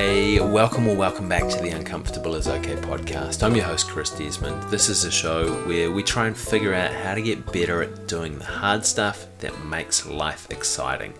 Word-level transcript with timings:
Welcome 0.00 0.88
or 0.88 0.96
welcome 0.96 1.28
back 1.28 1.46
to 1.46 1.62
the 1.62 1.68
Uncomfortable 1.68 2.34
is 2.34 2.48
Okay 2.48 2.74
podcast. 2.76 3.42
I'm 3.42 3.54
your 3.54 3.66
host, 3.66 3.88
Chris 3.88 4.08
Desmond. 4.10 4.62
This 4.70 4.88
is 4.88 5.04
a 5.04 5.10
show 5.10 5.52
where 5.66 5.90
we 5.90 6.02
try 6.02 6.26
and 6.26 6.34
figure 6.36 6.72
out 6.72 6.90
how 6.90 7.14
to 7.14 7.20
get 7.20 7.52
better 7.52 7.82
at 7.82 8.08
doing 8.08 8.38
the 8.38 8.46
hard 8.46 8.86
stuff 8.86 9.26
that 9.40 9.62
makes 9.66 10.06
life 10.06 10.50
exciting. 10.50 11.12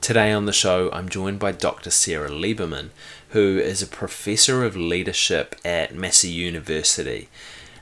Today 0.00 0.32
on 0.32 0.46
the 0.46 0.52
show, 0.52 0.90
I'm 0.92 1.10
joined 1.10 1.38
by 1.38 1.52
Dr. 1.52 1.90
Sarah 1.90 2.30
Leberman, 2.30 2.88
who 3.30 3.58
is 3.58 3.82
a 3.82 3.86
professor 3.86 4.64
of 4.64 4.76
leadership 4.76 5.54
at 5.62 5.94
Massey 5.94 6.30
University. 6.30 7.28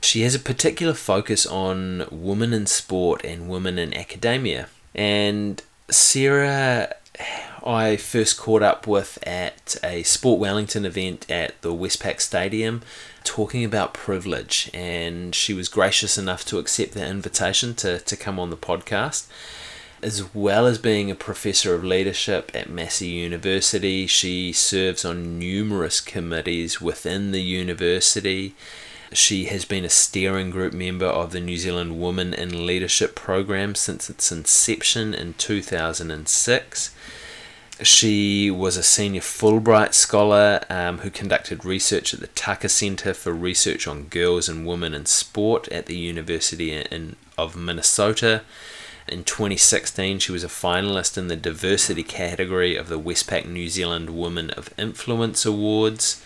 She 0.00 0.22
has 0.22 0.34
a 0.34 0.40
particular 0.40 0.94
focus 0.94 1.46
on 1.46 2.06
women 2.10 2.52
in 2.52 2.66
sport 2.66 3.24
and 3.24 3.48
women 3.48 3.78
in 3.78 3.94
academia. 3.94 4.68
And 4.96 5.62
Sarah 5.90 6.94
I 7.64 7.96
first 7.96 8.38
caught 8.38 8.62
up 8.62 8.86
with 8.86 9.18
at 9.26 9.76
a 9.82 10.02
Sport 10.02 10.38
Wellington 10.40 10.84
event 10.84 11.30
at 11.30 11.60
the 11.62 11.72
Westpac 11.72 12.20
Stadium 12.20 12.82
talking 13.24 13.64
about 13.64 13.94
privilege, 13.94 14.70
and 14.72 15.34
she 15.34 15.52
was 15.52 15.68
gracious 15.68 16.16
enough 16.16 16.44
to 16.46 16.58
accept 16.58 16.92
the 16.92 17.06
invitation 17.06 17.74
to, 17.76 17.98
to 17.98 18.16
come 18.16 18.38
on 18.38 18.50
the 18.50 18.56
podcast. 18.56 19.26
As 20.02 20.32
well 20.32 20.66
as 20.66 20.78
being 20.78 21.10
a 21.10 21.16
professor 21.16 21.74
of 21.74 21.82
leadership 21.82 22.52
at 22.54 22.70
Massey 22.70 23.08
University, 23.08 24.06
she 24.06 24.52
serves 24.52 25.04
on 25.04 25.38
numerous 25.38 26.00
committees 26.00 26.80
within 26.80 27.32
the 27.32 27.42
university. 27.42 28.54
She 29.12 29.46
has 29.46 29.64
been 29.64 29.84
a 29.84 29.90
steering 29.90 30.50
group 30.50 30.72
member 30.72 31.06
of 31.06 31.32
the 31.32 31.40
New 31.40 31.56
Zealand 31.56 32.00
Women 32.00 32.32
in 32.32 32.66
Leadership 32.66 33.16
program 33.16 33.74
since 33.74 34.08
its 34.08 34.30
inception 34.30 35.14
in 35.14 35.34
2006. 35.34 36.94
She 37.82 38.50
was 38.50 38.76
a 38.76 38.82
senior 38.82 39.20
Fulbright 39.20 39.94
scholar 39.94 40.64
um, 40.68 40.98
who 40.98 41.10
conducted 41.10 41.64
research 41.64 42.12
at 42.12 42.18
the 42.18 42.26
Tucker 42.28 42.66
Center 42.66 43.14
for 43.14 43.32
Research 43.32 43.86
on 43.86 44.08
Girls 44.08 44.48
and 44.48 44.66
Women 44.66 44.94
in 44.94 45.06
Sport 45.06 45.68
at 45.68 45.86
the 45.86 45.96
University 45.96 46.72
in, 46.72 47.14
of 47.36 47.54
Minnesota. 47.54 48.42
In 49.06 49.22
2016, 49.22 50.18
she 50.18 50.32
was 50.32 50.42
a 50.42 50.48
finalist 50.48 51.16
in 51.16 51.28
the 51.28 51.36
diversity 51.36 52.02
category 52.02 52.74
of 52.74 52.88
the 52.88 52.98
Westpac 52.98 53.46
New 53.46 53.68
Zealand 53.68 54.10
Women 54.10 54.50
of 54.50 54.74
Influence 54.76 55.46
Awards. 55.46 56.20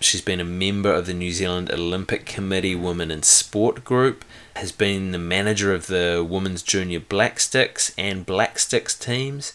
She's 0.00 0.22
been 0.22 0.40
a 0.40 0.44
member 0.44 0.92
of 0.92 1.04
the 1.06 1.14
New 1.14 1.32
Zealand 1.32 1.70
Olympic 1.70 2.24
Committee 2.24 2.74
Women 2.74 3.10
in 3.10 3.22
Sport 3.24 3.84
group, 3.84 4.24
has 4.56 4.72
been 4.72 5.12
the 5.12 5.18
manager 5.18 5.74
of 5.74 5.86
the 5.88 6.26
Women's 6.28 6.62
Junior 6.62 7.00
Blacksticks 7.00 7.92
and 7.98 8.24
Blacksticks 8.26 8.98
teams, 8.98 9.52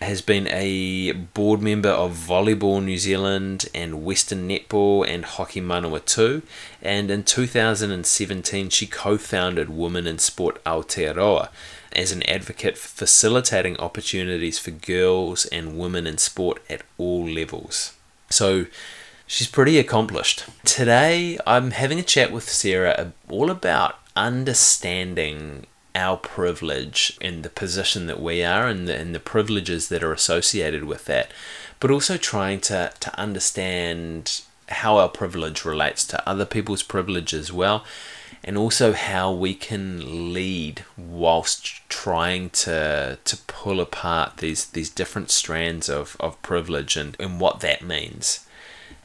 has 0.00 0.20
been 0.22 0.46
a 0.48 1.12
board 1.12 1.60
member 1.60 1.88
of 1.88 2.12
Volleyball 2.12 2.82
New 2.82 2.98
Zealand 2.98 3.68
and 3.74 4.04
Western 4.04 4.48
Netball 4.48 5.06
and 5.06 5.24
Hockey 5.24 5.60
Manawa 5.60 6.00
Manawatu. 6.00 6.42
And 6.82 7.10
in 7.10 7.24
2017, 7.24 8.70
she 8.70 8.86
co 8.86 9.18
founded 9.18 9.70
Women 9.70 10.06
in 10.06 10.18
Sport 10.18 10.62
Aotearoa 10.64 11.48
as 11.92 12.12
an 12.12 12.22
advocate 12.28 12.76
for 12.76 12.88
facilitating 12.88 13.76
opportunities 13.78 14.58
for 14.58 14.70
girls 14.70 15.46
and 15.46 15.78
women 15.78 16.06
in 16.06 16.18
sport 16.18 16.62
at 16.68 16.82
all 16.96 17.26
levels. 17.26 17.94
So 18.30 18.66
she's 19.26 19.48
pretty 19.48 19.78
accomplished. 19.78 20.44
Today, 20.64 21.38
I'm 21.46 21.72
having 21.72 21.98
a 21.98 22.04
chat 22.04 22.30
with 22.30 22.48
Sarah 22.48 23.12
all 23.28 23.50
about 23.50 23.98
understanding 24.14 25.66
our 25.98 26.16
privilege 26.16 27.18
and 27.20 27.42
the 27.42 27.50
position 27.50 28.06
that 28.06 28.20
we 28.20 28.44
are 28.44 28.66
and 28.66 28.86
the, 28.88 28.96
and 28.96 29.14
the 29.14 29.20
privileges 29.20 29.88
that 29.88 30.02
are 30.02 30.12
associated 30.12 30.84
with 30.84 31.04
that, 31.06 31.30
but 31.80 31.90
also 31.90 32.16
trying 32.16 32.60
to, 32.60 32.92
to 33.00 33.18
understand 33.18 34.42
how 34.68 34.98
our 34.98 35.08
privilege 35.08 35.64
relates 35.64 36.06
to 36.06 36.28
other 36.28 36.44
people's 36.44 36.82
privilege 36.82 37.34
as 37.34 37.52
well, 37.52 37.84
and 38.44 38.56
also 38.56 38.92
how 38.92 39.32
we 39.32 39.54
can 39.54 40.32
lead 40.32 40.84
whilst 40.96 41.88
trying 41.88 42.50
to 42.50 43.18
to 43.24 43.36
pull 43.46 43.80
apart 43.80 44.36
these 44.38 44.66
these 44.66 44.90
different 44.90 45.30
strands 45.30 45.88
of, 45.88 46.16
of 46.20 46.40
privilege 46.42 46.96
and, 46.96 47.16
and 47.18 47.40
what 47.40 47.60
that 47.60 47.82
means. 47.82 48.46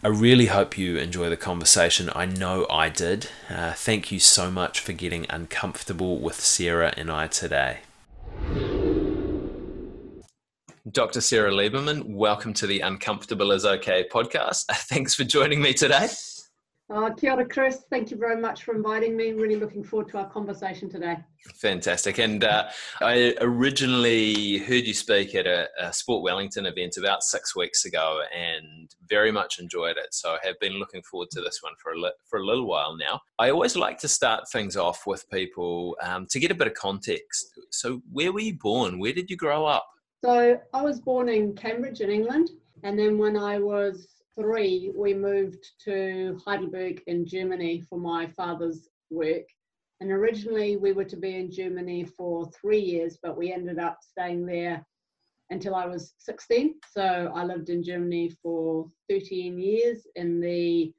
I 0.05 0.09
really 0.09 0.47
hope 0.47 0.77
you 0.77 0.97
enjoy 0.97 1.29
the 1.29 1.37
conversation. 1.37 2.09
I 2.13 2.25
know 2.25 2.67
I 2.69 2.89
did. 2.89 3.29
Uh, 3.49 3.71
thank 3.71 4.11
you 4.11 4.19
so 4.19 4.51
much 4.51 4.81
for 4.81 4.91
getting 4.91 5.25
uncomfortable 5.29 6.19
with 6.19 6.41
Sarah 6.41 6.93
and 6.97 7.09
I 7.09 7.27
today. 7.27 7.77
Dr. 10.91 11.21
Sarah 11.21 11.51
Leberman, 11.51 12.03
welcome 12.03 12.53
to 12.55 12.67
the 12.67 12.81
Uncomfortable 12.81 13.53
is 13.53 13.63
Okay 13.65 14.05
podcast. 14.11 14.65
Thanks 14.89 15.15
for 15.15 15.23
joining 15.23 15.61
me 15.61 15.73
today. 15.73 16.09
Uh, 16.89 17.09
kia 17.13 17.31
ora, 17.31 17.45
Chris. 17.45 17.85
Thank 17.89 18.11
you 18.11 18.17
very 18.17 18.39
much 18.39 18.63
for 18.63 18.75
inviting 18.75 19.15
me. 19.15 19.31
Really 19.31 19.55
looking 19.55 19.83
forward 19.83 20.09
to 20.09 20.17
our 20.17 20.29
conversation 20.29 20.89
today. 20.89 21.17
Fantastic. 21.55 22.17
And 22.19 22.43
uh, 22.43 22.69
I 23.01 23.35
originally 23.39 24.57
heard 24.57 24.85
you 24.85 24.93
speak 24.93 25.33
at 25.33 25.47
a, 25.47 25.69
a, 25.79 25.93
Sport 25.93 26.23
Wellington 26.23 26.65
event 26.65 26.97
about 26.97 27.23
six 27.23 27.55
weeks 27.55 27.85
ago 27.85 28.21
and 28.35 28.93
very 29.07 29.31
much 29.31 29.59
enjoyed 29.59 29.95
it. 29.97 30.13
So 30.13 30.31
I 30.31 30.45
have 30.45 30.59
been 30.59 30.73
looking 30.73 31.01
forward 31.03 31.29
to 31.31 31.41
this 31.41 31.59
one 31.61 31.73
for 31.81 31.93
a, 31.93 31.99
li- 31.99 32.11
for 32.25 32.39
a 32.39 32.45
little 32.45 32.67
while 32.67 32.97
now. 32.97 33.21
I 33.39 33.49
always 33.49 33.77
like 33.77 33.97
to 33.99 34.09
start 34.09 34.49
things 34.51 34.75
off 34.75 35.07
with 35.07 35.27
people 35.29 35.95
um, 36.03 36.27
to 36.31 36.39
get 36.39 36.51
a 36.51 36.55
bit 36.55 36.67
of 36.67 36.73
context. 36.73 37.57
So, 37.71 38.01
where 38.11 38.33
were 38.33 38.41
you 38.41 38.55
born? 38.55 38.99
Where 38.99 39.13
did 39.13 39.29
you 39.29 39.37
grow 39.37 39.65
up? 39.65 39.87
So, 40.23 40.59
I 40.73 40.81
was 40.81 40.99
born 40.99 41.29
in 41.29 41.55
Cambridge 41.55 42.01
in 42.01 42.09
England. 42.09 42.49
And 42.83 42.99
then 42.99 43.17
when 43.17 43.37
I 43.37 43.59
was 43.59 44.07
three, 44.39 44.91
we 44.95 45.13
moved 45.13 45.65
to 45.85 46.39
Heidelberg 46.45 47.01
in 47.07 47.25
Germany 47.25 47.81
for 47.81 47.99
my 47.99 48.27
father's 48.27 48.89
work. 49.09 49.45
And 50.01 50.11
originally 50.11 50.77
we 50.77 50.91
were 50.91 51.05
to 51.05 51.17
be 51.17 51.35
in 51.35 51.51
Germany 51.51 52.03
for 52.03 52.49
three 52.51 52.79
years, 52.79 53.17
but 53.21 53.37
we 53.37 53.53
ended 53.53 53.79
up 53.79 53.99
staying 54.01 54.45
there 54.45 54.85
until 55.49 55.75
I 55.75 55.85
was 55.85 56.13
16. 56.17 56.75
So 56.91 57.31
I 57.33 57.43
lived 57.43 57.69
in 57.69 57.83
Germany 57.83 58.31
for 58.41 58.89
13 59.09 59.59
years 59.59 60.07
in 60.15 60.39
the 60.39 60.91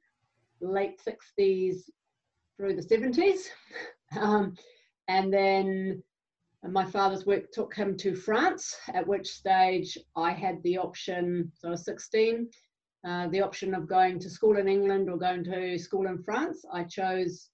late 0.61 0.99
60s 1.05 1.89
through 2.57 2.75
the 2.75 2.81
70s. 2.81 3.41
um, 4.19 4.55
and 5.07 5.31
then 5.31 6.01
my 6.63 6.85
father's 6.85 7.25
work 7.25 7.51
took 7.51 7.75
him 7.75 7.95
to 7.97 8.15
France, 8.15 8.75
at 8.93 9.05
which 9.05 9.27
stage 9.27 9.97
I 10.15 10.31
had 10.31 10.63
the 10.63 10.77
option, 10.77 11.51
so 11.55 11.67
I 11.67 11.71
was 11.71 11.85
16, 11.85 12.49
uh, 13.05 13.27
the 13.27 13.41
option 13.41 13.75
of 13.75 13.87
going 13.87 14.19
to 14.19 14.29
school 14.29 14.57
in 14.57 14.67
England 14.67 15.09
or 15.09 15.17
going 15.17 15.43
to 15.43 15.77
school 15.77 16.07
in 16.07 16.23
France. 16.23 16.65
I 16.73 16.83
chose 16.83 17.49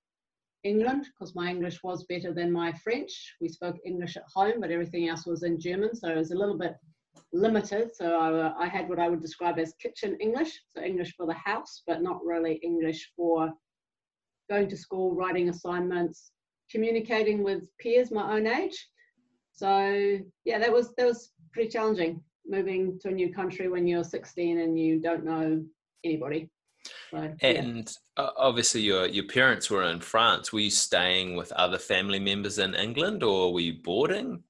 England 0.64 1.08
because 1.08 1.36
my 1.36 1.50
English 1.50 1.84
was 1.84 2.06
better 2.06 2.34
than 2.34 2.52
my 2.52 2.72
French. 2.84 3.12
We 3.42 3.50
spoke 3.50 3.78
English 3.86 4.16
at 4.16 4.24
home, 4.34 4.62
but 4.62 4.72
everything 4.72 5.10
else 5.10 5.26
was 5.26 5.44
in 5.44 5.60
German, 5.60 5.94
so 5.96 6.10
it 6.10 6.18
was 6.18 6.32
a 6.32 6.38
little 6.38 6.58
bit 6.58 6.76
limited. 7.34 7.94
So 7.94 8.16
I, 8.18 8.64
I 8.64 8.68
had 8.68 8.88
what 8.88 9.00
I 9.00 9.10
would 9.10 9.22
describe 9.22 9.60
as 9.60 9.74
kitchen 9.74 10.16
English, 10.22 10.58
so 10.76 10.84
English 10.84 11.16
for 11.18 11.26
the 11.26 11.34
house, 11.34 11.82
but 11.86 12.02
not 12.02 12.24
really 12.24 12.56
English 12.64 13.12
for 13.16 13.52
going 14.50 14.70
to 14.70 14.78
school, 14.78 15.14
writing 15.16 15.50
assignments, 15.50 16.32
communicating 16.70 17.44
with 17.44 17.64
peers 17.80 18.12
my 18.12 18.38
own 18.38 18.48
age. 18.48 18.88
So 19.52 20.20
yeah, 20.46 20.60
that 20.60 20.72
was 20.72 20.94
that 20.96 21.06
was 21.06 21.32
pretty 21.54 21.70
challenging 21.70 22.24
moving 22.46 23.00
to 23.00 23.10
a 23.10 23.12
new 23.12 23.34
country 23.34 23.68
when 23.70 23.88
you're 23.88 24.04
16 24.04 24.60
and 24.60 24.80
you 24.80 25.00
don't 25.00 25.24
know 25.24 25.64
anybody. 26.04 26.50
So, 27.12 27.34
and 27.42 27.96
yeah. 28.18 28.28
obviously, 28.38 28.82
your 28.82 29.06
your 29.06 29.28
parents 29.28 29.70
were 29.70 29.84
in 29.84 30.00
France. 30.00 30.52
Were 30.52 30.62
you 30.62 30.72
staying 30.72 31.36
with 31.36 31.52
other 31.52 31.78
family 31.78 32.20
members 32.20 32.58
in 32.58 32.74
England, 32.74 33.22
or 33.22 33.54
were 33.54 33.60
you 33.60 33.82
boarding? 33.84 34.44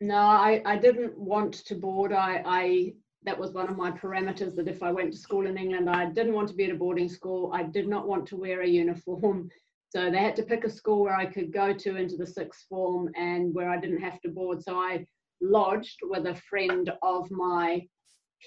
No, 0.00 0.16
I, 0.16 0.62
I 0.64 0.76
didn't 0.76 1.16
want 1.16 1.54
to 1.54 1.74
board. 1.74 2.12
I, 2.12 2.42
I 2.44 2.92
that 3.22 3.38
was 3.38 3.52
one 3.52 3.68
of 3.68 3.76
my 3.76 3.90
parameters 3.90 4.54
that 4.56 4.68
if 4.68 4.82
I 4.82 4.92
went 4.92 5.12
to 5.12 5.18
school 5.18 5.46
in 5.46 5.58
England, 5.58 5.90
I 5.90 6.06
didn't 6.06 6.34
want 6.34 6.48
to 6.48 6.54
be 6.54 6.64
at 6.64 6.70
a 6.70 6.74
boarding 6.74 7.08
school. 7.08 7.50
I 7.54 7.64
did 7.64 7.86
not 7.86 8.08
want 8.08 8.26
to 8.28 8.36
wear 8.36 8.62
a 8.62 8.68
uniform. 8.68 9.50
So 9.90 10.10
they 10.10 10.18
had 10.18 10.36
to 10.36 10.42
pick 10.42 10.64
a 10.64 10.70
school 10.70 11.02
where 11.02 11.16
I 11.16 11.26
could 11.26 11.52
go 11.52 11.72
to 11.72 11.96
into 11.96 12.16
the 12.16 12.26
sixth 12.26 12.64
form 12.68 13.10
and 13.16 13.52
where 13.52 13.68
I 13.68 13.76
didn't 13.78 14.00
have 14.00 14.20
to 14.22 14.28
board. 14.28 14.62
So 14.62 14.76
I 14.76 15.04
lodged 15.40 15.98
with 16.02 16.26
a 16.26 16.34
friend 16.34 16.92
of 17.02 17.30
my 17.30 17.86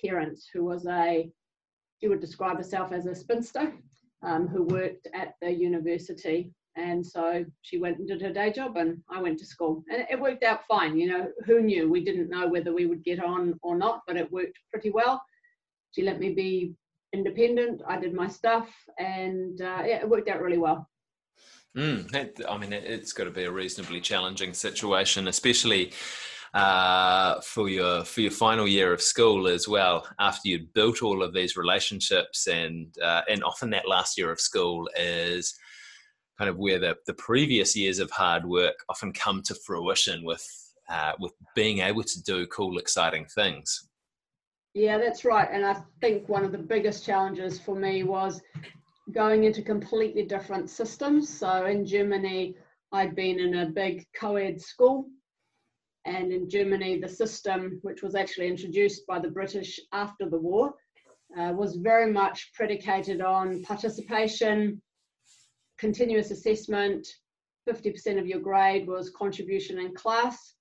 parents 0.03 0.49
who 0.53 0.63
was 0.65 0.85
a, 0.87 1.29
she 2.01 2.07
would 2.07 2.19
describe 2.19 2.57
herself 2.57 2.91
as 2.91 3.05
a 3.05 3.15
spinster 3.15 3.73
um, 4.23 4.47
who 4.47 4.63
worked 4.63 5.07
at 5.13 5.33
the 5.41 5.51
university. 5.51 6.51
And 6.75 7.05
so 7.05 7.45
she 7.61 7.77
went 7.77 7.99
and 7.99 8.07
did 8.07 8.21
her 8.21 8.33
day 8.33 8.51
job, 8.51 8.77
and 8.77 8.97
I 9.11 9.21
went 9.21 9.37
to 9.39 9.45
school. 9.45 9.83
And 9.91 10.07
it 10.09 10.19
worked 10.19 10.43
out 10.43 10.61
fine. 10.67 10.97
You 10.97 11.07
know, 11.07 11.27
who 11.45 11.61
knew? 11.61 11.89
We 11.89 12.03
didn't 12.03 12.29
know 12.29 12.47
whether 12.47 12.73
we 12.73 12.87
would 12.87 13.03
get 13.03 13.23
on 13.23 13.59
or 13.61 13.77
not, 13.77 14.01
but 14.07 14.17
it 14.17 14.31
worked 14.31 14.57
pretty 14.71 14.89
well. 14.89 15.21
She 15.91 16.01
let 16.01 16.19
me 16.19 16.33
be 16.33 16.73
independent. 17.13 17.83
I 17.87 17.99
did 17.99 18.15
my 18.15 18.27
stuff, 18.27 18.67
and 18.97 19.61
uh, 19.61 19.83
yeah, 19.85 20.01
it 20.01 20.09
worked 20.09 20.29
out 20.29 20.41
really 20.41 20.57
well. 20.57 20.89
Mm, 21.77 22.47
I 22.47 22.57
mean, 22.57 22.73
it's 22.73 23.13
got 23.13 23.23
to 23.25 23.31
be 23.31 23.43
a 23.45 23.51
reasonably 23.51 24.01
challenging 24.01 24.53
situation, 24.53 25.27
especially 25.27 25.91
uh, 26.53 27.41
for 27.41 27.67
your 27.67 28.03
for 28.03 28.21
your 28.21 28.31
final 28.31 28.67
year 28.67 28.93
of 28.93 29.01
school 29.01 29.47
as 29.47 29.67
well. 29.67 30.07
After 30.19 30.49
you'd 30.49 30.73
built 30.73 31.01
all 31.01 31.23
of 31.23 31.33
these 31.33 31.57
relationships, 31.57 32.47
and 32.47 32.95
uh, 32.99 33.21
and 33.29 33.43
often 33.43 33.69
that 33.71 33.87
last 33.87 34.17
year 34.17 34.31
of 34.31 34.39
school 34.39 34.89
is 34.97 35.55
kind 36.37 36.49
of 36.49 36.57
where 36.57 36.79
the, 36.79 36.97
the 37.05 37.13
previous 37.13 37.75
years 37.75 37.99
of 37.99 38.09
hard 38.11 38.45
work 38.45 38.75
often 38.89 39.13
come 39.13 39.41
to 39.43 39.55
fruition 39.55 40.23
with 40.23 40.45
uh, 40.89 41.13
with 41.19 41.33
being 41.55 41.79
able 41.79 42.03
to 42.03 42.21
do 42.23 42.45
cool, 42.47 42.77
exciting 42.77 43.25
things. 43.25 43.87
Yeah, 44.73 44.97
that's 44.97 45.23
right. 45.23 45.47
And 45.51 45.65
I 45.65 45.77
think 46.01 46.27
one 46.27 46.43
of 46.43 46.51
the 46.51 46.57
biggest 46.57 47.05
challenges 47.05 47.59
for 47.59 47.75
me 47.75 48.03
was 48.03 48.41
going 49.11 49.43
into 49.43 49.61
completely 49.61 50.23
different 50.23 50.69
systems. 50.69 51.29
So 51.29 51.65
in 51.65 51.85
Germany, 51.85 52.55
I'd 52.91 53.15
been 53.15 53.39
in 53.39 53.55
a 53.55 53.65
big 53.67 54.05
co 54.15 54.35
ed 54.35 54.59
school. 54.59 55.07
And 56.05 56.31
in 56.31 56.49
Germany, 56.49 56.99
the 56.99 57.07
system, 57.07 57.79
which 57.81 58.03
was 58.03 58.15
actually 58.15 58.47
introduced 58.47 59.07
by 59.07 59.19
the 59.19 59.29
British 59.29 59.79
after 59.91 60.29
the 60.29 60.39
war, 60.39 60.73
uh, 61.37 61.53
was 61.53 61.77
very 61.77 62.11
much 62.11 62.51
predicated 62.53 63.21
on 63.21 63.63
participation, 63.63 64.81
continuous 65.77 66.31
assessment, 66.31 67.07
50% 67.67 68.19
of 68.19 68.27
your 68.27 68.39
grade 68.39 68.87
was 68.87 69.09
contribution 69.11 69.79
in 69.79 69.95
class, 69.95 70.55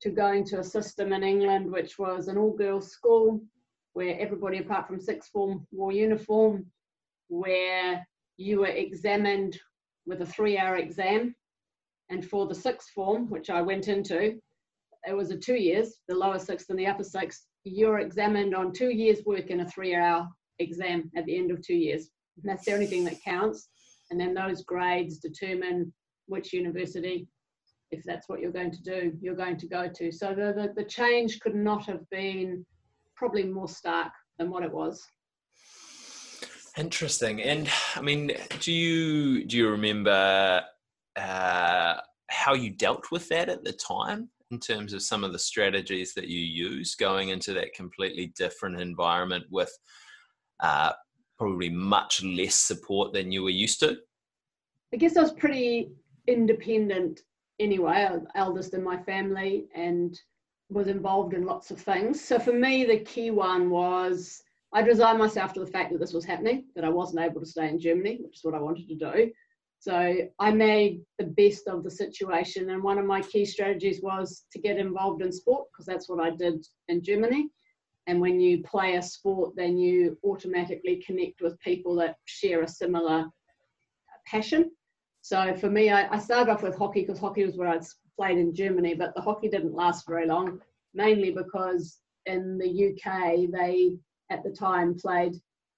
to 0.00 0.10
going 0.10 0.44
to 0.44 0.58
a 0.58 0.64
system 0.64 1.12
in 1.12 1.22
England 1.22 1.70
which 1.70 1.96
was 1.98 2.26
an 2.26 2.36
all 2.36 2.52
girls 2.52 2.90
school 2.90 3.40
where 3.92 4.18
everybody 4.18 4.58
apart 4.58 4.86
from 4.86 5.00
sixth 5.00 5.30
form 5.30 5.66
wore 5.70 5.92
uniform, 5.92 6.66
where 7.28 8.04
you 8.36 8.60
were 8.60 8.66
examined 8.66 9.58
with 10.06 10.22
a 10.22 10.26
three 10.26 10.58
hour 10.58 10.76
exam. 10.76 11.34
And 12.10 12.24
for 12.28 12.46
the 12.46 12.54
sixth 12.54 12.90
form, 12.90 13.30
which 13.30 13.48
I 13.48 13.62
went 13.62 13.88
into, 13.88 14.40
it 15.06 15.16
was 15.16 15.30
a 15.30 15.36
two 15.36 15.56
years, 15.56 15.96
the 16.08 16.14
lower 16.14 16.38
sixth 16.38 16.70
and 16.70 16.78
the 16.78 16.86
upper 16.86 17.04
sixth, 17.04 17.46
you're 17.64 18.00
examined 18.00 18.54
on 18.54 18.72
two 18.72 18.90
years' 18.90 19.24
work 19.24 19.46
in 19.48 19.60
a 19.60 19.68
three 19.68 19.94
hour 19.94 20.28
exam 20.58 21.10
at 21.16 21.24
the 21.26 21.36
end 21.36 21.50
of 21.50 21.62
two 21.62 21.74
years. 21.74 22.10
And 22.36 22.50
that's 22.50 22.64
the 22.64 22.72
only 22.72 22.86
thing 22.86 23.04
that 23.04 23.22
counts. 23.22 23.68
And 24.10 24.20
then 24.20 24.34
those 24.34 24.64
grades 24.64 25.18
determine 25.18 25.92
which 26.26 26.52
university 26.52 27.26
if 27.92 28.02
that's 28.04 28.28
what 28.28 28.40
you're 28.40 28.50
going 28.50 28.72
to 28.72 28.82
do, 28.82 29.12
you're 29.20 29.36
going 29.36 29.58
to 29.58 29.68
go 29.68 29.86
to. 29.86 30.10
So 30.10 30.34
the, 30.34 30.52
the, 30.52 30.72
the 30.74 30.88
change 30.88 31.38
could 31.40 31.54
not 31.54 31.84
have 31.86 32.08
been 32.10 32.64
probably 33.14 33.44
more 33.44 33.68
stark 33.68 34.12
than 34.38 34.50
what 34.50 34.64
it 34.64 34.72
was. 34.72 35.00
Interesting. 36.78 37.42
And 37.42 37.68
I 37.94 38.00
mean, 38.00 38.32
do 38.60 38.72
you 38.72 39.44
do 39.44 39.58
you 39.58 39.68
remember 39.68 40.62
uh, 41.16 41.94
how 42.28 42.54
you 42.54 42.70
dealt 42.70 43.10
with 43.12 43.28
that 43.28 43.50
at 43.50 43.62
the 43.62 43.74
time 43.74 44.30
in 44.52 44.60
terms 44.60 44.92
of 44.92 45.02
some 45.02 45.24
of 45.24 45.32
the 45.32 45.38
strategies 45.38 46.14
that 46.14 46.28
you 46.28 46.40
used 46.40 46.98
going 46.98 47.30
into 47.30 47.52
that 47.54 47.72
completely 47.72 48.32
different 48.36 48.78
environment 48.78 49.44
with 49.50 49.76
uh, 50.60 50.92
probably 51.38 51.70
much 51.70 52.22
less 52.22 52.54
support 52.54 53.12
than 53.12 53.32
you 53.32 53.42
were 53.42 53.50
used 53.50 53.80
to? 53.80 53.96
I 54.94 54.98
guess 54.98 55.16
I 55.16 55.22
was 55.22 55.32
pretty 55.32 55.90
independent 56.28 57.20
anyway, 57.58 58.08
eldest 58.34 58.74
in 58.74 58.84
my 58.84 58.98
family, 59.02 59.64
and 59.74 60.20
was 60.68 60.88
involved 60.88 61.34
in 61.34 61.44
lots 61.44 61.70
of 61.70 61.80
things. 61.80 62.22
So 62.22 62.38
for 62.38 62.52
me, 62.52 62.84
the 62.84 63.00
key 63.00 63.30
one 63.30 63.70
was 63.70 64.42
I'd 64.74 64.86
resigned 64.86 65.18
myself 65.18 65.52
to 65.54 65.60
the 65.60 65.66
fact 65.66 65.92
that 65.92 65.98
this 65.98 66.12
was 66.12 66.24
happening, 66.24 66.64
that 66.74 66.84
I 66.84 66.88
wasn't 66.88 67.22
able 67.22 67.40
to 67.40 67.46
stay 67.46 67.68
in 67.68 67.78
Germany, 67.78 68.18
which 68.22 68.36
is 68.36 68.44
what 68.44 68.54
I 68.54 68.60
wanted 68.60 68.88
to 68.88 68.94
do. 68.94 69.30
So 69.82 70.16
I 70.38 70.52
made 70.52 71.00
the 71.18 71.24
best 71.24 71.66
of 71.66 71.82
the 71.82 71.90
situation. 71.90 72.70
And 72.70 72.84
one 72.84 72.98
of 72.98 73.04
my 73.04 73.20
key 73.20 73.44
strategies 73.44 74.00
was 74.00 74.44
to 74.52 74.60
get 74.60 74.78
involved 74.78 75.22
in 75.22 75.32
sport, 75.32 75.66
because 75.72 75.86
that's 75.86 76.08
what 76.08 76.24
I 76.24 76.30
did 76.30 76.64
in 76.86 77.02
Germany. 77.02 77.48
And 78.06 78.20
when 78.20 78.38
you 78.38 78.62
play 78.62 78.94
a 78.94 79.02
sport, 79.02 79.56
then 79.56 79.76
you 79.76 80.16
automatically 80.22 81.02
connect 81.04 81.40
with 81.40 81.58
people 81.58 81.96
that 81.96 82.14
share 82.26 82.62
a 82.62 82.68
similar 82.68 83.26
passion. 84.24 84.70
So 85.20 85.52
for 85.56 85.68
me, 85.68 85.90
I, 85.90 86.14
I 86.14 86.18
started 86.20 86.52
off 86.52 86.62
with 86.62 86.78
hockey 86.78 87.00
because 87.00 87.18
hockey 87.18 87.44
was 87.44 87.56
what 87.56 87.66
I'd 87.66 87.82
played 88.16 88.38
in 88.38 88.54
Germany, 88.54 88.94
but 88.94 89.16
the 89.16 89.20
hockey 89.20 89.48
didn't 89.48 89.74
last 89.74 90.06
very 90.06 90.28
long, 90.28 90.60
mainly 90.94 91.32
because 91.32 91.98
in 92.26 92.56
the 92.56 92.92
UK, 92.92 93.50
they 93.50 93.96
at 94.30 94.44
the 94.44 94.50
time 94.50 94.94
played 94.96 95.34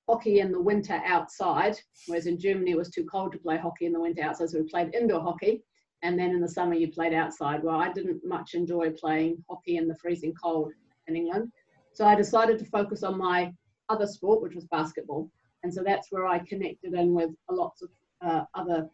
hockey 0.09 0.41
in 0.41 0.53
the 0.53 0.61
winter 0.61 1.01
outside, 1.05 1.77
whereas 2.06 2.27
in 2.27 2.39
Germany 2.39 2.73
it 2.73 2.77
was 2.77 2.91
too 2.91 3.05
cold 3.05 3.33
to 3.33 3.39
play 3.39 3.56
hockey 3.56 3.87
in 3.87 3.93
the 3.93 4.01
winter 4.01 4.23
outside, 4.23 4.51
so 4.51 4.61
we 4.61 4.69
played 4.69 4.95
indoor 4.95 5.21
hockey. 5.21 5.62
And 6.03 6.19
then 6.19 6.33
in 6.33 6.41
the 6.41 6.49
summer 6.49 6.75
you 6.75 6.93
played 6.93 7.15
outside. 7.15 7.62
Well, 7.62 7.77
I 7.77 7.91
didn't 7.91 8.21
much 8.25 8.53
enjoy 8.53 8.91
playing 8.91 9.43
hockey 9.49 9.79
in 9.79 9.89
the 9.89 9.97
freezing 9.97 10.35
cold 10.35 10.73
in 11.06 11.17
England. 11.17 11.51
So 11.95 12.05
I 12.05 12.15
decided 12.15 12.59
to 12.59 12.67
focus 12.67 13.03
on 13.03 13.17
my 13.17 13.55
other 13.89 14.06
sport, 14.06 14.43
which 14.43 14.55
was 14.55 14.67
basketball. 14.67 15.31
And 15.62 15.73
so 15.73 15.83
that's 15.83 16.09
where 16.11 16.27
I 16.27 16.41
connected 16.41 16.93
in 16.93 17.15
with 17.15 17.31
lots 17.51 17.81
of 17.81 17.89
uh, 18.21 18.45
other 18.55 18.87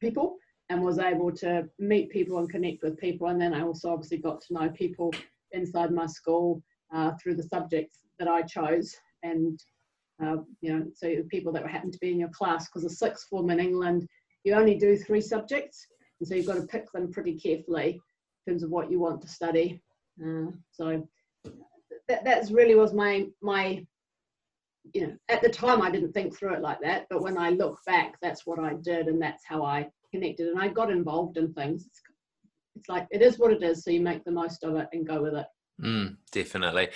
people 0.00 0.36
and 0.68 0.80
was 0.80 1.00
able 1.00 1.32
to 1.32 1.68
meet 1.80 2.10
people 2.10 2.38
and 2.38 2.48
connect 2.48 2.84
with 2.84 2.96
people. 2.98 3.26
And 3.26 3.40
then 3.40 3.52
I 3.52 3.62
also 3.62 3.90
obviously 3.90 4.18
got 4.18 4.40
to 4.42 4.54
know 4.54 4.68
people 4.68 5.12
inside 5.50 5.90
my 5.90 6.06
school 6.06 6.62
uh, 6.94 7.12
through 7.20 7.34
the 7.34 7.42
subjects 7.42 7.98
that 8.20 8.28
I 8.28 8.42
chose. 8.42 8.94
And, 9.24 9.60
uh, 10.22 10.36
you 10.60 10.72
know, 10.72 10.86
so 10.94 11.14
people 11.28 11.52
that 11.52 11.66
happen 11.66 11.90
to 11.90 11.98
be 11.98 12.12
in 12.12 12.20
your 12.20 12.30
class, 12.30 12.68
because 12.68 12.82
the 12.82 12.90
sixth 12.90 13.28
form 13.28 13.50
in 13.50 13.60
England, 13.60 14.06
you 14.44 14.54
only 14.54 14.76
do 14.76 14.96
three 14.96 15.20
subjects. 15.20 15.86
And 16.18 16.28
so 16.28 16.34
you've 16.34 16.46
got 16.46 16.56
to 16.56 16.62
pick 16.62 16.90
them 16.92 17.10
pretty 17.10 17.34
carefully 17.34 18.00
in 18.46 18.52
terms 18.52 18.62
of 18.62 18.70
what 18.70 18.90
you 18.90 18.98
want 18.98 19.22
to 19.22 19.28
study. 19.28 19.80
Uh, 20.22 20.50
so 20.70 21.08
that 22.08 22.24
that's 22.24 22.50
really 22.50 22.74
was 22.74 22.92
my 22.92 23.26
my 23.40 23.84
you 24.94 25.06
know, 25.06 25.16
at 25.28 25.42
the 25.42 25.48
time 25.48 25.82
I 25.82 25.90
didn't 25.90 26.12
think 26.12 26.36
through 26.36 26.54
it 26.54 26.62
like 26.62 26.80
that, 26.80 27.06
but 27.10 27.22
when 27.22 27.36
I 27.38 27.50
look 27.50 27.78
back, 27.86 28.16
that's 28.20 28.46
what 28.46 28.58
I 28.58 28.74
did, 28.82 29.06
and 29.06 29.20
that's 29.20 29.44
how 29.44 29.62
I 29.62 29.88
connected. 30.10 30.48
And 30.48 30.58
I 30.58 30.68
got 30.68 30.90
involved 30.90 31.36
in 31.36 31.52
things. 31.52 31.86
It's, 31.86 32.00
it's 32.76 32.88
like 32.88 33.06
it 33.10 33.22
is 33.22 33.38
what 33.38 33.52
it 33.52 33.62
is, 33.62 33.84
so 33.84 33.90
you 33.90 34.00
make 34.00 34.24
the 34.24 34.32
most 34.32 34.64
of 34.64 34.76
it 34.76 34.88
and 34.92 35.06
go 35.06 35.22
with 35.22 35.34
it. 35.34 35.46
Mm, 35.82 36.16
definitely. 36.32 36.88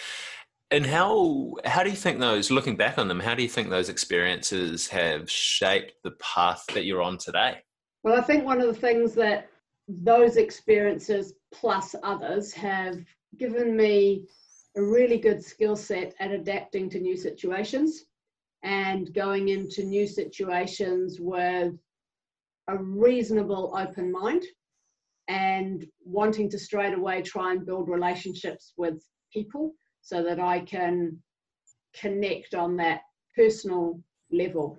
And 0.75 0.85
how 0.85 1.55
how 1.65 1.85
do 1.85 1.91
you 1.91 1.95
think 1.95 2.19
those, 2.19 2.51
looking 2.51 2.75
back 2.75 2.99
on 2.99 3.07
them, 3.07 3.21
how 3.21 3.37
do 3.37 3.45
you 3.45 3.49
think 3.49 3.71
those 3.71 3.89
experiences 3.89 4.89
have 4.89 5.31
shaped 5.31 5.93
the 6.03 6.11
path 6.13 6.67
that 6.75 6.85
you're 6.85 7.01
on 7.01 7.17
today? 7.17 7.63
Well, 8.03 8.19
I 8.19 8.23
think 8.23 8.45
one 8.45 8.61
of 8.61 8.67
the 8.67 8.81
things 8.81 9.15
that 9.15 9.49
those 9.87 10.37
experiences 10.37 11.35
plus 11.53 11.95
others 12.03 12.53
have 12.55 12.99
given 13.39 13.77
me 13.77 14.25
a 14.77 14.83
really 14.83 15.19
good 15.19 15.45
skill 15.45 15.77
set 15.77 16.13
at 16.19 16.33
adapting 16.33 16.91
to 16.91 16.99
new 16.99 17.17
situations 17.17 18.07
and 18.65 19.15
going 19.15 19.51
into 19.51 19.85
new 19.85 20.09
situations 20.09 21.21
with 21.21 21.75
a 22.67 22.77
reasonable 22.77 23.73
open 23.79 24.11
mind 24.11 24.43
and 25.29 25.87
wanting 26.05 26.51
to 26.51 26.59
straight 26.59 26.95
away 26.95 27.23
try 27.23 27.53
and 27.53 27.65
build 27.65 27.89
relationships 27.89 28.73
with 28.77 29.01
people 29.33 29.73
so 30.05 30.23
that 30.23 30.39
I 30.39 30.61
can 30.61 31.19
connect 31.99 32.55
on 32.55 32.77
that 32.77 33.01
personal 33.35 33.99
level. 34.31 34.79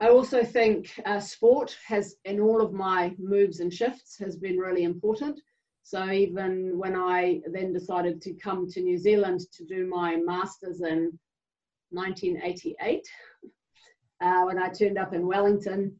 I 0.00 0.08
also 0.08 0.42
think 0.42 0.92
uh, 1.04 1.20
sport 1.20 1.76
has, 1.86 2.16
in 2.24 2.40
all 2.40 2.62
of 2.62 2.72
my 2.72 3.14
moves 3.18 3.60
and 3.60 3.72
shifts, 3.72 4.16
has 4.18 4.36
been 4.36 4.58
really 4.58 4.84
important. 4.84 5.40
So 5.82 6.10
even 6.10 6.78
when 6.78 6.96
I 6.96 7.40
then 7.52 7.72
decided 7.72 8.22
to 8.22 8.34
come 8.34 8.68
to 8.70 8.80
New 8.80 8.98
Zealand 8.98 9.40
to 9.56 9.64
do 9.64 9.86
my 9.86 10.16
master's 10.16 10.80
in 10.80 11.18
1988, 11.90 13.02
uh, 14.20 14.42
when 14.42 14.58
I 14.58 14.68
turned 14.68 14.96
up 14.96 15.12
in 15.12 15.26
Wellington, 15.26 15.98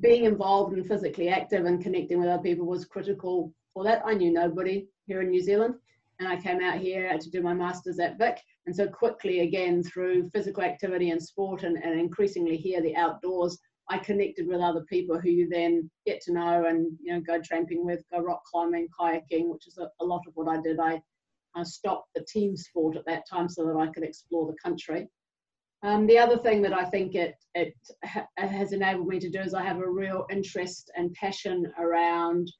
being 0.00 0.24
involved 0.24 0.74
and 0.74 0.86
physically 0.86 1.28
active 1.28 1.64
and 1.64 1.82
connecting 1.82 2.18
with 2.18 2.28
other 2.28 2.42
people 2.42 2.66
was 2.66 2.84
critical 2.84 3.52
for 3.72 3.84
that. 3.84 4.02
I 4.04 4.14
knew 4.14 4.32
nobody 4.32 4.88
here 5.06 5.22
in 5.22 5.30
New 5.30 5.42
Zealand. 5.42 5.74
And 6.18 6.28
I 6.28 6.36
came 6.36 6.60
out 6.60 6.78
here 6.78 7.16
to 7.18 7.30
do 7.30 7.42
my 7.42 7.54
master's 7.54 7.98
at 7.98 8.18
Vic. 8.18 8.40
And 8.66 8.74
so 8.74 8.86
quickly, 8.86 9.40
again, 9.40 9.82
through 9.82 10.30
physical 10.30 10.62
activity 10.62 11.10
and 11.10 11.22
sport 11.22 11.64
and, 11.64 11.76
and 11.76 11.98
increasingly 11.98 12.56
here, 12.56 12.80
the 12.80 12.96
outdoors, 12.96 13.58
I 13.90 13.98
connected 13.98 14.46
with 14.46 14.60
other 14.60 14.82
people 14.82 15.18
who 15.18 15.28
you 15.28 15.48
then 15.48 15.90
get 16.06 16.20
to 16.22 16.32
know 16.32 16.64
and 16.66 16.96
you 17.02 17.12
know 17.12 17.20
go 17.20 17.40
tramping 17.42 17.84
with, 17.84 18.02
go 18.10 18.20
rock 18.20 18.42
climbing, 18.50 18.88
kayaking, 18.98 19.48
which 19.48 19.66
is 19.66 19.78
a, 19.78 19.90
a 20.00 20.04
lot 20.04 20.22
of 20.26 20.32
what 20.34 20.48
I 20.48 20.60
did. 20.62 20.80
I, 20.80 21.02
I 21.54 21.62
stopped 21.64 22.08
the 22.14 22.24
team 22.24 22.56
sport 22.56 22.96
at 22.96 23.04
that 23.06 23.24
time 23.28 23.48
so 23.48 23.66
that 23.66 23.76
I 23.76 23.88
could 23.88 24.04
explore 24.04 24.46
the 24.46 24.56
country. 24.62 25.08
Um, 25.82 26.06
the 26.06 26.18
other 26.18 26.38
thing 26.38 26.62
that 26.62 26.72
I 26.72 26.84
think 26.86 27.14
it 27.14 27.34
it 27.54 27.74
ha- 28.04 28.26
has 28.38 28.72
enabled 28.72 29.06
me 29.06 29.18
to 29.20 29.28
do 29.28 29.40
is 29.40 29.52
I 29.52 29.62
have 29.62 29.80
a 29.80 29.90
real 29.90 30.26
interest 30.30 30.90
and 30.96 31.12
passion 31.12 31.70
around, 31.78 32.50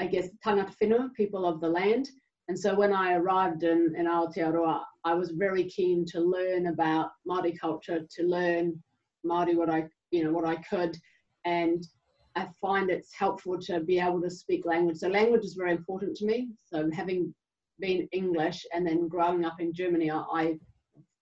I 0.00 0.06
guess, 0.06 0.28
tangata 0.44 0.74
whenua, 0.82 1.12
people 1.14 1.44
of 1.46 1.60
the 1.60 1.68
land. 1.68 2.08
And 2.48 2.58
so 2.58 2.74
when 2.74 2.92
I 2.92 3.12
arrived 3.12 3.62
in, 3.62 3.94
in 3.96 4.06
Aotearoa, 4.06 4.80
I 5.04 5.14
was 5.14 5.30
very 5.30 5.64
keen 5.64 6.04
to 6.06 6.20
learn 6.20 6.68
about 6.68 7.10
Māori 7.28 7.56
culture, 7.60 8.00
to 8.16 8.22
learn 8.22 8.82
Māori 9.24 9.54
what 9.54 9.68
I, 9.68 9.88
you 10.10 10.24
know, 10.24 10.32
what 10.32 10.46
I 10.46 10.56
could, 10.56 10.96
and 11.44 11.86
I 12.34 12.48
find 12.60 12.90
it's 12.90 13.12
helpful 13.12 13.58
to 13.60 13.80
be 13.80 13.98
able 13.98 14.22
to 14.22 14.30
speak 14.30 14.64
language. 14.64 14.96
So 14.96 15.08
language 15.08 15.44
is 15.44 15.54
very 15.54 15.72
important 15.72 16.16
to 16.16 16.26
me. 16.26 16.48
So 16.64 16.90
having 16.90 17.34
been 17.78 18.08
English 18.12 18.64
and 18.72 18.86
then 18.86 19.06
growing 19.06 19.44
up 19.44 19.60
in 19.60 19.72
Germany, 19.74 20.10
I, 20.10 20.22
I 20.32 20.54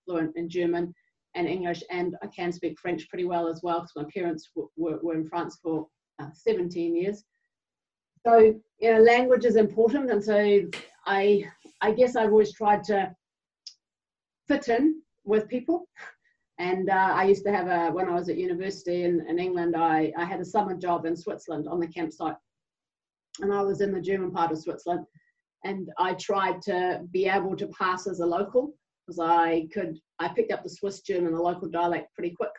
fluent 0.05 0.37
in 0.37 0.49
German 0.49 0.95
and 1.35 1.49
English, 1.49 1.83
and 1.91 2.17
I 2.23 2.29
can 2.29 2.53
speak 2.53 2.79
French 2.79 3.09
pretty 3.09 3.25
well 3.25 3.49
as 3.49 3.61
well 3.63 3.81
because 3.81 3.97
my 3.97 4.11
parents 4.15 4.49
were, 4.55 4.99
were, 5.03 5.15
in 5.15 5.27
France 5.27 5.59
for 5.63 5.87
uh, 6.21 6.31
17 6.33 6.97
years. 6.97 7.25
So 8.29 8.61
language 8.83 9.47
is 9.47 9.57
important, 9.57 10.11
and 10.11 10.23
so 10.23 10.61
I 11.07 11.45
I 11.81 11.93
guess 11.93 12.15
I've 12.15 12.31
always 12.31 12.53
tried 12.53 12.85
to 12.85 13.15
fit 14.47 14.69
in 14.69 15.01
with 15.25 15.49
people. 15.49 15.89
And 16.59 16.91
uh, 16.91 17.13
I 17.15 17.25
used 17.25 17.45
to 17.45 17.53
have 17.53 17.69
a, 17.69 17.91
when 17.91 18.09
I 18.09 18.15
was 18.15 18.29
at 18.29 18.37
university 18.37 19.05
in, 19.05 19.25
in 19.29 19.39
England, 19.39 19.77
I, 19.77 20.13
I 20.19 20.25
had 20.25 20.41
a 20.41 20.45
summer 20.45 20.75
job 20.75 21.07
in 21.07 21.17
Switzerland 21.17 21.69
on 21.69 21.79
the 21.79 21.87
campsite. 21.87 22.35
And 23.41 23.53
I 23.53 23.63
was 23.63 23.81
in 23.81 23.93
the 23.93 24.01
German 24.01 24.33
part 24.33 24.51
of 24.51 24.59
Switzerland. 24.59 25.07
And 25.65 25.89
I 25.99 26.15
tried 26.15 26.61
to 26.63 27.05
be 27.13 27.29
able 27.29 27.57
to 27.57 27.69
pass 27.69 28.09
as 28.09 28.19
a 28.19 28.27
local 28.27 28.75
because 29.07 29.21
I 29.21 29.69
could, 29.73 30.01
I 30.19 30.29
picked 30.29 30.51
up 30.51 30.65
the 30.65 30.69
Swiss 30.69 31.01
German, 31.03 31.33
the 31.33 31.41
local 31.41 31.69
dialect 31.69 32.13
pretty 32.13 32.35
quick. 32.35 32.51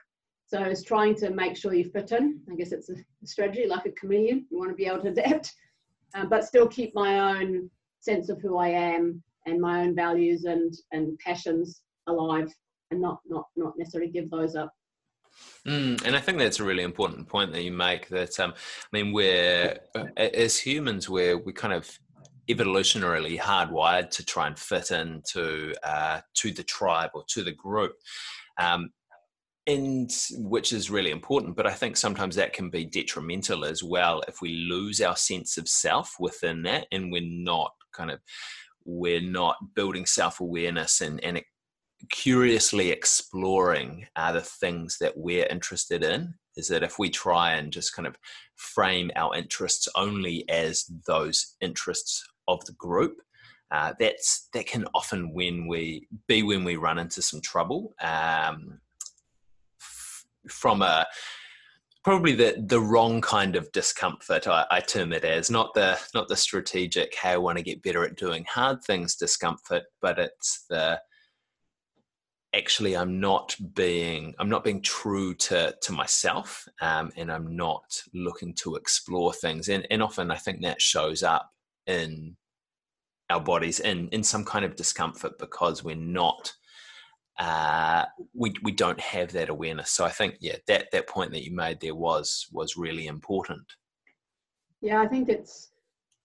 So 0.50 0.58
I 0.58 0.68
was 0.68 0.84
trying 0.84 1.14
to 1.18 1.30
make 1.30 1.56
sure 1.56 1.76
you 1.76 1.86
fit 1.86 2.12
in. 2.12 2.42
I 2.52 2.56
guess 2.56 2.72
it's 2.72 2.90
a 2.90 2.96
strategy 3.24 3.68
like 3.68 3.86
a 3.86 3.92
chameleon. 3.92 4.48
You 4.50 4.58
want 4.58 4.72
to 4.72 4.76
be 4.76 4.88
able 4.88 5.04
to 5.04 5.10
adapt, 5.10 5.54
um, 6.16 6.28
but 6.28 6.44
still 6.44 6.68
keep 6.68 6.96
my 6.96 7.38
own 7.38 7.70
sense 8.00 8.30
of 8.30 8.42
who 8.42 8.58
I 8.58 8.70
am 8.70 9.22
and 9.46 9.62
my 9.62 9.82
own 9.82 9.96
values 9.96 10.46
and, 10.46 10.74
and 10.92 11.20
passions 11.20 11.84
alive 12.08 12.52
and 12.90 13.00
not 13.00 13.20
not 13.28 13.46
not 13.56 13.74
necessarily 13.78 14.10
give 14.10 14.32
those 14.32 14.56
up. 14.56 14.74
Mm, 15.68 16.04
and 16.04 16.16
I 16.16 16.20
think 16.20 16.40
that's 16.40 16.60
a 16.60 16.64
really 16.64 16.82
important 16.82 17.28
point 17.28 17.52
that 17.52 17.62
you 17.62 17.72
make. 17.72 18.10
That 18.10 18.40
um, 18.40 18.54
I 18.56 18.88
mean, 18.92 19.14
we're 19.14 19.78
as 20.18 20.58
humans, 20.58 21.08
we're 21.08 21.38
we 21.38 21.54
kind 21.54 21.74
of 21.74 21.88
evolutionarily 22.50 23.38
hardwired 23.38 24.10
to 24.10 24.26
try 24.26 24.48
and 24.48 24.58
fit 24.58 24.90
into 24.90 25.76
uh, 25.84 26.22
to 26.34 26.52
the 26.52 26.64
tribe 26.64 27.12
or 27.14 27.24
to 27.30 27.44
the 27.44 27.52
group. 27.52 27.94
Um, 28.58 28.90
and 29.68 30.12
which 30.38 30.72
is 30.74 30.90
really 30.90 31.12
important 31.12 31.56
but 31.56 31.68
i 31.68 31.74
think 31.74 31.98
sometimes 31.98 32.36
that 32.36 32.54
can 32.54 32.70
be 32.70 32.86
detrimental 32.86 33.66
as 33.66 33.84
well 33.84 34.22
if 34.28 34.42
we 34.42 34.66
lose 34.70 35.02
our 35.02 35.16
sense 35.16 35.58
of 35.58 35.68
self 35.68 36.16
within 36.20 36.64
that 36.64 36.88
and 36.92 37.12
we're 37.12 37.22
not 37.22 37.72
kind 37.94 38.12
of 38.12 38.20
we're 38.86 39.22
not 39.22 39.56
building 39.76 40.06
self-awareness 40.06 41.02
and, 41.02 41.24
and 41.24 41.42
curiously 42.10 42.92
exploring 42.92 44.08
uh, 44.16 44.32
the 44.32 44.42
things 44.42 44.98
that 45.00 45.14
we're 45.16 45.46
interested 45.48 46.04
in 46.04 46.34
is 46.56 46.68
that 46.68 46.84
if 46.84 46.98
we 46.98 47.10
try 47.10 47.54
and 47.54 47.72
just 47.72 47.94
kind 47.94 48.08
of 48.08 48.16
frame 48.56 49.12
our 49.16 49.36
interests 49.36 49.88
only 49.96 50.48
as 50.50 50.86
those 51.06 51.56
interests 51.62 52.24
of 52.48 52.64
the 52.66 52.74
group 52.74 53.18
uh, 53.72 53.94
that's 54.00 54.48
that 54.54 54.66
can 54.66 54.86
often 54.96 55.34
when 55.34 55.68
we 55.68 56.08
be 56.28 56.42
when 56.42 56.64
we 56.64 56.76
run 56.76 56.98
into 56.98 57.22
some 57.22 57.42
trouble 57.42 57.94
um, 58.02 58.80
from 60.50 60.82
a 60.82 61.06
probably 62.04 62.34
the 62.34 62.64
the 62.68 62.80
wrong 62.80 63.22
kind 63.22 63.56
of 63.56 63.72
discomfort 63.72 64.48
I, 64.48 64.66
I, 64.72 64.80
term 64.80 65.14
it 65.14 65.26
as. 65.26 65.52
Not 65.52 65.74
the 65.74 66.00
not 66.14 66.28
the 66.28 66.36
strategic 66.36 67.16
hey 67.16 67.32
i 67.32 67.38
want 67.38 67.58
to 67.58 67.64
get 67.64 67.84
better 67.84 68.04
at 68.06 68.18
doing 68.18 68.46
hard 68.50 68.84
things 68.84 69.16
discomfort 69.16 69.84
but 70.02 70.18
it's 70.20 70.66
the 70.70 71.00
actually 72.56 72.98
i'm 72.98 73.20
not 73.20 73.56
being 73.76 74.34
i'm 74.40 74.50
not 74.50 74.64
being 74.64 74.82
true 74.82 75.36
to 75.36 75.76
to 75.82 75.92
myself 75.92 76.68
um, 76.82 77.12
and 77.16 77.32
i'm 77.32 77.56
not 77.56 77.84
looking 78.14 78.54
to 78.56 78.76
explore 78.76 79.34
things. 79.34 79.70
And, 79.70 79.86
and 79.92 80.02
often 80.02 80.32
i 80.32 80.36
think 80.36 80.62
that 80.62 80.82
shows 80.82 81.22
up 81.22 81.52
in 81.86 82.36
our 83.30 83.40
bodies 83.40 83.80
in 83.80 84.10
in 84.10 84.24
some 84.24 84.44
kind 84.44 84.66
of 84.66 84.76
discomfort 84.76 85.38
because 85.38 85.84
we're 85.84 85.96
not 85.96 86.52
uh, 87.40 88.06
we 88.34 88.54
we 88.64 88.72
don't 88.72 89.00
have 89.00 89.32
that 89.32 89.50
awareness 89.50 89.92
so 89.92 90.04
i 90.04 90.10
think 90.10 90.36
yeah 90.40 90.56
that 90.68 90.88
that 90.92 91.08
point 91.08 91.32
that 91.32 91.44
you 91.44 91.56
made 91.56 91.80
there 91.80 91.96
was 91.96 92.48
was 92.52 92.76
really 92.78 93.08
important 93.08 93.64
yeah 94.82 95.02
i 95.02 95.08
think 95.08 95.30
it's 95.30 95.72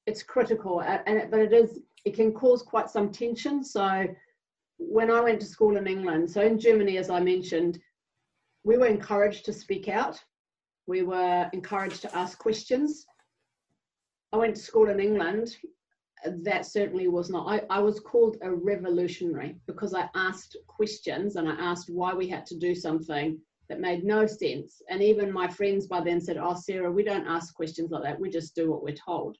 it's 0.07 0.23
critical 0.23 0.83
and 0.83 1.19
it, 1.19 1.31
but 1.31 1.41
it 1.41 1.53
is 1.53 1.79
it 2.05 2.15
can 2.15 2.33
cause 2.33 2.63
quite 2.63 2.91
some 2.91 3.11
tension 3.11 3.65
so 3.65 4.07
when 4.79 5.11
I 5.11 5.21
went 5.21 5.41
to 5.41 5.47
school 5.47 5.77
in 5.77 5.87
England, 5.87 6.31
so 6.31 6.41
in 6.41 6.59
Germany, 6.59 6.99
as 6.99 7.11
I 7.11 7.21
mentioned, 7.21 7.79
we 8.65 8.77
were 8.77 8.87
encouraged 8.87 9.45
to 9.47 9.53
speak 9.53 9.89
out. 9.89 10.23
We 10.87 11.03
were 11.03 11.49
encouraged 11.53 12.03
to 12.03 12.17
ask 12.17 12.39
questions. 12.39 13.07
I 14.33 14.37
went 14.37 14.57
to 14.57 14.63
school 14.63 14.89
in 14.89 15.01
England. 15.01 15.57
That 16.25 16.67
certainly 16.67 17.09
was 17.09 17.31
not. 17.31 17.47
I, 17.47 17.63
I 17.69 17.81
was 17.81 18.01
called 18.01 18.39
a 18.43 18.51
revolutionary 18.51 19.57
because 19.67 19.95
I 19.95 20.09
asked 20.15 20.57
questions 20.67 21.37
and 21.37 21.49
I 21.49 21.55
asked 21.55 21.91
why 21.91 22.15
we 22.15 22.29
had 22.29 22.47
to 22.47 22.59
do 22.59 22.75
something 22.75 23.39
that 23.69 23.81
made 23.81 24.05
no 24.05 24.27
sense. 24.27 24.83
And 24.89 25.03
even 25.03 25.33
my 25.33 25.49
friends 25.49 25.87
by 25.87 26.01
then 26.01 26.21
said, 26.21 26.39
Oh, 26.39 26.55
Sarah, 26.55 26.91
we 26.91 27.03
don't 27.03 27.27
ask 27.27 27.55
questions 27.55 27.91
like 27.91 28.03
that. 28.03 28.21
We 28.21 28.31
just 28.31 28.55
do 28.55 28.71
what 28.71 28.83
we're 28.83 28.95
told. 28.95 29.37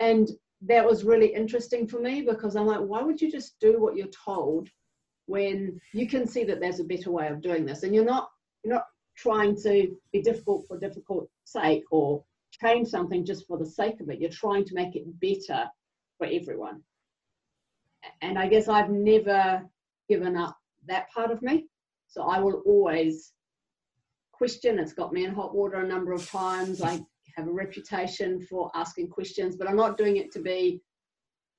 And 0.00 0.28
that 0.62 0.84
was 0.84 1.04
really 1.04 1.34
interesting 1.34 1.86
for 1.86 2.00
me 2.00 2.22
because 2.22 2.56
I'm 2.56 2.66
like, 2.66 2.80
why 2.80 3.02
would 3.02 3.20
you 3.20 3.30
just 3.30 3.58
do 3.60 3.80
what 3.80 3.96
you're 3.96 4.08
told 4.08 4.68
when 5.26 5.80
you 5.92 6.08
can 6.08 6.26
see 6.26 6.44
that 6.44 6.60
there's 6.60 6.80
a 6.80 6.84
better 6.84 7.10
way 7.10 7.28
of 7.28 7.42
doing 7.42 7.66
this, 7.66 7.82
and 7.82 7.94
you're 7.94 8.04
not 8.04 8.30
you're 8.64 8.74
not 8.74 8.86
trying 9.16 9.54
to 9.62 9.94
be 10.12 10.22
difficult 10.22 10.66
for 10.66 10.78
difficult 10.78 11.28
sake 11.44 11.84
or 11.90 12.24
change 12.50 12.88
something 12.88 13.24
just 13.24 13.46
for 13.46 13.58
the 13.58 13.66
sake 13.66 14.00
of 14.00 14.08
it. 14.08 14.20
You're 14.20 14.30
trying 14.30 14.64
to 14.64 14.74
make 14.74 14.96
it 14.96 15.04
better 15.20 15.68
for 16.18 16.26
everyone. 16.26 16.82
And 18.20 18.38
I 18.38 18.48
guess 18.48 18.68
I've 18.68 18.90
never 18.90 19.62
given 20.08 20.36
up 20.36 20.56
that 20.86 21.10
part 21.10 21.30
of 21.30 21.42
me. 21.42 21.66
So 22.08 22.22
I 22.22 22.40
will 22.40 22.62
always 22.66 23.32
question. 24.32 24.78
It's 24.78 24.92
got 24.92 25.12
me 25.12 25.24
in 25.24 25.34
hot 25.34 25.54
water 25.54 25.80
a 25.80 25.86
number 25.86 26.12
of 26.12 26.28
times. 26.28 26.80
I 26.82 27.00
have 27.36 27.48
a 27.48 27.52
reputation 27.52 28.40
for 28.40 28.70
asking 28.74 29.08
questions, 29.08 29.56
but 29.56 29.68
I'm 29.68 29.76
not 29.76 29.98
doing 29.98 30.16
it 30.16 30.32
to 30.32 30.40
be, 30.40 30.80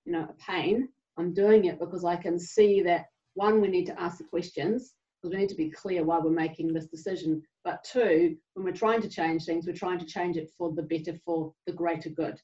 you 0.06 0.12
know, 0.12 0.28
a 0.30 0.52
pain. 0.52 0.90
I'm 1.18 1.34
doing 1.34 1.66
it 1.66 1.80
because 1.80 2.06
I 2.06 2.16
can 2.16 2.40
see 2.40 2.82
that 2.84 3.08
one, 3.34 3.62
we 3.62 3.68
need 3.68 3.86
to 3.88 4.02
ask 4.02 4.18
the 4.18 4.24
questions 4.24 4.96
because 5.22 5.34
we 5.34 5.42
need 5.42 5.50
to 5.50 5.56
be 5.56 5.70
clear 5.70 6.04
why 6.04 6.20
we're 6.20 6.32
making 6.32 6.74
this 6.74 6.88
decision. 6.88 7.42
But 7.64 7.84
two, 7.84 8.38
when 8.54 8.66
we're 8.66 8.72
trying 8.72 9.02
to 9.02 9.10
change 9.10 9.46
things, 9.46 9.68
we're 9.68 9.74
trying 9.74 10.00
to 10.00 10.06
change 10.06 10.38
it 10.38 10.50
for 10.58 10.74
the 10.74 10.84
better, 10.84 11.18
for 11.26 11.54
the 11.68 11.74
greater 11.74 12.10
good. 12.10 12.40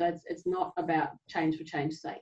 It's, 0.00 0.24
it's 0.26 0.46
not 0.46 0.72
about 0.76 1.10
change 1.28 1.56
for 1.56 1.64
change's 1.64 2.02
sake. 2.02 2.16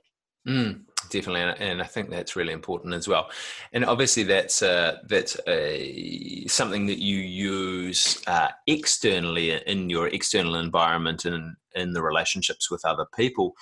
Mm, 0.47 0.83
definitely, 1.09 1.41
and 1.41 1.81
I 1.81 1.85
think 1.85 2.09
that's 2.09 2.37
really 2.37 2.53
important 2.53 2.93
as 2.93 3.05
well. 3.07 3.29
And 3.73 3.83
obviously, 3.83 4.23
that's 4.23 4.61
uh, 4.61 4.99
that's 5.05 5.37
a, 5.45 6.45
something 6.47 6.85
that 6.85 6.99
you 6.99 7.17
use 7.17 8.21
uh, 8.27 8.49
externally 8.65 9.51
in 9.67 9.89
your 9.89 10.07
external 10.07 10.55
environment 10.55 11.25
and 11.25 11.55
in 11.75 11.91
the 11.91 12.01
relationships 12.01 12.71
with 12.71 12.85
other 12.85 13.05
people. 13.13 13.55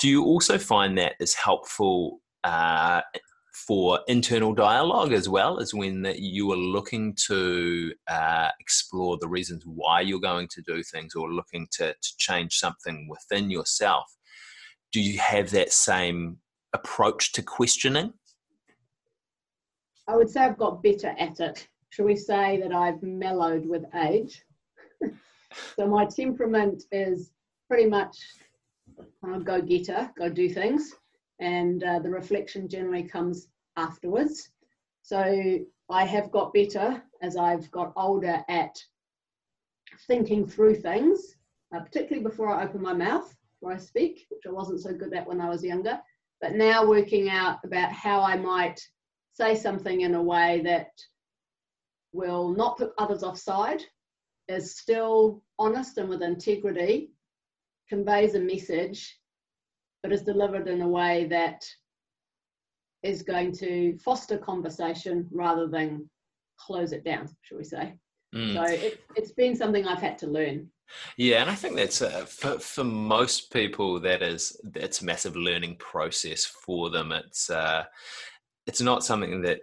Do 0.00 0.08
you 0.08 0.24
also 0.24 0.58
find 0.58 0.98
that 0.98 1.14
is 1.20 1.34
helpful 1.34 2.20
uh, 2.42 3.02
for 3.66 4.00
internal 4.08 4.54
dialogue 4.54 5.12
as 5.12 5.28
well 5.28 5.58
as 5.60 5.74
when 5.74 6.06
you 6.16 6.50
are 6.52 6.56
looking 6.56 7.14
to 7.26 7.92
uh, 8.08 8.48
explore 8.60 9.18
the 9.20 9.28
reasons 9.28 9.62
why 9.66 10.00
you're 10.00 10.20
going 10.20 10.48
to 10.48 10.62
do 10.62 10.82
things 10.82 11.14
or 11.14 11.32
looking 11.32 11.66
to, 11.72 11.92
to 11.92 12.16
change 12.18 12.58
something 12.58 13.08
within 13.08 13.50
yourself? 13.50 14.04
do 14.92 15.00
you 15.00 15.18
have 15.18 15.50
that 15.50 15.72
same 15.72 16.38
approach 16.72 17.32
to 17.32 17.42
questioning? 17.42 18.12
I 20.06 20.16
would 20.16 20.30
say 20.30 20.40
I've 20.40 20.58
got 20.58 20.82
better 20.82 21.14
at 21.18 21.40
it. 21.40 21.68
Shall 21.90 22.06
we 22.06 22.16
say 22.16 22.60
that 22.62 22.72
I've 22.72 23.02
mellowed 23.02 23.66
with 23.66 23.84
age? 23.94 24.42
so 25.76 25.86
my 25.86 26.06
temperament 26.06 26.84
is 26.92 27.32
pretty 27.68 27.88
much 27.88 28.16
uh, 29.26 29.38
go 29.38 29.60
getter, 29.60 30.10
go 30.18 30.28
do 30.30 30.48
things, 30.48 30.94
and 31.40 31.82
uh, 31.84 31.98
the 32.00 32.10
reflection 32.10 32.68
generally 32.68 33.02
comes 33.02 33.48
afterwards. 33.76 34.50
So 35.02 35.58
I 35.90 36.04
have 36.04 36.30
got 36.30 36.52
better 36.52 37.02
as 37.22 37.36
I've 37.36 37.70
got 37.70 37.92
older 37.96 38.42
at 38.48 38.76
thinking 40.06 40.46
through 40.46 40.76
things, 40.76 41.36
uh, 41.74 41.80
particularly 41.80 42.22
before 42.22 42.48
I 42.50 42.64
open 42.64 42.82
my 42.82 42.92
mouth 42.92 43.34
where 43.60 43.74
I 43.74 43.78
speak, 43.78 44.26
which 44.30 44.42
I 44.46 44.50
wasn't 44.52 44.80
so 44.80 44.92
good 44.92 45.14
at 45.14 45.26
when 45.26 45.40
I 45.40 45.48
was 45.48 45.64
younger. 45.64 46.00
But 46.40 46.54
now 46.54 46.86
working 46.86 47.28
out 47.28 47.58
about 47.64 47.92
how 47.92 48.20
I 48.20 48.36
might 48.36 48.80
say 49.32 49.54
something 49.54 50.02
in 50.02 50.14
a 50.14 50.22
way 50.22 50.60
that 50.64 50.90
will 52.12 52.50
not 52.50 52.78
put 52.78 52.92
others 52.98 53.22
offside, 53.22 53.82
is 54.48 54.78
still 54.78 55.42
honest 55.58 55.98
and 55.98 56.08
with 56.08 56.22
integrity, 56.22 57.10
conveys 57.88 58.34
a 58.34 58.40
message, 58.40 59.18
but 60.02 60.12
is 60.12 60.22
delivered 60.22 60.68
in 60.68 60.82
a 60.82 60.88
way 60.88 61.26
that 61.26 61.64
is 63.02 63.22
going 63.22 63.52
to 63.52 63.96
foster 63.98 64.38
conversation 64.38 65.26
rather 65.30 65.66
than 65.68 66.08
close 66.58 66.92
it 66.92 67.04
down, 67.04 67.28
shall 67.42 67.58
we 67.58 67.64
say. 67.64 67.94
Mm. 68.34 68.54
So 68.54 68.62
it, 68.64 69.00
it's 69.16 69.32
been 69.32 69.56
something 69.56 69.86
I've 69.86 70.02
had 70.02 70.18
to 70.18 70.26
learn 70.26 70.68
Yeah, 71.16 71.40
and 71.40 71.50
I 71.50 71.54
think 71.54 71.76
that's 71.76 72.02
uh, 72.02 72.26
for 72.26 72.58
for 72.58 72.84
most 72.84 73.52
people 73.52 74.00
that 74.00 74.22
is 74.22 74.60
it's 74.74 75.00
a 75.00 75.04
massive 75.04 75.36
learning 75.36 75.76
process 75.78 76.44
for 76.44 76.90
them. 76.90 77.12
It's 77.12 77.48
uh, 77.48 77.84
it's 78.66 78.80
not 78.80 79.04
something 79.04 79.40
that 79.42 79.60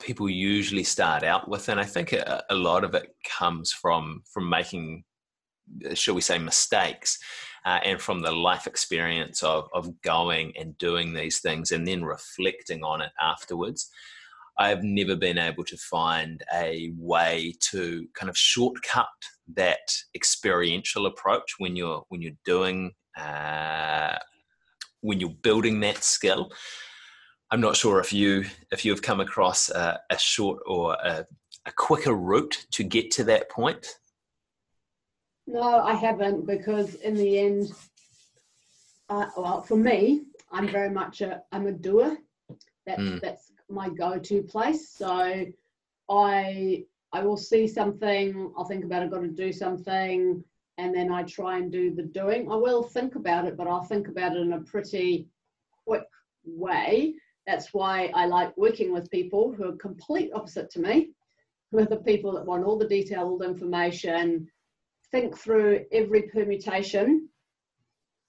people 0.00 0.28
usually 0.28 0.84
start 0.84 1.22
out 1.22 1.48
with, 1.48 1.68
and 1.68 1.78
I 1.78 1.84
think 1.84 2.12
a, 2.12 2.42
a 2.50 2.54
lot 2.54 2.84
of 2.84 2.94
it 2.94 3.14
comes 3.38 3.72
from 3.72 4.22
from 4.32 4.48
making, 4.48 5.04
shall 5.94 6.14
we 6.14 6.20
say, 6.20 6.38
mistakes, 6.38 7.18
uh, 7.64 7.80
and 7.84 8.00
from 8.00 8.20
the 8.20 8.32
life 8.32 8.66
experience 8.66 9.42
of 9.42 9.68
of 9.72 10.00
going 10.02 10.52
and 10.58 10.76
doing 10.78 11.14
these 11.14 11.40
things, 11.40 11.70
and 11.70 11.86
then 11.86 12.04
reflecting 12.04 12.82
on 12.82 13.00
it 13.00 13.12
afterwards. 13.20 13.90
I've 14.58 14.82
never 14.82 15.16
been 15.16 15.38
able 15.38 15.64
to 15.64 15.76
find 15.78 16.42
a 16.54 16.92
way 16.98 17.54
to 17.70 18.06
kind 18.14 18.28
of 18.28 18.36
shortcut 18.36 19.06
that 19.54 19.94
experiential 20.14 21.06
approach 21.06 21.54
when 21.58 21.74
you're 21.74 22.04
when 22.08 22.20
you're 22.20 22.32
doing 22.44 22.92
uh, 23.18 24.18
when 25.00 25.20
you're 25.20 25.30
building 25.30 25.80
that 25.80 26.02
skill. 26.02 26.50
I'm 27.50 27.60
not 27.60 27.76
sure 27.76 28.00
if 28.00 28.12
you 28.12 28.44
if 28.70 28.84
you 28.84 28.92
have 28.92 29.02
come 29.02 29.20
across 29.20 29.68
a, 29.70 30.00
a 30.10 30.18
short 30.18 30.60
or 30.66 30.94
a, 30.94 31.26
a 31.66 31.72
quicker 31.76 32.14
route 32.14 32.66
to 32.72 32.84
get 32.84 33.10
to 33.12 33.24
that 33.24 33.50
point. 33.50 33.86
No, 35.46 35.80
I 35.80 35.94
haven't 35.94 36.46
because 36.46 36.94
in 36.96 37.14
the 37.14 37.38
end, 37.38 37.72
uh, 39.08 39.26
well, 39.36 39.62
for 39.62 39.76
me, 39.76 40.22
I'm 40.50 40.68
very 40.68 40.90
much 40.90 41.20
a 41.20 41.42
I'm 41.52 41.66
a 41.66 41.72
doer. 41.72 42.16
That's 42.86 43.00
mm. 43.00 43.20
that's 43.20 43.52
my 43.68 43.88
go-to 43.88 44.42
place. 44.42 44.90
So 44.90 45.46
I 46.10 46.84
I 47.12 47.22
will 47.22 47.36
see 47.36 47.66
something, 47.66 48.52
I'll 48.56 48.64
think 48.64 48.84
about 48.84 49.02
I've 49.02 49.10
got 49.10 49.20
to 49.20 49.28
do 49.28 49.52
something, 49.52 50.42
and 50.78 50.94
then 50.94 51.12
I 51.12 51.24
try 51.24 51.58
and 51.58 51.70
do 51.70 51.94
the 51.94 52.02
doing. 52.02 52.50
I 52.50 52.56
will 52.56 52.82
think 52.82 53.16
about 53.16 53.46
it, 53.46 53.56
but 53.56 53.66
I'll 53.66 53.84
think 53.84 54.08
about 54.08 54.36
it 54.36 54.40
in 54.40 54.54
a 54.54 54.60
pretty 54.60 55.28
quick 55.86 56.06
way. 56.44 57.14
That's 57.46 57.74
why 57.74 58.10
I 58.14 58.26
like 58.26 58.56
working 58.56 58.92
with 58.92 59.10
people 59.10 59.52
who 59.52 59.68
are 59.68 59.76
complete 59.76 60.30
opposite 60.34 60.70
to 60.70 60.80
me, 60.80 61.10
who 61.70 61.80
are 61.80 61.84
the 61.84 61.96
people 61.96 62.32
that 62.32 62.46
want 62.46 62.64
all 62.64 62.78
the 62.78 62.88
detailed 62.88 63.42
information, 63.42 64.48
think 65.12 65.36
through 65.36 65.84
every 65.92 66.22
permutation 66.22 67.28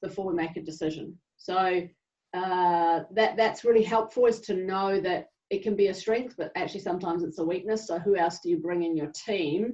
before 0.02 0.28
we 0.28 0.34
make 0.34 0.58
a 0.58 0.62
decision. 0.62 1.18
So 1.38 1.88
uh, 2.34 3.00
that 3.12 3.38
that's 3.38 3.64
really 3.64 3.84
helpful 3.84 4.26
is 4.26 4.42
to 4.42 4.54
know 4.54 5.00
that 5.00 5.28
it 5.50 5.64
can 5.64 5.76
be 5.76 5.88
a 5.88 5.94
strength, 5.94 6.36
but 6.38 6.52
actually 6.56 6.82
sometimes 6.82 7.24
it's 7.24 7.40
a 7.40 7.46
weakness. 7.46 7.88
So 7.88 8.00
who 8.00 8.16
else 8.16 8.40
do 8.40 8.50
you 8.50 8.58
bring 8.58 8.84
in 8.84 8.98
your 8.98 9.12
team 9.26 9.74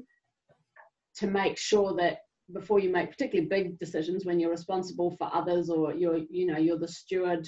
to 1.16 1.28
make 1.28 1.58
sure 1.58 1.96
that 1.96 2.20
before 2.54 2.80
you 2.80 2.90
make 2.90 3.12
particularly 3.12 3.48
big 3.48 3.80
decisions 3.80 4.26
when 4.26 4.40
you're 4.40 4.50
responsible 4.50 5.12
for 5.12 5.30
others 5.34 5.70
or 5.70 5.94
you're 5.94 6.20
you 6.30 6.46
know 6.48 6.58
you're 6.58 6.80
the 6.80 6.88
steward 6.88 7.48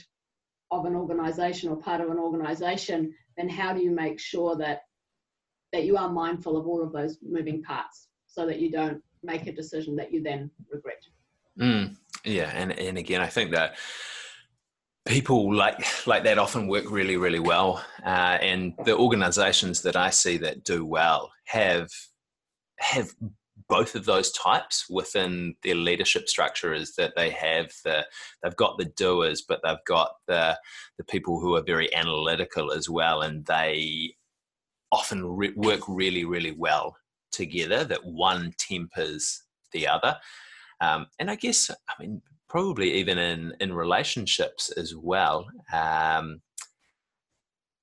of 0.70 0.86
an 0.86 0.96
organization 0.96 1.70
or 1.70 1.76
part 1.76 2.02
of 2.02 2.10
an 2.10 2.20
organization 2.20 3.12
then 3.38 3.50
how 3.50 3.74
do 3.74 3.82
you 3.82 3.92
make 3.92 4.20
sure 4.20 4.56
that 4.56 4.82
that 5.74 5.86
you 5.86 5.98
are 5.98 6.10
mindful 6.10 6.56
of 6.56 6.68
all 6.68 6.84
of 6.84 6.92
those 6.92 7.18
moving 7.24 7.64
parts 7.64 8.08
so 8.28 8.46
that 8.46 8.60
you 8.60 8.70
don't 8.70 9.02
make 9.24 9.48
a 9.48 9.52
decision 9.52 9.96
that 9.96 10.12
you 10.14 10.24
then 10.24 10.50
regret. 10.72 11.04
Mm, 11.60 11.96
yeah 12.24 12.52
and 12.54 12.72
and 12.80 12.98
again 12.98 13.22
i 13.22 13.28
think 13.28 13.52
that 13.52 13.76
people 15.06 15.54
like 15.54 16.08
like 16.08 16.24
that 16.24 16.38
often 16.38 16.68
work 16.68 16.90
really 16.90 17.18
really 17.18 17.40
well 17.40 17.84
uh, 18.06 18.38
and 18.42 18.74
the 18.86 18.96
organizations 18.96 19.82
that 19.82 19.96
i 19.96 20.10
see 20.10 20.38
that 20.38 20.64
do 20.64 20.86
well 20.86 21.32
have 21.46 21.90
have 22.80 23.12
both 23.68 23.96
of 23.96 24.06
those 24.06 24.32
types 24.32 24.86
within 24.90 25.56
their 25.64 25.76
leadership 25.76 26.28
structure 26.28 26.74
is 26.74 26.96
that 26.96 27.14
they 27.16 27.30
have 27.30 27.72
the 27.84 28.06
they've 28.44 28.56
got 28.56 28.78
the 28.78 28.92
doers 28.98 29.44
but 29.48 29.60
they've 29.64 29.86
got 29.88 30.12
the 30.28 30.58
the 30.98 31.04
people 31.06 31.40
who 31.40 31.56
are 31.56 31.64
very 31.64 31.94
analytical 31.96 32.72
as 32.72 32.90
well 32.90 33.22
and 33.22 33.46
they 33.46 34.14
often 34.92 35.26
re- 35.26 35.54
work 35.56 35.82
really 35.88 36.26
really 36.26 36.52
well 36.52 36.96
together 37.32 37.84
that 37.84 38.06
one 38.06 38.54
tempers 38.58 39.44
the 39.72 39.88
other 39.88 40.16
um, 40.82 41.06
and 41.20 41.30
i 41.30 41.36
guess 41.36 41.70
i 41.72 41.94
mean 42.00 42.22
probably 42.52 42.92
even 42.92 43.18
in 43.18 43.54
in 43.62 43.74
relationships 43.74 44.72
as 44.72 44.94
well. 44.94 45.48
Um, 45.72 46.42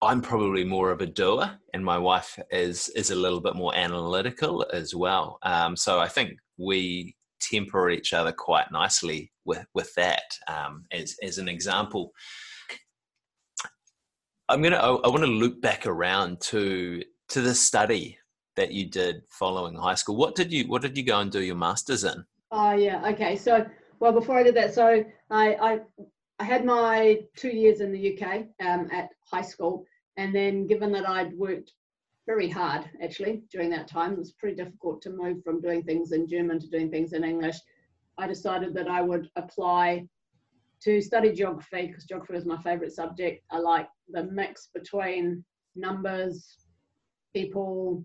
I'm 0.02 0.20
probably 0.20 0.62
more 0.62 0.90
of 0.90 1.00
a 1.00 1.06
doer, 1.06 1.50
and 1.72 1.82
my 1.82 1.96
wife 1.96 2.38
is 2.50 2.90
is 2.90 3.10
a 3.10 3.16
little 3.16 3.40
bit 3.40 3.56
more 3.56 3.74
analytical 3.74 4.66
as 4.70 4.94
well. 4.94 5.38
Um, 5.42 5.74
so 5.74 6.00
I 6.00 6.08
think 6.08 6.38
we 6.58 7.16
temper 7.40 7.88
each 7.88 8.12
other 8.12 8.30
quite 8.30 8.70
nicely 8.70 9.32
with 9.46 9.64
with 9.74 9.94
that. 9.94 10.28
Um, 10.48 10.84
as 10.92 11.16
as 11.22 11.38
an 11.38 11.48
example, 11.48 12.12
I'm 14.50 14.60
gonna 14.60 14.76
I, 14.76 14.90
I 14.90 15.08
want 15.08 15.24
to 15.24 15.30
loop 15.42 15.62
back 15.62 15.86
around 15.86 16.42
to 16.42 17.02
to 17.30 17.40
the 17.40 17.54
study 17.54 18.18
that 18.58 18.72
you 18.72 18.86
did 18.86 19.22
following 19.28 19.76
high 19.76 19.94
school. 19.94 20.16
What 20.16 20.34
did 20.34 20.52
you 20.52 20.64
What 20.66 20.82
did 20.82 20.96
you 20.98 21.04
go 21.04 21.20
and 21.20 21.30
do 21.30 21.40
your 21.40 21.54
masters 21.56 22.02
in? 22.02 22.24
Oh 22.50 22.72
yeah, 22.72 23.08
okay. 23.12 23.36
So 23.36 23.64
well, 24.00 24.12
before 24.12 24.36
I 24.38 24.42
did 24.42 24.56
that, 24.56 24.74
so 24.74 25.04
I, 25.30 25.54
I, 25.54 25.80
I 26.38 26.44
had 26.44 26.64
my 26.64 27.20
two 27.36 27.50
years 27.50 27.80
in 27.80 27.92
the 27.92 28.04
UK 28.12 28.46
um, 28.66 28.88
at 28.92 29.10
high 29.32 29.42
school, 29.42 29.84
and 30.16 30.34
then 30.34 30.66
given 30.66 30.90
that 30.92 31.08
I'd 31.08 31.32
worked 31.34 31.72
very 32.26 32.48
hard 32.48 32.84
actually 33.02 33.42
during 33.52 33.70
that 33.70 33.88
time, 33.88 34.12
it 34.12 34.18
was 34.18 34.32
pretty 34.32 34.56
difficult 34.56 35.00
to 35.02 35.10
move 35.10 35.42
from 35.44 35.60
doing 35.60 35.82
things 35.82 36.12
in 36.12 36.28
German 36.28 36.58
to 36.60 36.68
doing 36.68 36.90
things 36.90 37.12
in 37.12 37.24
English. 37.24 37.56
I 38.18 38.26
decided 38.26 38.74
that 38.74 38.88
I 38.88 39.02
would 39.02 39.30
apply 39.36 40.08
to 40.82 41.00
study 41.00 41.32
geography 41.32 41.86
because 41.86 42.04
geography 42.04 42.34
was 42.34 42.44
my 42.44 42.60
favorite 42.62 42.92
subject. 42.92 43.44
I 43.50 43.58
like 43.58 43.88
the 44.08 44.24
mix 44.24 44.68
between 44.74 45.44
numbers, 45.74 46.66
people, 47.34 48.04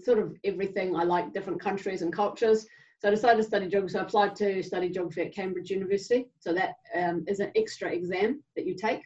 sort 0.00 0.18
of 0.18 0.36
everything. 0.44 0.96
I 0.96 1.04
like 1.04 1.32
different 1.32 1.60
countries 1.60 2.02
and 2.02 2.12
cultures. 2.12 2.66
So 2.98 3.08
I 3.08 3.10
decided 3.10 3.38
to 3.38 3.42
study 3.42 3.68
geography. 3.68 3.92
So 3.94 3.98
I 3.98 4.02
applied 4.02 4.36
to 4.36 4.62
study 4.62 4.88
geography 4.88 5.22
at 5.22 5.34
Cambridge 5.34 5.70
University. 5.70 6.28
So 6.38 6.52
that 6.52 6.74
um, 6.94 7.24
is 7.26 7.40
an 7.40 7.50
extra 7.56 7.90
exam 7.90 8.42
that 8.56 8.66
you 8.66 8.74
take. 8.74 9.02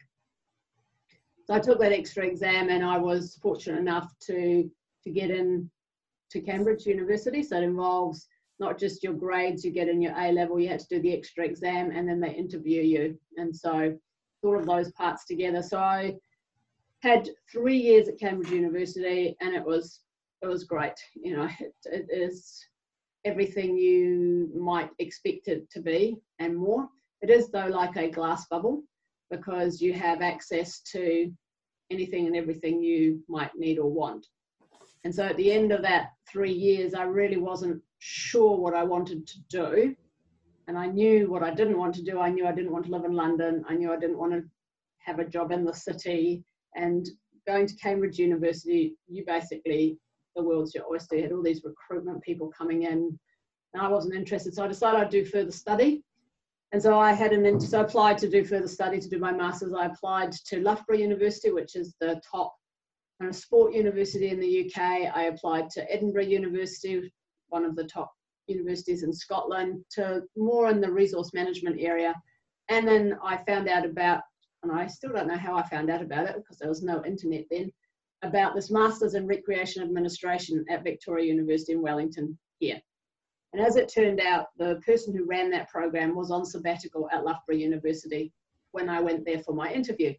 So 1.45 1.53
I 1.53 1.59
took 1.59 1.79
that 1.79 1.93
extra 1.93 2.25
exam 2.25 2.69
and 2.69 2.83
I 2.83 2.97
was 2.97 3.39
fortunate 3.41 3.79
enough 3.79 4.11
to, 4.27 4.69
to 5.03 5.09
get 5.09 5.31
in 5.31 5.69
to 6.31 6.41
Cambridge 6.41 6.85
University. 6.85 7.41
So 7.41 7.57
it 7.57 7.63
involves 7.63 8.27
not 8.59 8.77
just 8.77 9.03
your 9.03 9.13
grades 9.13 9.63
you 9.63 9.71
get 9.71 9.87
in 9.87 10.01
your 10.01 10.13
A 10.17 10.31
level, 10.31 10.59
you 10.59 10.67
had 10.67 10.79
to 10.81 10.95
do 10.95 11.01
the 11.01 11.13
extra 11.13 11.45
exam 11.45 11.91
and 11.91 12.07
then 12.07 12.19
they 12.19 12.33
interview 12.33 12.81
you. 12.81 13.17
And 13.37 13.55
so 13.55 13.97
all 14.43 14.59
of 14.59 14.65
those 14.65 14.91
parts 14.91 15.25
together. 15.25 15.61
So 15.61 15.79
I 15.79 16.15
had 17.01 17.29
three 17.51 17.77
years 17.77 18.07
at 18.07 18.19
Cambridge 18.19 18.51
University 18.51 19.35
and 19.41 19.55
it 19.55 19.63
was 19.63 20.01
it 20.41 20.47
was 20.47 20.63
great. 20.63 20.93
You 21.15 21.37
know, 21.37 21.49
it, 21.59 21.73
it 21.85 22.07
is 22.09 22.63
everything 23.25 23.77
you 23.77 24.49
might 24.55 24.89
expect 24.99 25.47
it 25.47 25.69
to 25.71 25.81
be 25.81 26.17
and 26.39 26.55
more. 26.55 26.87
It 27.21 27.29
is, 27.29 27.49
though, 27.49 27.67
like 27.67 27.97
a 27.97 28.09
glass 28.09 28.45
bubble 28.47 28.83
because 29.31 29.81
you 29.81 29.93
have 29.93 30.21
access 30.21 30.81
to 30.91 31.31
anything 31.89 32.27
and 32.27 32.35
everything 32.35 32.81
you 32.81 33.23
might 33.27 33.51
need 33.55 33.79
or 33.79 33.89
want. 33.89 34.25
And 35.03 35.13
so 35.13 35.23
at 35.23 35.37
the 35.37 35.51
end 35.51 35.71
of 35.71 35.81
that 35.81 36.11
three 36.29 36.51
years, 36.51 36.93
I 36.93 37.03
really 37.03 37.37
wasn't 37.37 37.81
sure 37.99 38.57
what 38.57 38.73
I 38.73 38.83
wanted 38.83 39.25
to 39.27 39.39
do. 39.49 39.95
And 40.67 40.77
I 40.77 40.87
knew 40.87 41.29
what 41.29 41.43
I 41.43 41.53
didn't 41.53 41.77
want 41.77 41.95
to 41.95 42.03
do. 42.03 42.19
I 42.19 42.29
knew 42.29 42.45
I 42.45 42.51
didn't 42.51 42.71
want 42.71 42.85
to 42.85 42.91
live 42.91 43.05
in 43.05 43.13
London. 43.13 43.63
I 43.69 43.75
knew 43.75 43.91
I 43.91 43.97
didn't 43.97 44.17
want 44.17 44.33
to 44.33 44.43
have 44.99 45.19
a 45.19 45.25
job 45.25 45.51
in 45.51 45.63
the 45.63 45.73
city. 45.73 46.43
And 46.75 47.07
going 47.47 47.67
to 47.67 47.75
Cambridge 47.77 48.19
University, 48.19 48.95
you 49.07 49.23
basically 49.25 49.97
the 50.37 50.43
world's 50.43 50.73
your 50.73 50.85
oyster. 50.89 51.17
You 51.17 51.23
had 51.23 51.31
all 51.33 51.43
these 51.43 51.63
recruitment 51.65 52.21
people 52.21 52.49
coming 52.57 52.83
in, 52.83 53.19
and 53.73 53.83
I 53.83 53.89
wasn't 53.89 54.15
interested. 54.15 54.53
So 54.53 54.63
I 54.63 54.67
decided 54.67 55.01
I'd 55.01 55.09
do 55.09 55.25
further 55.25 55.51
study. 55.51 56.03
And 56.71 56.81
so 56.81 56.97
I 56.97 57.13
had 57.13 57.33
an 57.33 57.59
so 57.59 57.79
I 57.79 57.83
applied 57.83 58.17
to 58.19 58.29
do 58.29 58.43
further 58.43 58.67
study 58.67 58.99
to 58.99 59.09
do 59.09 59.19
my 59.19 59.31
masters. 59.31 59.73
I 59.73 59.85
applied 59.85 60.31
to 60.31 60.61
Loughborough 60.61 60.97
University, 60.97 61.51
which 61.51 61.75
is 61.75 61.95
the 61.99 62.21
top 62.29 62.55
kind 63.19 63.29
of 63.29 63.35
sport 63.35 63.73
university 63.73 64.29
in 64.29 64.39
the 64.39 64.65
UK. 64.65 64.81
I 65.15 65.23
applied 65.23 65.69
to 65.71 65.91
Edinburgh 65.91 66.23
University, 66.23 67.11
one 67.47 67.65
of 67.65 67.75
the 67.75 67.85
top 67.85 68.11
universities 68.47 69.03
in 69.03 69.13
Scotland, 69.13 69.83
to 69.91 70.23
more 70.35 70.69
in 70.69 70.81
the 70.81 70.91
resource 70.91 71.33
management 71.33 71.77
area. 71.79 72.13
And 72.69 72.87
then 72.87 73.17
I 73.23 73.37
found 73.47 73.69
out 73.69 73.85
about, 73.85 74.21
and 74.61 74.71
I 74.71 74.87
still 74.87 75.13
don't 75.13 75.27
know 75.27 75.37
how 75.37 75.55
I 75.55 75.67
found 75.69 75.89
out 75.89 76.01
about 76.01 76.27
it 76.27 76.35
because 76.35 76.59
there 76.59 76.69
was 76.69 76.83
no 76.83 77.03
internet 77.05 77.45
then 77.49 77.71
about 78.23 78.55
this 78.55 78.71
Masters 78.71 79.13
in 79.13 79.27
Recreation 79.27 79.83
Administration 79.83 80.65
at 80.69 80.83
Victoria 80.83 81.25
University 81.25 81.73
in 81.73 81.81
Wellington 81.81 82.37
here. 82.59 82.81
And 83.53 83.65
as 83.65 83.75
it 83.75 83.91
turned 83.93 84.19
out, 84.19 84.47
the 84.57 84.81
person 84.85 85.15
who 85.15 85.25
ran 85.25 85.49
that 85.51 85.69
program 85.69 86.15
was 86.15 86.31
on 86.31 86.45
sabbatical 86.45 87.09
at 87.11 87.23
Loughborough 87.23 87.55
University 87.55 88.31
when 88.71 88.89
I 88.89 88.99
went 89.01 89.25
there 89.25 89.39
for 89.39 89.53
my 89.53 89.71
interview. 89.71 90.13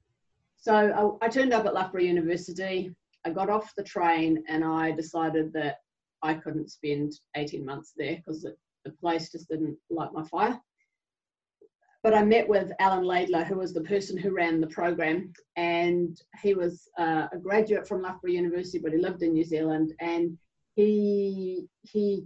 So 0.56 1.18
I, 1.20 1.26
I 1.26 1.28
turned 1.28 1.52
up 1.52 1.66
at 1.66 1.74
Loughborough 1.74 2.02
University, 2.02 2.94
I 3.24 3.30
got 3.30 3.50
off 3.50 3.74
the 3.76 3.82
train, 3.82 4.42
and 4.48 4.64
I 4.64 4.92
decided 4.92 5.52
that 5.52 5.76
I 6.22 6.34
couldn't 6.34 6.70
spend 6.70 7.12
18 7.36 7.64
months 7.64 7.92
there 7.96 8.16
because 8.16 8.42
the 8.42 8.90
place 8.92 9.30
just 9.30 9.48
didn't 9.48 9.76
light 9.90 10.12
my 10.12 10.24
fire. 10.24 10.58
But 12.08 12.16
I 12.16 12.24
met 12.24 12.48
with 12.48 12.72
Alan 12.78 13.04
Laidler, 13.04 13.44
who 13.44 13.56
was 13.56 13.74
the 13.74 13.82
person 13.82 14.16
who 14.16 14.30
ran 14.30 14.62
the 14.62 14.66
program, 14.68 15.30
and 15.56 16.18
he 16.42 16.54
was 16.54 16.88
uh, 16.98 17.26
a 17.30 17.36
graduate 17.36 17.86
from 17.86 18.00
Loughborough 18.00 18.30
University, 18.30 18.78
but 18.78 18.92
he 18.92 18.98
lived 18.98 19.22
in 19.22 19.34
New 19.34 19.44
Zealand, 19.44 19.92
and 20.00 20.38
he 20.74 21.68
he 21.82 22.24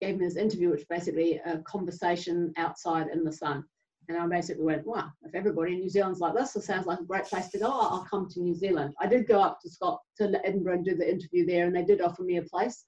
gave 0.00 0.16
me 0.18 0.24
this 0.24 0.34
interview, 0.34 0.70
which 0.70 0.88
basically 0.88 1.40
a 1.46 1.58
conversation 1.58 2.52
outside 2.56 3.06
in 3.12 3.22
the 3.22 3.30
sun. 3.30 3.62
And 4.08 4.18
I 4.18 4.26
basically 4.26 4.64
went, 4.64 4.84
wow, 4.84 5.12
if 5.22 5.32
everybody 5.32 5.74
in 5.74 5.78
New 5.78 5.88
Zealand's 5.88 6.18
like 6.18 6.34
this, 6.34 6.56
it 6.56 6.64
sounds 6.64 6.86
like 6.86 6.98
a 6.98 7.04
great 7.04 7.26
place 7.26 7.50
to 7.50 7.58
go. 7.60 7.70
I'll 7.70 8.08
come 8.10 8.28
to 8.30 8.40
New 8.40 8.56
Zealand. 8.56 8.94
I 9.00 9.06
did 9.06 9.28
go 9.28 9.40
up 9.40 9.60
to 9.60 9.70
Scott 9.70 10.00
to 10.16 10.44
Edinburgh 10.44 10.78
and 10.78 10.84
do 10.84 10.96
the 10.96 11.08
interview 11.08 11.46
there, 11.46 11.66
and 11.66 11.76
they 11.76 11.84
did 11.84 12.00
offer 12.00 12.24
me 12.24 12.38
a 12.38 12.42
place, 12.42 12.86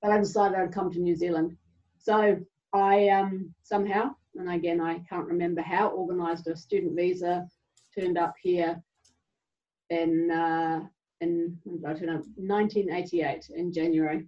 but 0.00 0.10
I 0.10 0.16
decided 0.16 0.56
I'd 0.56 0.72
come 0.72 0.90
to 0.90 1.00
New 1.00 1.16
Zealand. 1.16 1.54
So 1.98 2.38
I 2.72 3.10
um, 3.10 3.54
somehow, 3.62 4.14
and 4.40 4.50
again 4.50 4.80
I 4.80 4.98
can't 5.08 5.26
remember 5.26 5.62
how, 5.62 5.90
organised 5.90 6.46
a 6.46 6.56
student 6.56 6.96
visa, 6.96 7.46
turned 7.98 8.18
up 8.18 8.34
here 8.42 8.82
in 9.90 10.30
uh, 10.30 10.80
in 11.20 11.58
1988 11.64 13.50
in 13.54 13.72
January 13.72 14.26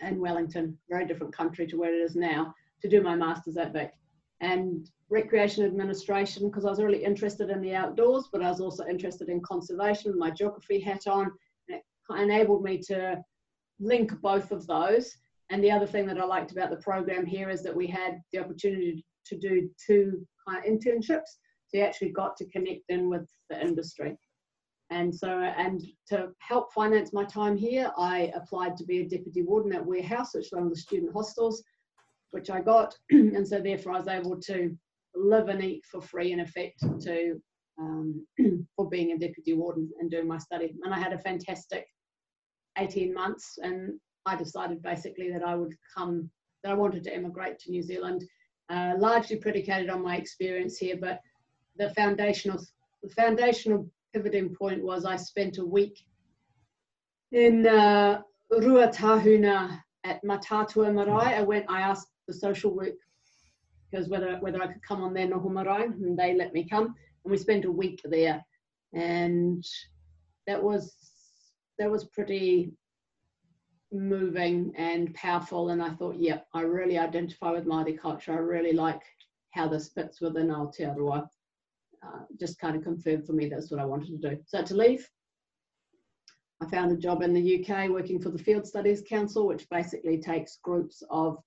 in 0.00 0.20
Wellington, 0.20 0.78
very 0.88 1.06
different 1.06 1.34
country 1.34 1.66
to 1.66 1.76
where 1.76 1.92
it 1.92 1.98
is 2.02 2.14
now, 2.14 2.54
to 2.82 2.88
do 2.88 3.02
my 3.02 3.16
masters 3.16 3.56
at 3.56 3.72
Vic 3.72 3.92
and 4.40 4.88
recreation 5.10 5.64
administration 5.64 6.48
because 6.48 6.64
I 6.64 6.70
was 6.70 6.82
really 6.82 7.02
interested 7.02 7.50
in 7.50 7.60
the 7.60 7.74
outdoors, 7.74 8.28
but 8.32 8.42
I 8.42 8.50
was 8.50 8.60
also 8.60 8.86
interested 8.86 9.28
in 9.28 9.40
conservation, 9.40 10.18
my 10.18 10.30
geography 10.30 10.80
hat 10.80 11.06
on. 11.06 11.32
It 11.68 11.82
enabled 12.16 12.62
me 12.62 12.78
to 12.88 13.22
link 13.80 14.12
both 14.20 14.52
of 14.52 14.66
those. 14.66 15.16
And 15.50 15.62
the 15.62 15.70
other 15.70 15.86
thing 15.86 16.06
that 16.06 16.18
I 16.18 16.24
liked 16.24 16.52
about 16.52 16.70
the 16.70 16.76
program 16.76 17.24
here 17.24 17.48
is 17.48 17.62
that 17.62 17.74
we 17.74 17.86
had 17.86 18.20
the 18.32 18.40
opportunity 18.40 19.04
to 19.26 19.38
do 19.38 19.70
two 19.84 20.26
internships. 20.66 21.38
So 21.68 21.78
you 21.78 21.82
actually 21.82 22.10
got 22.10 22.36
to 22.38 22.48
connect 22.50 22.82
in 22.88 23.10
with 23.10 23.28
the 23.50 23.60
industry. 23.60 24.16
And 24.90 25.14
so, 25.14 25.28
and 25.28 25.82
to 26.08 26.28
help 26.38 26.72
finance 26.72 27.12
my 27.12 27.24
time 27.24 27.56
here, 27.56 27.90
I 27.98 28.32
applied 28.34 28.76
to 28.78 28.84
be 28.84 29.00
a 29.00 29.08
deputy 29.08 29.42
warden 29.42 29.74
at 29.74 29.84
Weir 29.84 30.02
House, 30.02 30.34
which 30.34 30.46
is 30.46 30.52
one 30.52 30.64
of 30.64 30.70
the 30.70 30.76
student 30.76 31.12
hostels 31.12 31.62
which 32.30 32.50
I 32.50 32.60
got. 32.60 32.94
and 33.10 33.46
so 33.46 33.60
therefore 33.60 33.92
I 33.92 33.98
was 33.98 34.08
able 34.08 34.40
to 34.40 34.76
live 35.14 35.48
and 35.48 35.62
eat 35.62 35.84
for 35.90 36.00
free 36.00 36.32
in 36.32 36.40
effect 36.40 36.80
to 37.02 37.40
um, 37.78 38.26
for 38.76 38.88
being 38.88 39.12
a 39.12 39.18
deputy 39.18 39.54
warden 39.54 39.90
and 40.00 40.10
doing 40.10 40.26
my 40.26 40.38
study. 40.38 40.74
And 40.84 40.94
I 40.94 40.98
had 40.98 41.12
a 41.12 41.18
fantastic 41.18 41.86
18 42.76 43.12
months 43.12 43.58
and 43.62 43.98
I 44.28 44.36
decided 44.36 44.82
basically 44.82 45.30
that 45.32 45.42
I 45.42 45.54
would 45.54 45.74
come, 45.96 46.30
that 46.62 46.72
I 46.72 46.74
wanted 46.74 47.02
to 47.04 47.14
emigrate 47.14 47.58
to 47.60 47.70
New 47.70 47.82
Zealand, 47.82 48.24
uh, 48.68 48.94
largely 48.98 49.36
predicated 49.36 49.90
on 49.90 50.02
my 50.02 50.16
experience 50.16 50.76
here, 50.76 50.96
but 51.00 51.20
the 51.76 51.90
foundational, 51.94 52.60
the 53.02 53.08
foundational 53.10 53.88
pivoting 54.12 54.54
point 54.54 54.82
was 54.82 55.04
I 55.04 55.16
spent 55.16 55.58
a 55.58 55.64
week 55.64 55.96
in 57.32 57.66
uh, 57.66 58.20
Ruatahuna 58.52 59.80
at 60.04 60.22
Matatua 60.24 60.92
Marae. 60.92 61.36
I 61.36 61.42
went, 61.42 61.66
I 61.68 61.80
asked 61.80 62.08
the 62.26 62.34
social 62.34 62.74
work 62.74 62.98
because 63.90 64.08
whether 64.08 64.36
whether 64.40 64.62
I 64.62 64.66
could 64.66 64.82
come 64.82 65.02
on 65.02 65.14
their 65.14 65.26
noho 65.26 65.50
marae, 65.50 65.84
and 65.84 66.18
they 66.18 66.34
let 66.34 66.52
me 66.52 66.68
come, 66.68 66.94
and 67.24 67.30
we 67.30 67.38
spent 67.38 67.64
a 67.64 67.72
week 67.72 68.00
there, 68.04 68.44
and 68.92 69.64
that 70.46 70.62
was 70.62 70.94
that 71.78 71.90
was 71.90 72.04
pretty 72.06 72.72
moving 73.92 74.72
and 74.76 75.14
powerful. 75.14 75.70
And 75.70 75.82
I 75.82 75.90
thought, 75.90 76.16
yeah, 76.18 76.40
I 76.54 76.62
really 76.62 76.98
identify 76.98 77.50
with 77.50 77.66
Māori 77.66 77.98
culture. 77.98 78.32
I 78.32 78.38
really 78.38 78.72
like 78.72 79.02
how 79.50 79.68
this 79.68 79.88
fits 79.88 80.20
within 80.20 80.48
Aotearoa. 80.48 81.28
Uh, 82.00 82.20
just 82.38 82.60
kind 82.60 82.76
of 82.76 82.84
confirmed 82.84 83.26
for 83.26 83.32
me 83.32 83.48
that's 83.48 83.70
what 83.70 83.80
I 83.80 83.84
wanted 83.84 84.20
to 84.20 84.30
do. 84.30 84.38
So 84.46 84.62
to 84.62 84.74
leave, 84.74 85.08
I 86.60 86.66
found 86.66 86.92
a 86.92 86.96
job 86.96 87.22
in 87.22 87.32
the 87.32 87.60
UK 87.60 87.88
working 87.88 88.20
for 88.20 88.30
the 88.30 88.38
Field 88.38 88.66
Studies 88.66 89.02
Council, 89.08 89.46
which 89.46 89.68
basically 89.68 90.18
takes 90.18 90.58
groups 90.62 91.02
of 91.10 91.38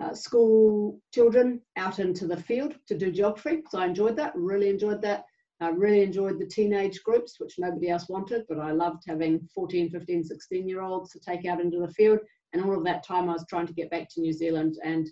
uh, 0.00 0.14
school 0.14 1.00
children 1.12 1.60
out 1.76 1.98
into 1.98 2.26
the 2.26 2.36
field 2.36 2.74
to 2.88 2.96
do 2.96 3.10
geography. 3.12 3.62
So 3.70 3.78
I 3.78 3.86
enjoyed 3.86 4.16
that, 4.16 4.34
really 4.34 4.68
enjoyed 4.68 5.00
that. 5.02 5.24
I 5.64 5.68
really 5.68 6.02
enjoyed 6.02 6.38
the 6.38 6.46
teenage 6.46 7.02
groups, 7.02 7.40
which 7.40 7.58
nobody 7.58 7.88
else 7.88 8.08
wanted, 8.08 8.44
but 8.48 8.58
I 8.58 8.72
loved 8.72 9.02
having 9.06 9.48
14, 9.54 9.90
15, 9.90 10.24
16 10.24 10.68
year 10.68 10.82
olds 10.82 11.10
to 11.12 11.20
take 11.20 11.46
out 11.46 11.60
into 11.60 11.80
the 11.80 11.92
field. 11.92 12.20
And 12.52 12.62
all 12.62 12.76
of 12.76 12.84
that 12.84 13.04
time 13.04 13.28
I 13.28 13.32
was 13.32 13.46
trying 13.48 13.66
to 13.66 13.72
get 13.72 13.90
back 13.90 14.08
to 14.10 14.20
New 14.20 14.32
Zealand. 14.32 14.78
And 14.84 15.08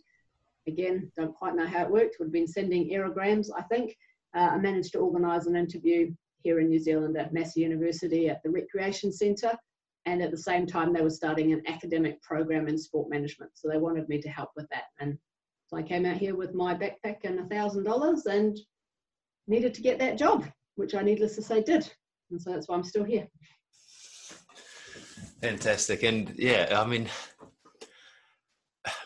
again, 0.67 1.11
don't 1.17 1.35
quite 1.35 1.57
know 1.57 1.67
how 1.67 1.85
it 1.85 1.91
worked. 1.91 2.17
Would 2.19 2.27
have 2.27 2.33
been 2.33 2.47
sending 2.47 2.91
aerograms, 2.91 3.49
I 3.57 3.63
think. 3.63 3.97
Uh, 4.35 4.51
I 4.53 4.59
managed 4.59 4.93
to 4.93 4.99
organise 4.99 5.47
an 5.47 5.57
interview 5.57 6.13
here 6.43 6.61
in 6.61 6.69
New 6.69 6.79
Zealand 6.79 7.17
at 7.17 7.33
Massey 7.33 7.61
University 7.61 8.29
at 8.29 8.43
the 8.43 8.51
Recreation 8.51 9.13
Centre 9.13 9.57
and 10.05 10.23
at 10.23 10.31
the 10.31 10.37
same 10.37 10.67
time 10.67 10.93
they 10.93 11.03
were 11.03 11.11
starting 11.11 11.53
an 11.53 11.63
academic 11.67 12.21
program 12.23 12.69
in 12.69 12.79
sport 12.79 13.09
management 13.11 13.51
so 13.55 13.69
they 13.69 13.79
wanted 13.79 14.09
me 14.09 14.21
to 14.21 14.29
help 14.29 14.51
with 14.57 14.69
that 14.71 14.85
and 15.01 15.17
so 15.69 15.77
i 15.77 15.83
came 15.83 16.05
out 16.05 16.17
here 16.17 16.35
with 16.35 16.55
my 16.55 16.75
backpack 16.75 17.19
and 17.25 17.39
a 17.39 17.45
thousand 17.47 17.85
dollars 17.85 18.27
and 18.27 18.59
needed 19.47 19.75
to 19.75 19.83
get 19.83 19.99
that 19.99 20.19
job 20.19 20.47
which 20.77 20.95
i 20.95 21.03
needless 21.03 21.35
to 21.37 21.43
say 21.43 21.63
did. 21.63 21.91
And 22.31 22.41
so 22.41 22.51
that's 22.51 22.69
why 22.69 22.77
i'm 22.77 22.85
still 22.85 23.05
here. 23.05 23.29
Fantastic. 25.43 26.03
And 26.03 26.33
yeah 26.37 26.81
i 26.81 26.87
mean 26.87 27.09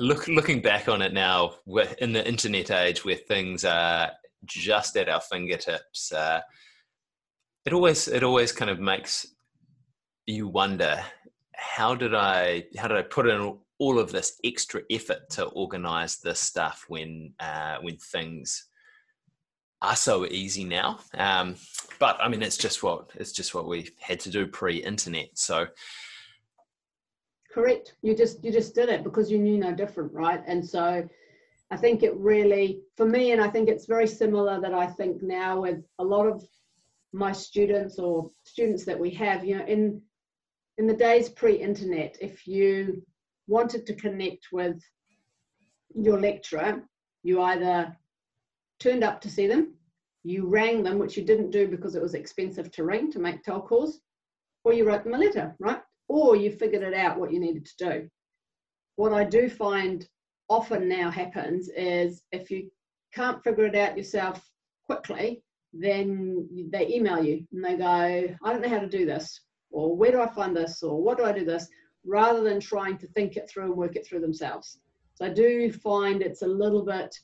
look 0.00 0.26
looking 0.28 0.62
back 0.62 0.88
on 0.88 1.02
it 1.02 1.12
now 1.12 1.54
in 1.98 2.12
the 2.12 2.26
internet 2.26 2.70
age 2.70 3.04
where 3.04 3.16
things 3.16 3.64
are 3.64 4.10
just 4.46 4.96
at 4.96 5.08
our 5.08 5.20
fingertips 5.20 6.12
uh, 6.12 6.40
it 7.66 7.72
always 7.72 8.08
it 8.08 8.22
always 8.22 8.52
kind 8.52 8.70
of 8.70 8.78
makes 8.78 9.26
you 10.26 10.48
wonder 10.48 11.02
how 11.56 11.94
did 11.94 12.14
I 12.14 12.64
how 12.76 12.88
did 12.88 12.98
I 12.98 13.02
put 13.02 13.26
in 13.26 13.58
all 13.78 13.98
of 13.98 14.12
this 14.12 14.38
extra 14.44 14.82
effort 14.90 15.28
to 15.30 15.46
organize 15.46 16.18
this 16.18 16.40
stuff 16.40 16.84
when 16.88 17.32
uh, 17.40 17.76
when 17.80 17.96
things 17.96 18.68
are 19.86 19.96
so 19.96 20.26
easy 20.26 20.64
now. 20.64 20.98
Um, 21.14 21.56
but 21.98 22.18
I 22.20 22.28
mean, 22.28 22.42
it's 22.42 22.56
just 22.56 22.82
what 22.82 23.10
it's 23.14 23.32
just 23.32 23.54
what 23.54 23.66
we 23.66 23.90
had 24.00 24.20
to 24.20 24.30
do 24.30 24.46
pre-internet. 24.46 25.30
So 25.34 25.66
correct. 27.52 27.94
You 28.02 28.16
just 28.16 28.44
you 28.44 28.52
just 28.52 28.74
did 28.74 28.88
it 28.88 29.04
because 29.04 29.30
you 29.30 29.38
knew 29.38 29.58
no 29.58 29.72
different, 29.72 30.12
right? 30.12 30.42
And 30.46 30.66
so 30.66 31.08
I 31.70 31.76
think 31.76 32.02
it 32.02 32.16
really 32.16 32.80
for 32.96 33.06
me, 33.06 33.32
and 33.32 33.40
I 33.40 33.48
think 33.48 33.68
it's 33.68 33.86
very 33.86 34.06
similar 34.06 34.60
that 34.60 34.74
I 34.74 34.86
think 34.86 35.22
now 35.22 35.62
with 35.62 35.82
a 35.98 36.04
lot 36.04 36.26
of 36.26 36.44
my 37.12 37.32
students 37.32 37.98
or 37.98 38.30
students 38.44 38.84
that 38.84 38.98
we 38.98 39.10
have, 39.10 39.44
you 39.44 39.58
know, 39.58 39.64
in 39.64 40.02
in 40.78 40.86
the 40.86 40.94
days 40.94 41.28
pre-internet, 41.28 42.18
if 42.20 42.46
you 42.46 43.02
wanted 43.46 43.86
to 43.86 43.94
connect 43.94 44.48
with 44.52 44.78
your 45.94 46.20
lecturer, 46.20 46.82
you 47.22 47.40
either 47.40 47.96
turned 48.78 49.02
up 49.02 49.20
to 49.22 49.30
see 49.30 49.46
them, 49.46 49.75
you 50.26 50.46
rang 50.46 50.82
them, 50.82 50.98
which 50.98 51.16
you 51.16 51.24
didn't 51.24 51.52
do 51.52 51.68
because 51.68 51.94
it 51.94 52.02
was 52.02 52.14
expensive 52.14 52.70
to 52.72 52.84
ring 52.84 53.12
to 53.12 53.20
make 53.20 53.42
tel 53.42 53.62
calls, 53.62 54.00
or 54.64 54.72
you 54.72 54.84
wrote 54.84 55.04
them 55.04 55.14
a 55.14 55.18
letter, 55.18 55.54
right? 55.60 55.80
Or 56.08 56.34
you 56.34 56.50
figured 56.50 56.82
it 56.82 56.94
out 56.94 57.18
what 57.18 57.32
you 57.32 57.38
needed 57.38 57.64
to 57.66 57.90
do. 57.90 58.10
What 58.96 59.12
I 59.12 59.22
do 59.22 59.48
find 59.48 60.06
often 60.48 60.88
now 60.88 61.10
happens 61.10 61.68
is 61.76 62.22
if 62.32 62.50
you 62.50 62.70
can't 63.14 63.42
figure 63.44 63.66
it 63.66 63.76
out 63.76 63.96
yourself 63.96 64.44
quickly, 64.84 65.44
then 65.72 66.48
they 66.72 66.88
email 66.88 67.22
you 67.22 67.46
and 67.52 67.64
they 67.64 67.76
go, 67.76 67.84
I 67.86 68.52
don't 68.52 68.62
know 68.62 68.68
how 68.68 68.80
to 68.80 68.88
do 68.88 69.06
this 69.06 69.40
or 69.70 69.94
where 69.96 70.10
do 70.10 70.20
I 70.20 70.26
find 70.26 70.56
this 70.56 70.82
or 70.82 71.00
what 71.00 71.18
do 71.18 71.24
I 71.24 71.32
do 71.32 71.44
this 71.44 71.68
rather 72.04 72.42
than 72.42 72.58
trying 72.58 72.98
to 72.98 73.06
think 73.08 73.36
it 73.36 73.48
through 73.48 73.64
and 73.64 73.76
work 73.76 73.94
it 73.94 74.06
through 74.06 74.20
themselves. 74.20 74.78
So 75.14 75.26
I 75.26 75.28
do 75.28 75.72
find 75.72 76.20
it's 76.20 76.42
a 76.42 76.46
little 76.46 76.84
bit 76.84 77.14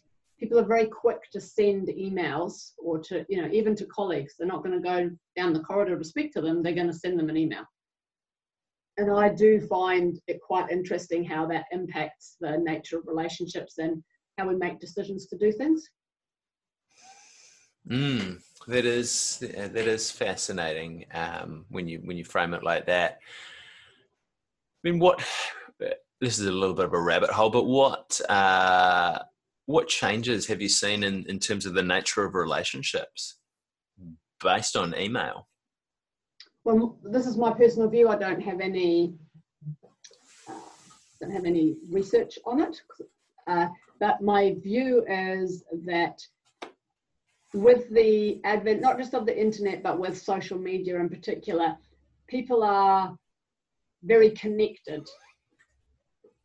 people 0.42 0.58
are 0.58 0.64
very 0.64 0.86
quick 0.86 1.30
to 1.30 1.40
send 1.40 1.86
emails 1.86 2.72
or 2.76 2.98
to 2.98 3.24
you 3.28 3.40
know 3.40 3.48
even 3.52 3.76
to 3.76 3.86
colleagues 3.86 4.34
they're 4.36 4.48
not 4.48 4.64
going 4.64 4.74
to 4.74 4.88
go 4.88 5.08
down 5.36 5.52
the 5.52 5.60
corridor 5.60 5.96
to 5.96 6.04
speak 6.04 6.32
to 6.32 6.40
them 6.40 6.62
they're 6.62 6.74
going 6.74 6.88
to 6.88 6.92
send 6.92 7.16
them 7.16 7.30
an 7.30 7.36
email 7.36 7.64
and 8.96 9.08
i 9.12 9.28
do 9.28 9.60
find 9.60 10.18
it 10.26 10.40
quite 10.40 10.68
interesting 10.68 11.22
how 11.22 11.46
that 11.46 11.66
impacts 11.70 12.36
the 12.40 12.58
nature 12.58 12.98
of 12.98 13.06
relationships 13.06 13.78
and 13.78 14.02
how 14.36 14.48
we 14.48 14.56
make 14.56 14.80
decisions 14.80 15.26
to 15.26 15.38
do 15.38 15.52
things 15.52 15.88
mm. 17.88 18.42
That 18.68 18.84
is 18.84 19.38
that 19.40 19.88
is 19.88 20.12
fascinating 20.12 21.06
um, 21.12 21.64
when 21.68 21.88
you 21.88 22.00
when 22.04 22.16
you 22.16 22.24
frame 22.24 22.54
it 22.54 22.62
like 22.62 22.86
that. 22.86 23.18
I 24.84 24.88
mean, 24.88 25.00
what 25.00 25.20
this 26.20 26.38
is 26.38 26.46
a 26.46 26.52
little 26.52 26.76
bit 26.76 26.84
of 26.84 26.92
a 26.92 27.00
rabbit 27.00 27.30
hole, 27.30 27.50
but 27.50 27.66
what 27.66 28.20
uh, 28.28 29.18
what 29.72 29.88
changes 29.88 30.46
have 30.46 30.60
you 30.60 30.68
seen 30.68 31.02
in, 31.02 31.24
in 31.30 31.38
terms 31.38 31.64
of 31.64 31.72
the 31.72 31.82
nature 31.82 32.26
of 32.26 32.34
relationships 32.34 33.38
based 34.44 34.76
on 34.76 34.94
email? 34.94 35.48
Well, 36.64 36.98
this 37.02 37.26
is 37.26 37.38
my 37.38 37.52
personal 37.54 37.88
view. 37.88 38.08
I 38.10 38.16
don't 38.16 38.42
have 38.42 38.60
any 38.60 39.14
uh, 40.46 40.52
don't 41.20 41.32
have 41.32 41.46
any 41.46 41.76
research 41.90 42.38
on 42.44 42.60
it. 42.60 42.82
Uh, 43.46 43.68
but 43.98 44.20
my 44.20 44.54
view 44.62 45.04
is 45.08 45.64
that 45.86 46.20
with 47.54 47.88
the 47.90 48.40
advent, 48.44 48.82
not 48.82 48.98
just 48.98 49.14
of 49.14 49.24
the 49.24 49.40
internet, 49.46 49.82
but 49.82 49.98
with 49.98 50.16
social 50.18 50.58
media 50.58 51.00
in 51.00 51.08
particular, 51.08 51.76
people 52.28 52.62
are 52.62 53.16
very 54.02 54.30
connected. 54.32 55.08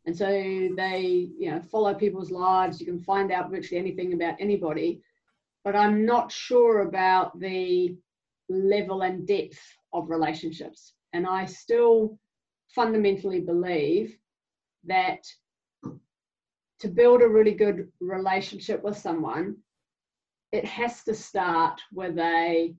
And 0.07 0.17
so 0.17 0.25
they, 0.25 1.29
you 1.37 1.51
know, 1.51 1.59
follow 1.59 1.93
people's 1.93 2.31
lives. 2.31 2.79
You 2.79 2.85
can 2.85 2.97
find 2.97 3.29
out 3.29 3.51
virtually 3.51 3.77
anything 3.77 4.13
about 4.13 4.35
anybody. 4.39 5.01
But 5.65 5.75
I'm 5.75 6.05
not 6.05 6.31
sure 6.31 6.79
about 6.79 7.37
the 7.41 7.93
level 8.47 9.01
and 9.01 9.27
depth 9.27 9.59
of 9.91 10.09
relationships. 10.09 10.93
And 11.11 11.27
I 11.27 11.43
still 11.43 12.17
fundamentally 12.69 13.41
believe 13.41 14.17
that 14.85 15.25
to 16.79 16.87
build 16.87 17.21
a 17.21 17.27
really 17.27 17.53
good 17.53 17.91
relationship 17.99 18.81
with 18.83 18.97
someone, 18.97 19.57
it 20.53 20.63
has 20.63 21.03
to 21.03 21.13
start 21.13 21.81
with 21.91 22.17
a 22.17 22.73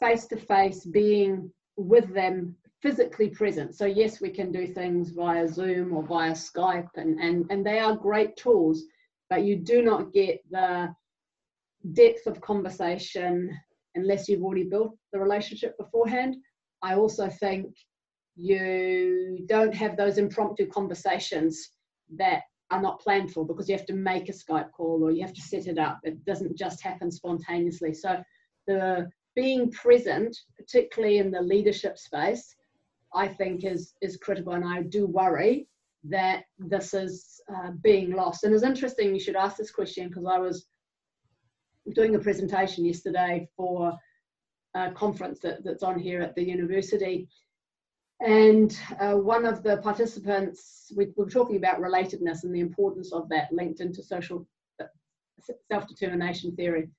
face 0.00 0.24
to 0.28 0.36
face 0.38 0.86
being 0.86 1.52
with 1.76 2.14
them 2.14 2.56
physically 2.82 3.28
present. 3.28 3.74
So, 3.74 3.84
yes, 3.86 4.20
we 4.20 4.30
can 4.30 4.50
do 4.52 4.66
things 4.66 5.10
via 5.10 5.46
Zoom 5.46 5.92
or 5.94 6.02
via 6.02 6.32
Skype, 6.32 6.88
and, 6.96 7.20
and, 7.20 7.46
and 7.50 7.64
they 7.64 7.78
are 7.78 7.96
great 7.96 8.36
tools, 8.36 8.84
but 9.28 9.44
you 9.44 9.56
do 9.56 9.82
not 9.82 10.12
get 10.12 10.40
the 10.50 10.94
depth 11.92 12.26
of 12.26 12.40
conversation 12.40 13.56
unless 13.94 14.28
you've 14.28 14.42
already 14.42 14.64
built 14.64 14.96
the 15.12 15.18
relationship 15.18 15.76
beforehand. 15.78 16.36
I 16.82 16.94
also 16.94 17.28
think 17.28 17.74
you 18.36 19.44
don't 19.46 19.74
have 19.74 19.96
those 19.96 20.18
impromptu 20.18 20.66
conversations 20.66 21.70
that 22.16 22.42
are 22.70 22.80
not 22.80 23.00
planned 23.00 23.32
for 23.32 23.44
because 23.44 23.68
you 23.68 23.76
have 23.76 23.86
to 23.86 23.92
make 23.92 24.28
a 24.28 24.32
Skype 24.32 24.70
call 24.72 25.02
or 25.02 25.10
you 25.10 25.22
have 25.22 25.34
to 25.34 25.40
set 25.40 25.66
it 25.66 25.78
up. 25.78 25.98
It 26.04 26.24
doesn't 26.24 26.56
just 26.56 26.82
happen 26.82 27.10
spontaneously. 27.10 27.92
So 27.92 28.22
the 28.66 29.08
being 29.34 29.70
present, 29.70 30.36
particularly 30.56 31.18
in 31.18 31.30
the 31.30 31.42
leadership 31.42 31.98
space, 31.98 32.54
I 33.14 33.28
think 33.28 33.64
is 33.64 33.94
is 34.00 34.16
critical, 34.16 34.52
and 34.52 34.64
I 34.64 34.82
do 34.82 35.06
worry 35.06 35.68
that 36.04 36.44
this 36.58 36.94
is 36.94 37.40
uh, 37.54 37.72
being 37.82 38.12
lost. 38.12 38.44
And 38.44 38.54
it's 38.54 38.62
interesting 38.62 39.14
you 39.14 39.20
should 39.20 39.36
ask 39.36 39.56
this 39.56 39.70
question 39.70 40.08
because 40.08 40.24
I 40.26 40.38
was 40.38 40.66
doing 41.94 42.14
a 42.14 42.18
presentation 42.18 42.84
yesterday 42.84 43.48
for 43.56 43.92
a 44.74 44.90
conference 44.92 45.40
that, 45.40 45.64
that's 45.64 45.82
on 45.82 45.98
here 45.98 46.22
at 46.22 46.34
the 46.34 46.42
university. 46.42 47.28
And 48.20 48.76
uh, 49.00 49.14
one 49.14 49.46
of 49.46 49.62
the 49.62 49.78
participants, 49.78 50.92
we, 50.94 51.06
we, 51.16 51.24
were 51.24 51.30
talking 51.30 51.56
about 51.56 51.80
relatedness 51.80 52.44
and 52.44 52.54
the 52.54 52.60
importance 52.60 53.12
of 53.12 53.28
that 53.30 53.52
linked 53.52 53.80
into 53.80 54.02
social 54.02 54.46
uh, 54.80 54.84
self 55.70 55.88
determination 55.88 56.54
theory. 56.54 56.90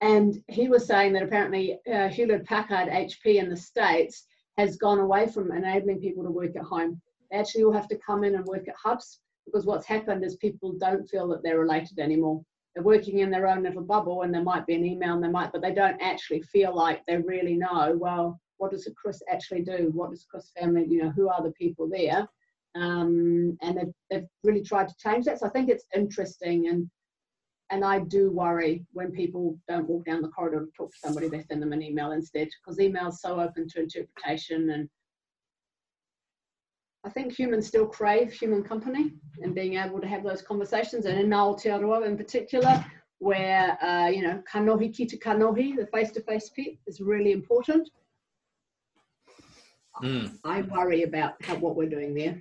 And 0.00 0.42
he 0.48 0.68
was 0.68 0.86
saying 0.86 1.12
that 1.12 1.22
apparently 1.22 1.78
uh, 1.92 2.08
Hewlett 2.08 2.44
Packard 2.44 2.88
HP 2.88 3.36
in 3.36 3.48
the 3.48 3.56
States 3.56 4.24
has 4.58 4.76
gone 4.76 4.98
away 4.98 5.26
from 5.26 5.52
enabling 5.52 6.00
people 6.00 6.22
to 6.22 6.30
work 6.30 6.56
at 6.56 6.62
home. 6.62 7.00
They 7.30 7.38
actually 7.38 7.64
all 7.64 7.72
have 7.72 7.88
to 7.88 7.98
come 7.98 8.24
in 8.24 8.34
and 8.34 8.44
work 8.44 8.68
at 8.68 8.74
hubs 8.82 9.20
because 9.46 9.66
what's 9.66 9.86
happened 9.86 10.24
is 10.24 10.36
people 10.36 10.74
don't 10.78 11.08
feel 11.08 11.28
that 11.28 11.42
they're 11.42 11.58
related 11.58 11.98
anymore 11.98 12.42
they're 12.74 12.84
working 12.84 13.18
in 13.18 13.30
their 13.30 13.46
own 13.46 13.62
little 13.62 13.82
bubble 13.82 14.22
and 14.22 14.32
there 14.32 14.42
might 14.42 14.66
be 14.66 14.74
an 14.74 14.84
email 14.84 15.14
and 15.14 15.22
they 15.22 15.28
might, 15.28 15.52
but 15.52 15.60
they 15.60 15.74
don't 15.74 16.00
actually 16.00 16.42
feel 16.42 16.74
like 16.74 17.02
they 17.06 17.18
really 17.18 17.54
know, 17.54 17.96
well, 17.98 18.40
what 18.56 18.70
does 18.70 18.88
Chris 18.96 19.22
actually 19.30 19.62
do? 19.62 19.90
What 19.92 20.10
does 20.10 20.26
Chris 20.28 20.52
family, 20.58 20.86
you 20.88 21.02
know, 21.02 21.10
who 21.10 21.28
are 21.28 21.42
the 21.42 21.52
people 21.52 21.88
there? 21.88 22.26
Um, 22.74 23.58
and 23.60 23.76
they've, 23.76 23.94
they've 24.10 24.28
really 24.42 24.62
tried 24.62 24.88
to 24.88 24.94
change 24.96 25.26
that. 25.26 25.40
So 25.40 25.46
I 25.46 25.50
think 25.50 25.68
it's 25.68 25.84
interesting 25.94 26.68
and 26.68 26.88
and 27.72 27.82
I 27.82 28.00
do 28.00 28.30
worry 28.30 28.84
when 28.92 29.10
people 29.10 29.58
don't 29.66 29.88
walk 29.88 30.04
down 30.04 30.20
the 30.20 30.28
corridor 30.28 30.66
to 30.66 30.72
talk 30.76 30.92
to 30.92 30.98
somebody, 30.98 31.28
they 31.28 31.42
send 31.42 31.62
them 31.62 31.72
an 31.72 31.82
email 31.82 32.12
instead 32.12 32.48
because 32.60 32.78
email's 32.78 33.22
so 33.22 33.40
open 33.40 33.66
to 33.70 33.80
interpretation 33.80 34.70
and 34.70 34.88
I 37.04 37.08
think 37.08 37.36
humans 37.36 37.66
still 37.66 37.86
crave 37.86 38.30
human 38.30 38.62
company 38.62 39.14
and 39.40 39.54
being 39.54 39.76
able 39.76 40.00
to 40.00 40.06
have 40.06 40.22
those 40.22 40.42
conversations. 40.42 41.06
And 41.06 41.18
in 41.18 41.30
Aotearoa 41.30 42.06
in 42.06 42.16
particular, 42.16 42.84
where, 43.18 43.82
uh, 43.82 44.08
you 44.08 44.22
know, 44.22 44.40
kanohi 44.52 44.94
ki 44.94 45.06
te 45.06 45.18
kanohi, 45.18 45.74
the 45.74 45.86
face-to-face 45.86 46.50
bit 46.54 46.76
is 46.86 47.00
really 47.00 47.32
important. 47.32 47.88
Mm. 50.02 50.38
I 50.44 50.62
worry 50.62 51.02
about 51.04 51.42
how, 51.42 51.56
what 51.56 51.74
we're 51.74 51.88
doing 51.88 52.14
there. 52.14 52.40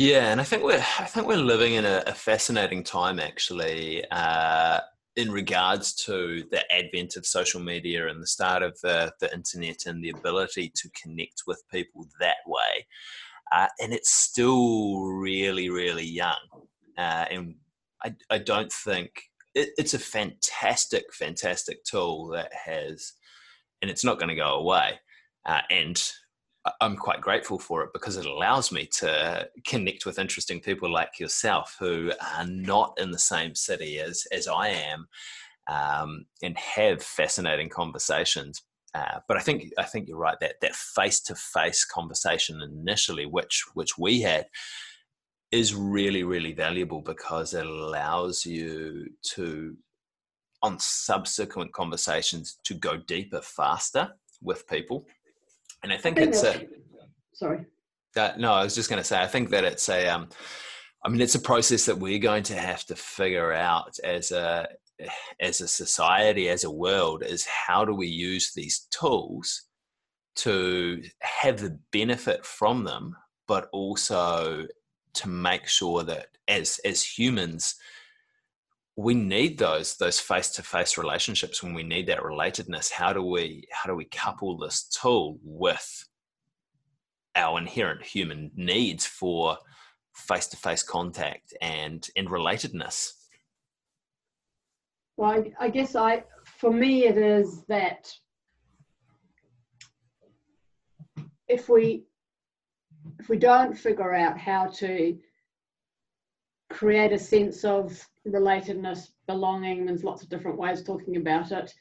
Yeah, 0.00 0.30
and 0.32 0.40
I 0.40 0.44
think 0.44 0.62
we're 0.62 0.84
I 0.98 1.04
think 1.04 1.26
we're 1.26 1.36
living 1.36 1.74
in 1.74 1.84
a, 1.84 2.02
a 2.06 2.14
fascinating 2.14 2.82
time 2.84 3.18
actually. 3.20 4.02
Uh, 4.10 4.80
in 5.16 5.30
regards 5.30 5.92
to 6.06 6.44
the 6.50 6.62
advent 6.72 7.16
of 7.16 7.26
social 7.26 7.60
media 7.60 8.08
and 8.08 8.22
the 8.22 8.26
start 8.26 8.62
of 8.62 8.80
the, 8.80 9.12
the 9.20 9.30
internet 9.34 9.84
and 9.86 10.02
the 10.02 10.10
ability 10.10 10.72
to 10.76 10.88
connect 10.90 11.42
with 11.46 11.68
people 11.70 12.06
that 12.20 12.38
way 12.46 12.86
uh, 13.52 13.66
and 13.80 13.92
it's 13.92 14.10
still 14.10 15.02
really, 15.02 15.70
really 15.70 16.04
young. 16.04 16.38
Uh, 16.96 17.24
and 17.30 17.54
I, 18.02 18.14
I 18.30 18.38
don't 18.38 18.72
think 18.72 19.24
it, 19.54 19.70
it's 19.76 19.94
a 19.94 19.98
fantastic, 19.98 21.12
fantastic 21.12 21.84
tool 21.84 22.28
that 22.28 22.52
has, 22.54 23.14
and 23.82 23.90
it's 23.90 24.04
not 24.04 24.18
going 24.18 24.28
to 24.28 24.34
go 24.34 24.54
away. 24.54 25.00
Uh, 25.46 25.62
and 25.70 26.02
I'm 26.80 26.96
quite 26.96 27.22
grateful 27.22 27.58
for 27.58 27.82
it 27.84 27.90
because 27.94 28.16
it 28.16 28.26
allows 28.26 28.70
me 28.70 28.86
to 28.98 29.48
connect 29.66 30.04
with 30.04 30.18
interesting 30.18 30.60
people 30.60 30.92
like 30.92 31.18
yourself 31.18 31.76
who 31.80 32.12
are 32.36 32.46
not 32.46 32.98
in 32.98 33.10
the 33.10 33.18
same 33.18 33.54
city 33.54 33.98
as, 33.98 34.26
as 34.30 34.46
I 34.46 34.68
am 34.68 35.08
um, 35.68 36.26
and 36.42 36.58
have 36.58 37.02
fascinating 37.02 37.70
conversations. 37.70 38.62
Uh, 38.94 39.20
but 39.28 39.36
I 39.36 39.40
think 39.40 39.72
I 39.78 39.84
think 39.84 40.08
you're 40.08 40.18
right 40.18 40.38
that 40.40 40.56
that 40.62 40.74
face 40.74 41.20
to 41.22 41.34
face 41.36 41.84
conversation 41.84 42.60
initially, 42.60 43.24
which 43.24 43.64
which 43.74 43.96
we 43.96 44.20
had, 44.20 44.46
is 45.52 45.74
really 45.74 46.24
really 46.24 46.52
valuable 46.52 47.00
because 47.00 47.54
it 47.54 47.64
allows 47.64 48.44
you 48.44 49.06
to, 49.34 49.76
on 50.62 50.78
subsequent 50.80 51.72
conversations, 51.72 52.58
to 52.64 52.74
go 52.74 52.96
deeper 52.96 53.40
faster 53.40 54.10
with 54.42 54.66
people. 54.66 55.06
And 55.82 55.92
I 55.92 55.96
think, 55.96 56.18
I 56.18 56.22
think 56.22 56.34
it's 56.34 56.42
a 56.42 56.66
sorry. 57.32 57.66
Uh, 58.16 58.32
no, 58.38 58.52
I 58.52 58.64
was 58.64 58.74
just 58.74 58.90
going 58.90 59.00
to 59.00 59.04
say 59.04 59.20
I 59.20 59.26
think 59.26 59.50
that 59.50 59.64
it's 59.64 59.88
a. 59.88 60.08
Um, 60.08 60.28
I 61.04 61.08
mean, 61.08 61.20
it's 61.22 61.34
a 61.34 61.40
process 61.40 61.86
that 61.86 61.98
we're 61.98 62.18
going 62.18 62.42
to 62.44 62.56
have 62.56 62.84
to 62.86 62.96
figure 62.96 63.52
out 63.52 63.96
as 64.04 64.32
a 64.32 64.68
as 65.40 65.60
a 65.60 65.68
society, 65.68 66.48
as 66.48 66.64
a 66.64 66.70
world, 66.70 67.22
is 67.24 67.46
how 67.46 67.84
do 67.84 67.94
we 67.94 68.06
use 68.06 68.52
these 68.52 68.86
tools 68.90 69.62
to 70.36 71.02
have 71.20 71.60
the 71.60 71.78
benefit 71.92 72.44
from 72.44 72.84
them, 72.84 73.16
but 73.48 73.68
also 73.72 74.66
to 75.14 75.28
make 75.28 75.66
sure 75.66 76.02
that 76.02 76.28
as 76.48 76.80
as 76.84 77.02
humans, 77.02 77.76
we 78.96 79.14
need 79.14 79.58
those 79.58 79.96
those 79.96 80.20
face 80.20 80.50
to 80.50 80.62
face 80.62 80.98
relationships 80.98 81.62
when 81.62 81.74
we 81.74 81.82
need 81.82 82.06
that 82.08 82.20
relatedness. 82.20 82.90
How 82.90 83.12
do 83.12 83.22
we 83.22 83.66
how 83.72 83.88
do 83.88 83.96
we 83.96 84.04
couple 84.06 84.56
this 84.58 84.84
tool 84.84 85.38
with 85.42 86.04
our 87.36 87.58
inherent 87.58 88.02
human 88.02 88.50
needs 88.54 89.06
for 89.06 89.56
face 90.14 90.48
to 90.48 90.56
face 90.56 90.82
contact 90.82 91.54
and 91.62 92.06
and 92.16 92.28
relatedness? 92.28 93.12
Well, 95.16 95.30
I, 95.30 95.66
I 95.66 95.70
guess 95.70 95.96
I, 95.96 96.24
for 96.44 96.72
me, 96.72 97.06
it 97.06 97.18
is 97.18 97.62
that 97.68 98.10
if 101.46 101.68
we 101.68 102.04
if 103.18 103.28
we 103.28 103.36
don't 103.36 103.76
figure 103.76 104.14
out 104.14 104.38
how 104.38 104.66
to 104.66 105.18
create 106.70 107.12
a 107.12 107.18
sense 107.18 107.64
of 107.64 108.08
relatedness, 108.26 109.10
belonging, 109.26 109.84
there's 109.84 110.04
lots 110.04 110.22
of 110.22 110.28
different 110.28 110.58
ways 110.58 110.82
talking 110.82 111.16
about 111.16 111.52
it. 111.52 111.72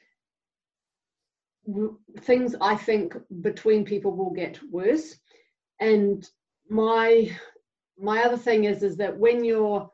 Things 2.22 2.56
I 2.60 2.76
think 2.76 3.16
between 3.42 3.86
people 3.86 4.12
will 4.12 4.32
get 4.32 4.60
worse. 4.72 5.16
And 5.80 6.28
my 6.70 7.32
my 7.98 8.24
other 8.24 8.38
thing 8.38 8.64
is 8.64 8.82
is 8.82 8.98
that 8.98 9.18
when 9.18 9.44
you're 9.44 9.90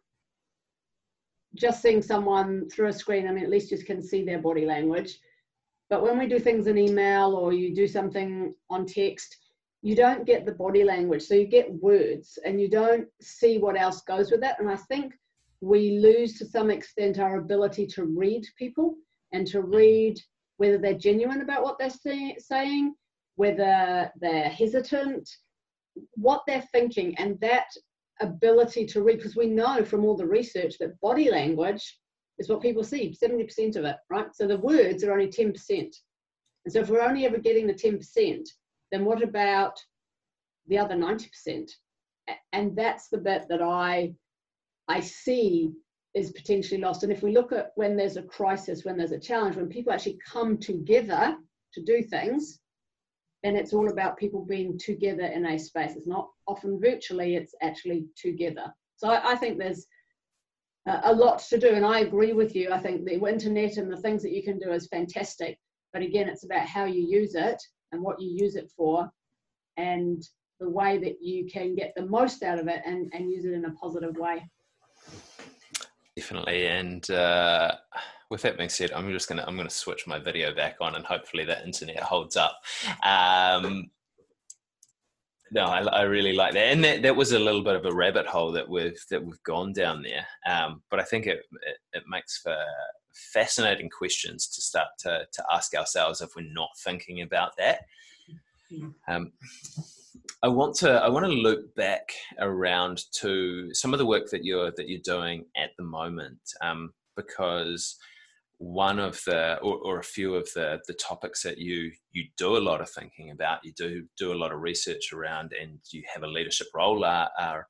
just 1.55 1.81
seeing 1.81 2.01
someone 2.01 2.69
through 2.69 2.87
a 2.87 2.93
screen, 2.93 3.27
I 3.27 3.31
mean, 3.31 3.43
at 3.43 3.49
least 3.49 3.71
you 3.71 3.77
can 3.77 4.01
see 4.01 4.23
their 4.23 4.39
body 4.39 4.65
language. 4.65 5.19
But 5.89 6.03
when 6.03 6.17
we 6.17 6.27
do 6.27 6.39
things 6.39 6.67
in 6.67 6.77
email 6.77 7.35
or 7.35 7.53
you 7.53 7.75
do 7.75 7.87
something 7.87 8.53
on 8.69 8.85
text, 8.85 9.37
you 9.81 9.95
don't 9.95 10.25
get 10.25 10.45
the 10.45 10.51
body 10.51 10.83
language. 10.83 11.23
So 11.23 11.35
you 11.35 11.45
get 11.45 11.71
words 11.81 12.39
and 12.45 12.59
you 12.59 12.69
don't 12.69 13.07
see 13.21 13.57
what 13.57 13.79
else 13.79 14.01
goes 14.01 14.31
with 14.31 14.43
it. 14.43 14.55
And 14.59 14.69
I 14.69 14.75
think 14.75 15.13
we 15.61 15.99
lose 15.99 16.37
to 16.37 16.45
some 16.45 16.71
extent 16.71 17.19
our 17.19 17.37
ability 17.37 17.87
to 17.87 18.05
read 18.05 18.45
people 18.57 18.95
and 19.31 19.45
to 19.47 19.61
read 19.61 20.19
whether 20.57 20.77
they're 20.77 20.93
genuine 20.93 21.41
about 21.41 21.63
what 21.63 21.77
they're 21.77 21.89
say, 21.89 22.35
saying, 22.39 22.95
whether 23.35 24.11
they're 24.19 24.49
hesitant, 24.49 25.29
what 26.13 26.43
they're 26.47 26.67
thinking. 26.71 27.15
And 27.17 27.39
that 27.41 27.67
ability 28.21 28.85
to 28.87 29.03
read, 29.03 29.17
because 29.17 29.35
we 29.35 29.47
know 29.47 29.83
from 29.83 30.05
all 30.05 30.15
the 30.15 30.25
research 30.25 30.77
that 30.79 30.99
body 31.01 31.29
language 31.29 31.99
is 32.37 32.49
what 32.49 32.61
people 32.61 32.83
see, 32.83 33.15
70% 33.21 33.75
of 33.75 33.85
it, 33.85 33.97
right? 34.09 34.33
So 34.33 34.47
the 34.47 34.57
words 34.57 35.03
are 35.03 35.11
only 35.11 35.27
10%. 35.27 35.53
And 35.69 35.93
so 36.69 36.79
if 36.79 36.89
we're 36.89 37.01
only 37.01 37.25
ever 37.25 37.37
getting 37.37 37.67
the 37.67 37.73
10%, 37.73 38.47
then 38.91 39.05
what 39.05 39.23
about 39.23 39.79
the 40.67 40.77
other 40.77 40.95
90%? 40.95 41.69
And 42.53 42.75
that's 42.75 43.09
the 43.09 43.17
bit 43.17 43.45
that 43.49 43.61
I 43.61 44.13
I 44.87 44.99
see 44.99 45.71
is 46.13 46.31
potentially 46.31 46.79
lost. 46.79 47.03
And 47.03 47.11
if 47.11 47.23
we 47.23 47.33
look 47.33 47.51
at 47.51 47.71
when 47.75 47.97
there's 47.97 48.17
a 48.17 48.23
crisis, 48.23 48.85
when 48.85 48.97
there's 48.97 49.11
a 49.11 49.19
challenge, 49.19 49.55
when 49.55 49.67
people 49.67 49.91
actually 49.91 50.19
come 50.25 50.57
together 50.57 51.35
to 51.73 51.83
do 51.83 52.01
things, 52.03 52.59
then 53.43 53.55
it's 53.55 53.73
all 53.73 53.91
about 53.91 54.17
people 54.17 54.45
being 54.45 54.77
together 54.77 55.25
in 55.25 55.45
a 55.45 55.59
space. 55.59 55.95
It's 55.95 56.07
not 56.07 56.29
often 56.47 56.79
virtually, 56.79 57.35
it's 57.35 57.53
actually 57.61 58.05
together. 58.15 58.73
So 58.95 59.09
I, 59.09 59.33
I 59.33 59.35
think 59.35 59.57
there's 59.57 59.85
a 60.87 61.13
lot 61.13 61.39
to 61.49 61.57
do, 61.57 61.69
and 61.69 61.85
I 61.85 61.99
agree 62.01 62.33
with 62.33 62.55
you. 62.55 62.71
I 62.71 62.79
think 62.79 63.05
the 63.05 63.23
internet 63.23 63.77
and 63.77 63.91
the 63.91 63.97
things 63.97 64.21
that 64.21 64.31
you 64.31 64.43
can 64.43 64.59
do 64.59 64.71
is 64.71 64.87
fantastic, 64.87 65.59
but 65.91 66.01
again, 66.01 66.29
it's 66.29 66.45
about 66.45 66.67
how 66.67 66.85
you 66.85 67.01
use 67.01 67.35
it 67.35 67.61
and 67.95 68.03
what 68.03 68.21
you 68.21 68.29
use 68.29 68.55
it 68.55 68.69
for, 68.75 69.09
and 69.77 70.27
the 70.59 70.69
way 70.69 70.97
that 70.99 71.21
you 71.21 71.45
can 71.45 71.75
get 71.75 71.93
the 71.95 72.05
most 72.05 72.43
out 72.43 72.59
of 72.59 72.67
it 72.67 72.81
and, 72.85 73.11
and 73.13 73.31
use 73.31 73.45
it 73.45 73.53
in 73.53 73.65
a 73.65 73.71
positive 73.71 74.15
way. 74.17 74.47
Definitely, 76.15 76.67
and 76.67 77.09
uh, 77.09 77.75
with 78.29 78.41
that 78.43 78.57
being 78.57 78.69
said, 78.69 78.91
I'm 78.91 79.11
just 79.11 79.27
gonna 79.27 79.43
I'm 79.45 79.57
gonna 79.57 79.69
switch 79.69 80.07
my 80.07 80.19
video 80.19 80.53
back 80.53 80.77
on, 80.79 80.95
and 80.95 81.05
hopefully 81.05 81.43
that 81.45 81.65
internet 81.65 81.99
holds 81.99 82.37
up. 82.37 82.61
Um, 83.03 83.89
no, 85.51 85.65
I, 85.65 85.81
I, 85.83 86.01
really 86.03 86.33
like 86.33 86.53
that, 86.53 86.71
and 86.71 86.83
that, 86.83 87.01
that 87.03 87.15
was 87.15 87.33
a 87.33 87.39
little 87.39 87.63
bit 87.63 87.75
of 87.75 87.85
a 87.85 87.93
rabbit 87.93 88.25
hole 88.25 88.51
that 88.53 88.67
we've 88.67 88.99
that 89.09 89.23
we've 89.23 89.43
gone 89.43 89.73
down 89.73 90.03
there. 90.03 90.25
Um, 90.47 90.81
but 90.89 90.99
I 90.99 91.03
think 91.03 91.27
it, 91.27 91.43
it, 91.67 91.77
it 91.93 92.03
makes 92.07 92.39
for 92.39 92.57
fascinating 93.15 93.89
questions 93.89 94.47
to 94.47 94.61
start 94.61 94.87
to 94.99 95.25
to 95.31 95.43
ask 95.51 95.73
ourselves 95.75 96.21
if 96.21 96.29
we're 96.35 96.53
not 96.53 96.69
thinking 96.83 97.21
about 97.21 97.51
that. 97.57 97.81
Um, 99.07 99.31
I 100.43 100.47
want 100.47 100.75
to 100.77 100.91
I 100.91 101.09
want 101.09 101.25
to 101.25 101.31
loop 101.31 101.75
back 101.75 102.11
around 102.39 103.03
to 103.19 103.73
some 103.73 103.93
of 103.93 103.99
the 103.99 104.05
work 104.05 104.29
that 104.31 104.43
you're 104.43 104.71
that 104.71 104.89
you're 104.89 104.99
doing 105.03 105.45
at 105.55 105.71
the 105.77 105.83
moment, 105.83 106.39
um, 106.61 106.93
because 107.15 107.97
one 108.57 108.99
of 108.99 109.21
the 109.25 109.57
or, 109.57 109.77
or, 109.77 109.99
a 109.99 110.03
few 110.03 110.33
of 110.35 110.47
the 110.55 110.79
the 110.87 110.93
topics 110.93 111.43
that 111.43 111.57
you 111.57 111.91
you 112.13 112.23
do 112.37 112.55
a 112.55 112.59
lot 112.59 112.79
of 112.79 112.89
thinking 112.89 113.31
about 113.31 113.59
you 113.63 113.73
do 113.75 114.03
do 114.17 114.31
a 114.31 114.39
lot 114.41 114.51
of 114.51 114.61
research 114.61 115.11
around 115.11 115.51
and 115.59 115.79
you 115.91 116.01
have 116.11 116.23
a 116.23 116.27
leadership 116.27 116.67
role 116.73 117.03
are, 117.03 117.29
are 117.37 117.67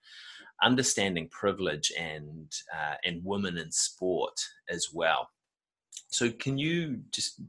understanding 0.64 1.28
privilege 1.30 1.92
and 2.00 2.52
uh, 2.74 2.96
and 3.04 3.22
women 3.24 3.58
in 3.58 3.72
sport 3.72 4.40
as 4.70 4.90
well 4.94 5.28
so 6.16 6.32
can 6.32 6.58
you 6.58 7.02
just 7.12 7.42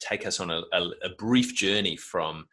take 0.00 0.26
us 0.26 0.40
on 0.40 0.50
a, 0.50 0.62
a, 0.72 0.82
a 1.04 1.10
brief 1.18 1.54
journey 1.54 1.96
from 1.96 2.46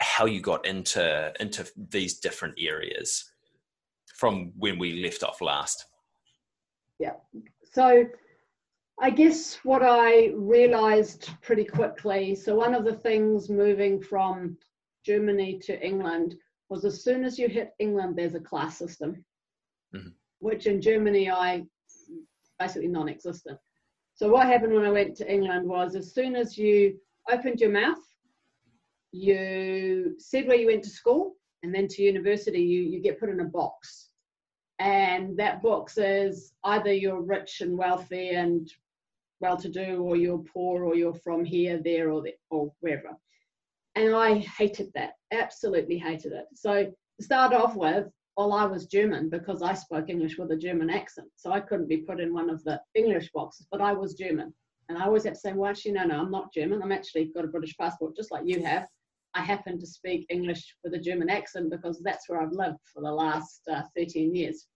how 0.00 0.24
you 0.26 0.40
got 0.40 0.66
into 0.66 1.32
into 1.38 1.64
these 1.90 2.18
different 2.18 2.54
areas 2.58 3.30
from 4.16 4.52
when 4.56 4.78
we 4.78 5.02
left 5.02 5.22
off 5.22 5.40
last 5.40 5.86
yeah 6.98 7.14
so 7.72 8.04
I 9.00 9.10
guess 9.10 9.58
what 9.64 9.82
I 9.82 10.32
realized 10.36 11.30
pretty 11.42 11.64
quickly 11.64 12.34
so, 12.34 12.54
one 12.54 12.74
of 12.74 12.84
the 12.84 12.94
things 12.94 13.48
moving 13.48 14.00
from 14.00 14.56
Germany 15.04 15.58
to 15.64 15.84
England 15.84 16.36
was 16.68 16.84
as 16.84 17.02
soon 17.02 17.24
as 17.24 17.38
you 17.38 17.48
hit 17.48 17.72
England, 17.78 18.16
there's 18.16 18.36
a 18.36 18.40
class 18.40 18.78
system, 18.78 19.24
mm-hmm. 19.94 20.08
which 20.38 20.66
in 20.66 20.80
Germany 20.80 21.28
I 21.30 21.64
basically 22.58 22.88
non 22.88 23.08
existent. 23.08 23.58
So, 24.14 24.28
what 24.30 24.46
happened 24.46 24.74
when 24.74 24.84
I 24.84 24.90
went 24.90 25.16
to 25.16 25.32
England 25.32 25.68
was 25.68 25.96
as 25.96 26.14
soon 26.14 26.36
as 26.36 26.56
you 26.56 26.98
opened 27.30 27.60
your 27.60 27.72
mouth, 27.72 27.98
you 29.12 30.14
said 30.18 30.46
where 30.46 30.56
you 30.56 30.66
went 30.66 30.84
to 30.84 30.90
school, 30.90 31.34
and 31.62 31.74
then 31.74 31.88
to 31.88 32.02
university, 32.02 32.60
you, 32.60 32.82
you 32.82 33.00
get 33.00 33.18
put 33.18 33.28
in 33.28 33.40
a 33.40 33.44
box 33.44 34.10
and 34.78 35.36
that 35.36 35.62
box 35.62 35.98
is 35.98 36.52
either 36.64 36.92
you're 36.92 37.22
rich 37.22 37.60
and 37.60 37.78
wealthy 37.78 38.30
and 38.30 38.70
well-to-do, 39.40 40.02
or 40.02 40.16
you're 40.16 40.38
poor, 40.38 40.84
or 40.84 40.94
you're 40.94 41.14
from 41.14 41.44
here, 41.44 41.80
there, 41.82 42.10
or 42.10 42.22
there, 42.22 42.32
or 42.50 42.72
wherever. 42.80 43.10
And 43.94 44.14
I 44.14 44.38
hated 44.38 44.90
that, 44.94 45.12
absolutely 45.32 45.98
hated 45.98 46.32
it. 46.32 46.46
So 46.54 46.84
to 46.84 47.24
start 47.24 47.52
off 47.52 47.76
with, 47.76 48.06
well, 48.36 48.52
I 48.52 48.64
was 48.64 48.86
German 48.86 49.28
because 49.28 49.62
I 49.62 49.74
spoke 49.74 50.08
English 50.08 50.38
with 50.38 50.50
a 50.50 50.56
German 50.56 50.90
accent, 50.90 51.28
so 51.36 51.52
I 51.52 51.60
couldn't 51.60 51.88
be 51.88 51.98
put 51.98 52.20
in 52.20 52.34
one 52.34 52.50
of 52.50 52.62
the 52.64 52.80
English 52.94 53.30
boxes, 53.32 53.66
but 53.70 53.80
I 53.80 53.92
was 53.92 54.14
German. 54.14 54.52
And 54.88 54.98
I 54.98 55.04
always 55.04 55.24
have 55.24 55.34
to 55.34 55.40
say, 55.40 55.52
well, 55.52 55.70
actually, 55.70 55.92
no, 55.92 56.04
no, 56.04 56.18
I'm 56.18 56.30
not 56.30 56.52
German. 56.52 56.82
I'm 56.82 56.92
actually 56.92 57.26
got 57.26 57.44
a 57.44 57.48
British 57.48 57.76
passport, 57.76 58.16
just 58.16 58.30
like 58.30 58.42
you 58.44 58.62
have. 58.62 58.86
I 59.34 59.40
happen 59.40 59.78
to 59.78 59.86
speak 59.86 60.26
English 60.28 60.76
with 60.84 60.94
a 60.94 60.98
German 60.98 61.30
accent 61.30 61.70
because 61.70 62.00
that's 62.00 62.28
where 62.28 62.40
I've 62.40 62.52
lived 62.52 62.78
for 62.92 63.02
the 63.02 63.10
last 63.10 63.62
uh, 63.72 63.82
13 63.96 64.34
years. 64.34 64.66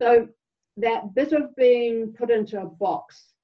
So 0.00 0.28
that 0.76 1.14
bit 1.14 1.32
of 1.32 1.54
being 1.56 2.12
put 2.12 2.30
into 2.30 2.60
a 2.60 2.66
box 2.66 3.34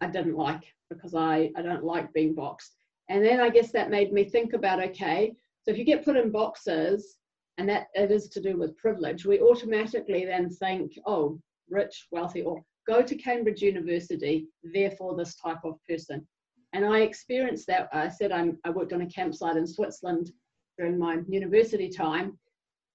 I 0.00 0.08
didn't 0.08 0.36
like 0.36 0.62
because 0.90 1.14
I, 1.14 1.50
I 1.56 1.62
don't 1.62 1.84
like 1.84 2.12
being 2.12 2.34
boxed. 2.34 2.76
And 3.08 3.24
then 3.24 3.40
I 3.40 3.48
guess 3.48 3.72
that 3.72 3.90
made 3.90 4.12
me 4.12 4.24
think 4.24 4.52
about 4.52 4.82
okay, 4.82 5.32
so 5.62 5.70
if 5.70 5.78
you 5.78 5.84
get 5.84 6.04
put 6.04 6.16
in 6.16 6.30
boxes 6.30 7.16
and 7.58 7.68
that 7.68 7.86
it 7.94 8.10
is 8.10 8.28
to 8.28 8.40
do 8.40 8.56
with 8.56 8.76
privilege, 8.76 9.24
we 9.24 9.40
automatically 9.40 10.24
then 10.24 10.50
think, 10.50 10.92
oh, 11.06 11.38
rich, 11.70 12.06
wealthy, 12.10 12.42
or 12.42 12.62
go 12.86 13.02
to 13.02 13.14
Cambridge 13.16 13.62
University, 13.62 14.46
therefore 14.62 15.16
this 15.16 15.34
type 15.36 15.64
of 15.64 15.78
person. 15.88 16.26
And 16.72 16.84
I 16.84 17.00
experienced 17.00 17.66
that. 17.68 17.88
I 17.92 18.08
said 18.08 18.32
I'm, 18.32 18.58
I 18.64 18.70
worked 18.70 18.92
on 18.92 19.00
a 19.00 19.06
campsite 19.06 19.56
in 19.56 19.66
Switzerland 19.66 20.30
during 20.78 20.98
my 20.98 21.18
university 21.28 21.88
time, 21.88 22.38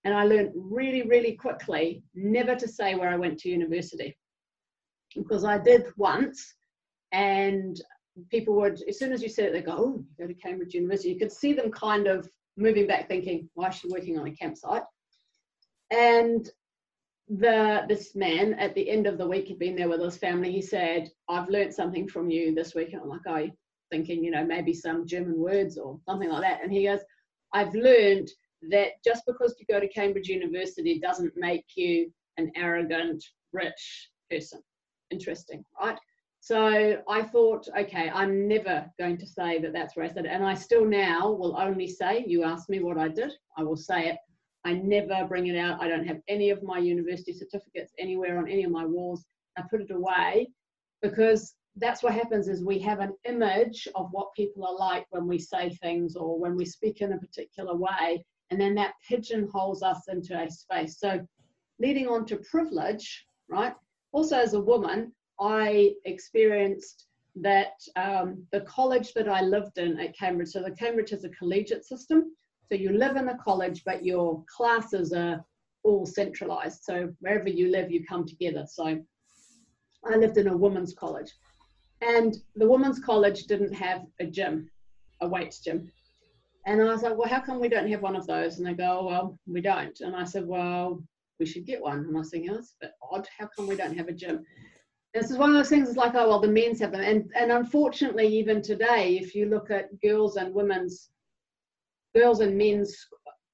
and 0.03 0.13
I 0.13 0.25
learned 0.25 0.51
really, 0.55 1.03
really 1.03 1.33
quickly 1.33 2.03
never 2.13 2.55
to 2.55 2.67
say 2.67 2.95
where 2.95 3.09
I 3.09 3.17
went 3.17 3.39
to 3.39 3.49
university 3.49 4.17
because 5.15 5.43
I 5.43 5.57
did 5.57 5.85
once 5.97 6.55
and 7.11 7.79
people 8.29 8.55
would, 8.55 8.81
as 8.87 8.97
soon 8.97 9.11
as 9.11 9.21
you 9.21 9.29
said 9.29 9.45
it, 9.45 9.53
they 9.53 9.61
go, 9.61 9.75
oh, 9.77 10.05
go 10.19 10.27
to 10.27 10.33
Cambridge 10.33 10.73
University. 10.73 11.09
You 11.09 11.19
could 11.19 11.31
see 11.31 11.53
them 11.53 11.71
kind 11.71 12.07
of 12.07 12.27
moving 12.57 12.87
back 12.87 13.07
thinking, 13.07 13.49
why 13.53 13.69
is 13.69 13.75
she 13.75 13.87
working 13.89 14.19
on 14.19 14.27
a 14.27 14.31
campsite? 14.31 14.83
And 15.91 16.49
the 17.29 17.85
this 17.87 18.15
man 18.15 18.55
at 18.55 18.75
the 18.75 18.89
end 18.89 19.07
of 19.07 19.17
the 19.17 19.27
week, 19.27 19.47
he'd 19.47 19.59
been 19.59 19.75
there 19.75 19.89
with 19.89 20.01
his 20.01 20.17
family, 20.17 20.51
he 20.51 20.61
said, 20.61 21.09
I've 21.29 21.49
learned 21.49 21.73
something 21.73 22.07
from 22.07 22.29
you 22.29 22.53
this 22.53 22.75
week. 22.75 22.93
And 22.93 23.01
I'm 23.01 23.09
like, 23.09 23.21
oh, 23.27 23.49
thinking, 23.89 24.23
you 24.23 24.31
know, 24.31 24.45
maybe 24.45 24.73
some 24.73 25.07
German 25.07 25.37
words 25.37 25.77
or 25.77 25.99
something 26.07 26.29
like 26.29 26.41
that. 26.41 26.63
And 26.63 26.71
he 26.71 26.85
goes, 26.85 27.01
I've 27.53 27.73
learned 27.73 28.29
that 28.69 28.91
just 29.03 29.23
because 29.25 29.55
you 29.59 29.65
go 29.69 29.79
to 29.79 29.87
Cambridge 29.87 30.27
University 30.27 30.99
doesn't 30.99 31.33
make 31.35 31.65
you 31.75 32.11
an 32.37 32.51
arrogant, 32.55 33.23
rich 33.53 34.09
person. 34.29 34.61
Interesting, 35.09 35.63
right? 35.79 35.97
So 36.43 36.97
I 37.07 37.21
thought, 37.21 37.67
okay, 37.77 38.09
I'm 38.09 38.47
never 38.47 38.91
going 38.97 39.17
to 39.19 39.27
say 39.27 39.59
that 39.59 39.73
that's 39.73 39.93
it. 39.95 40.25
And 40.25 40.43
I 40.43 40.55
still 40.55 40.83
now 40.83 41.31
will 41.31 41.55
only 41.55 41.87
say, 41.87 42.25
you 42.27 42.43
asked 42.43 42.67
me 42.67 42.79
what 42.79 42.97
I 42.97 43.09
did, 43.09 43.31
I 43.57 43.63
will 43.63 43.77
say 43.77 44.09
it. 44.09 44.17
I 44.65 44.73
never 44.73 45.27
bring 45.27 45.47
it 45.47 45.55
out. 45.55 45.79
I 45.79 45.87
don't 45.87 46.07
have 46.07 46.19
any 46.27 46.49
of 46.49 46.63
my 46.63 46.79
university 46.79 47.31
certificates 47.31 47.93
anywhere 47.99 48.39
on 48.39 48.49
any 48.49 48.63
of 48.63 48.71
my 48.71 48.85
walls. 48.85 49.23
I 49.55 49.61
put 49.69 49.81
it 49.81 49.91
away 49.91 50.47
because 51.03 51.53
that's 51.75 52.01
what 52.01 52.13
happens 52.13 52.47
is 52.47 52.63
we 52.63 52.79
have 52.79 53.01
an 53.01 53.13
image 53.25 53.87
of 53.93 54.09
what 54.11 54.33
people 54.35 54.65
are 54.65 54.75
like 54.75 55.05
when 55.11 55.27
we 55.27 55.37
say 55.37 55.69
things 55.69 56.15
or 56.15 56.39
when 56.39 56.55
we 56.55 56.65
speak 56.65 57.01
in 57.01 57.13
a 57.13 57.19
particular 57.19 57.75
way. 57.75 58.25
And 58.49 58.59
then 58.59 58.73
that 58.75 58.93
pigeonholes 59.07 59.83
us 59.83 60.07
into 60.07 60.35
a 60.39 60.49
space. 60.49 60.99
So 60.99 61.23
leading 61.79 62.07
on 62.07 62.25
to 62.25 62.37
privilege, 62.37 63.25
right? 63.47 63.75
Also 64.11 64.37
as 64.37 64.55
a 64.55 64.59
woman, 64.59 65.13
I 65.41 65.93
experienced 66.05 67.07
that 67.35 67.73
um, 67.95 68.43
the 68.51 68.61
college 68.61 69.13
that 69.13 69.27
I 69.27 69.41
lived 69.41 69.77
in 69.77 69.99
at 69.99 70.17
Cambridge, 70.17 70.49
so 70.49 70.61
the 70.61 70.71
Cambridge 70.71 71.11
is 71.11 71.23
a 71.23 71.29
collegiate 71.29 71.85
system. 71.85 72.35
So 72.69 72.75
you 72.75 72.91
live 72.91 73.15
in 73.15 73.29
a 73.29 73.37
college, 73.37 73.83
but 73.85 74.05
your 74.05 74.43
classes 74.55 75.11
are 75.13 75.43
all 75.83 76.05
centralized. 76.05 76.83
So 76.83 77.11
wherever 77.19 77.49
you 77.49 77.69
live, 77.69 77.91
you 77.91 78.05
come 78.05 78.25
together. 78.25 78.65
So 78.69 79.01
I 80.05 80.15
lived 80.15 80.37
in 80.37 80.47
a 80.47 80.55
women's 80.55 80.93
college. 80.93 81.31
And 82.01 82.35
the 82.55 82.67
women's 82.67 82.99
college 82.99 83.43
didn't 83.43 83.73
have 83.73 84.05
a 84.19 84.25
gym, 84.25 84.69
a 85.21 85.27
weights 85.27 85.59
gym. 85.59 85.91
And 86.65 86.81
I 86.81 86.85
was 86.85 87.01
like, 87.01 87.17
well, 87.17 87.29
how 87.29 87.41
come 87.41 87.59
we 87.59 87.69
don't 87.69 87.89
have 87.89 88.01
one 88.01 88.15
of 88.15 88.27
those? 88.27 88.57
And 88.57 88.67
they 88.67 88.73
go, 88.73 88.99
oh, 88.99 89.05
well, 89.05 89.39
we 89.47 89.61
don't. 89.61 89.99
And 90.01 90.15
I 90.15 90.23
said, 90.23 90.45
well, 90.45 91.03
we 91.39 91.45
should 91.45 91.65
get 91.65 91.81
one. 91.81 91.99
And 91.99 92.15
I 92.15 92.19
was 92.19 92.29
thinking, 92.29 92.51
oh, 92.51 92.55
that's 92.55 92.75
a 92.81 92.85
bit 92.85 92.91
odd. 93.11 93.27
How 93.37 93.49
come 93.55 93.67
we 93.67 93.75
don't 93.75 93.97
have 93.97 94.07
a 94.07 94.13
gym? 94.13 94.45
This 95.13 95.29
is 95.29 95.37
one 95.37 95.49
of 95.49 95.55
those 95.55 95.69
things 95.69 95.87
it's 95.87 95.97
like 95.97 96.15
oh 96.15 96.29
well 96.29 96.39
the 96.39 96.47
men's 96.47 96.79
have 96.79 96.91
them 96.91 97.01
and 97.01 97.29
and 97.35 97.51
unfortunately 97.51 98.27
even 98.27 98.61
today 98.61 99.17
if 99.21 99.35
you 99.35 99.45
look 99.45 99.69
at 99.71 99.99
girls 100.01 100.37
and 100.37 100.53
women's 100.53 101.09
girls 102.15 102.39
and 102.39 102.57
men's 102.57 103.07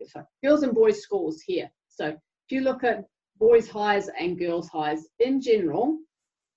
sorry, 0.06 0.26
girls 0.44 0.64
and 0.64 0.74
boys 0.74 1.02
schools 1.02 1.42
here 1.42 1.70
so 1.88 2.08
if 2.08 2.52
you 2.52 2.62
look 2.62 2.84
at 2.84 3.04
boys' 3.40 3.70
highs 3.70 4.10
and 4.20 4.38
girls' 4.38 4.70
highs 4.70 5.08
in 5.20 5.42
general, 5.42 5.98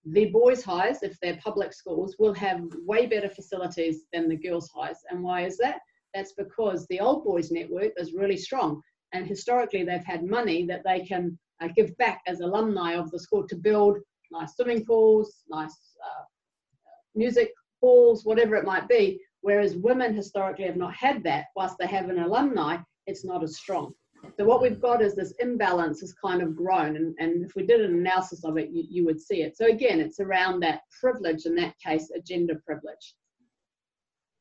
the 0.04 0.26
boys' 0.26 0.62
highs, 0.62 1.02
if 1.02 1.18
they're 1.20 1.36
public 1.36 1.72
schools, 1.72 2.16
will 2.18 2.34
have 2.34 2.62
way 2.86 3.06
better 3.06 3.28
facilities 3.28 4.04
than 4.12 4.28
the 4.28 4.36
girls' 4.36 4.70
highs. 4.74 4.98
And 5.10 5.22
why 5.22 5.42
is 5.42 5.58
that? 5.58 5.80
That's 6.14 6.32
because 6.32 6.86
the 6.86 7.00
old 7.00 7.24
boys 7.24 7.50
network 7.50 7.92
is 7.96 8.14
really 8.14 8.36
strong. 8.36 8.80
And 9.12 9.26
historically, 9.26 9.84
they've 9.84 10.04
had 10.04 10.24
money 10.24 10.64
that 10.66 10.82
they 10.84 11.00
can 11.00 11.38
uh, 11.60 11.68
give 11.76 11.96
back 11.98 12.22
as 12.26 12.40
alumni 12.40 12.94
of 12.94 13.10
the 13.10 13.18
school 13.18 13.46
to 13.48 13.56
build 13.56 13.98
nice 14.30 14.54
swimming 14.56 14.84
pools, 14.84 15.42
nice 15.48 15.76
uh, 16.04 16.24
music 17.14 17.52
halls, 17.80 18.24
whatever 18.24 18.56
it 18.56 18.64
might 18.64 18.88
be. 18.88 19.20
Whereas 19.42 19.76
women 19.76 20.14
historically 20.14 20.66
have 20.66 20.76
not 20.76 20.94
had 20.94 21.22
that. 21.24 21.46
Whilst 21.56 21.76
they 21.78 21.86
have 21.86 22.10
an 22.10 22.18
alumni, 22.18 22.76
it's 23.06 23.24
not 23.24 23.42
as 23.42 23.56
strong. 23.56 23.92
So 24.36 24.44
what 24.44 24.60
we've 24.60 24.80
got 24.80 25.00
is 25.00 25.14
this 25.14 25.32
imbalance 25.38 26.00
has 26.00 26.12
kind 26.12 26.42
of 26.42 26.54
grown, 26.54 26.96
and, 26.96 27.14
and 27.18 27.42
if 27.42 27.54
we 27.56 27.64
did 27.64 27.80
an 27.80 27.94
analysis 27.94 28.44
of 28.44 28.58
it, 28.58 28.68
you, 28.70 28.84
you 28.88 29.04
would 29.06 29.18
see 29.20 29.42
it. 29.42 29.56
So 29.56 29.66
again, 29.66 29.98
it's 29.98 30.20
around 30.20 30.60
that 30.60 30.82
privilege, 31.00 31.46
in 31.46 31.54
that 31.54 31.74
case, 31.78 32.10
a 32.14 32.20
gender 32.20 32.60
privilege. 32.64 33.14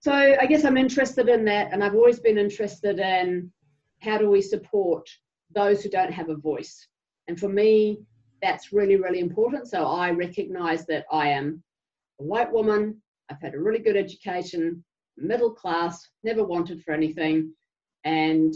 So 0.02 0.12
I 0.12 0.46
guess 0.46 0.66
I'm 0.66 0.78
interested 0.78 1.30
in 1.30 1.46
that, 1.46 1.72
and 1.72 1.82
I've 1.82 1.96
always 1.96 2.20
been 2.20 2.38
interested 2.38 3.00
in 3.00 3.52
how 4.02 4.18
do 4.18 4.30
we 4.30 4.42
support 4.42 5.08
those 5.54 5.82
who 5.82 5.90
don't 5.90 6.12
have 6.12 6.30
a 6.30 6.36
voice. 6.36 6.88
And 7.28 7.40
for 7.40 7.50
me, 7.50 8.00
that's 8.42 8.72
really, 8.72 8.96
really 8.96 9.20
important. 9.20 9.68
So 9.68 9.86
I 9.86 10.12
recognize 10.12 10.86
that 10.88 11.06
I 11.12 11.30
am 11.30 11.64
a 12.20 12.24
white 12.24 12.52
woman, 12.52 13.02
I've 13.30 13.42
had 13.42 13.54
a 13.54 13.60
really 13.60 13.80
good 13.80 13.98
education, 13.98 14.84
middle 15.18 15.52
class, 15.52 16.08
never 16.24 16.44
wanted 16.44 16.84
for 16.84 16.94
anything, 16.94 17.54
and 18.04 18.54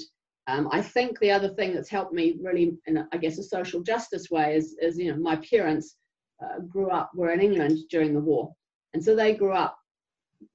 um, 0.48 0.68
I 0.72 0.82
think 0.82 1.20
the 1.20 1.32
other 1.32 1.50
thing 1.50 1.74
that's 1.74 1.90
helped 1.90 2.14
me 2.14 2.38
really, 2.42 2.78
in 2.86 3.08
I 3.12 3.18
guess, 3.18 3.38
a 3.38 3.44
social 3.44 3.82
justice 3.82 4.30
way 4.30 4.56
is, 4.56 4.76
is 4.82 4.98
you 4.98 5.12
know, 5.12 5.18
my 5.18 5.38
parents 5.38 5.96
uh, 6.44 6.60
grew 6.60 6.90
up, 6.90 7.12
were 7.16 7.32
in 7.32 7.42
England 7.42 7.80
during 7.90 8.14
the 8.14 8.20
war. 8.20 8.54
And 8.94 9.04
so 9.04 9.16
they 9.16 9.36
grew 9.36 9.54
up 9.54 9.78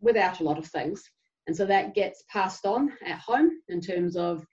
without 0.01 0.41
a 0.41 0.45
lot 0.45 0.59
of 0.59 0.67
things. 0.67 1.03
And 1.47 1.57
so 1.57 1.65
that 1.67 1.95
gets 1.95 2.25
passed 2.31 2.67
on 2.67 2.93
at 3.07 3.19
home 3.19 3.51
in 3.69 3.81
terms 3.81 4.17
of 4.17 4.45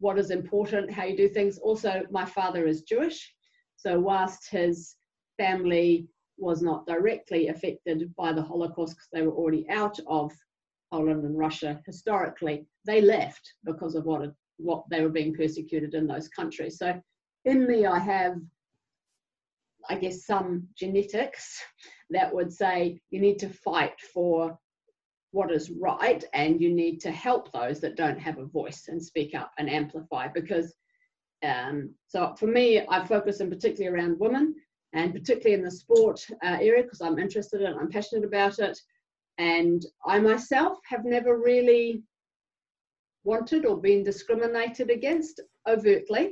what 0.00 0.18
is 0.18 0.30
important, 0.30 0.90
how 0.90 1.04
you 1.04 1.16
do 1.16 1.28
things. 1.28 1.58
Also, 1.58 2.02
my 2.10 2.24
father 2.24 2.66
is 2.66 2.82
Jewish. 2.82 3.32
So 3.80 3.98
whilst 3.98 4.50
his 4.50 4.96
family 5.38 6.06
was 6.36 6.60
not 6.60 6.86
directly 6.86 7.48
affected 7.48 8.14
by 8.14 8.32
the 8.32 8.42
Holocaust 8.42 8.94
because 8.94 9.08
they 9.10 9.22
were 9.22 9.32
already 9.32 9.66
out 9.70 9.98
of 10.06 10.32
Poland 10.92 11.24
and 11.24 11.38
Russia 11.38 11.80
historically, 11.86 12.66
they 12.84 13.00
left 13.00 13.54
because 13.64 13.94
of 13.94 14.04
what 14.04 14.32
what 14.58 14.84
they 14.90 15.00
were 15.00 15.08
being 15.08 15.34
persecuted 15.34 15.94
in 15.94 16.06
those 16.06 16.28
countries. 16.28 16.76
So 16.76 17.00
in 17.46 17.66
me, 17.66 17.86
I 17.86 17.98
have, 17.98 18.36
I 19.88 19.94
guess, 19.94 20.26
some 20.26 20.68
genetics 20.76 21.58
that 22.10 22.34
would 22.34 22.52
say 22.52 23.00
you 23.08 23.20
need 23.20 23.38
to 23.38 23.48
fight 23.48 23.98
for 24.12 24.58
what 25.30 25.50
is 25.50 25.70
right 25.70 26.22
and 26.34 26.60
you 26.60 26.74
need 26.74 26.98
to 26.98 27.10
help 27.10 27.50
those 27.52 27.80
that 27.80 27.96
don't 27.96 28.18
have 28.18 28.36
a 28.36 28.44
voice 28.44 28.88
and 28.88 29.02
speak 29.02 29.34
up 29.34 29.52
and 29.58 29.70
amplify 29.70 30.28
because 30.28 30.74
um, 31.42 31.90
so 32.06 32.34
for 32.38 32.46
me 32.46 32.82
i 32.88 33.04
focus 33.04 33.40
in 33.40 33.48
particularly 33.48 33.94
around 33.96 34.18
women 34.18 34.54
and 34.92 35.12
particularly 35.12 35.54
in 35.54 35.64
the 35.64 35.70
sport 35.70 36.24
uh, 36.44 36.58
area 36.60 36.82
because 36.82 37.00
i'm 37.00 37.18
interested 37.18 37.62
in 37.62 37.74
i'm 37.74 37.90
passionate 37.90 38.24
about 38.24 38.58
it 38.58 38.78
and 39.38 39.86
i 40.06 40.18
myself 40.18 40.78
have 40.88 41.04
never 41.04 41.38
really 41.38 42.02
wanted 43.24 43.66
or 43.66 43.80
been 43.80 44.02
discriminated 44.02 44.90
against 44.90 45.40
overtly. 45.68 46.30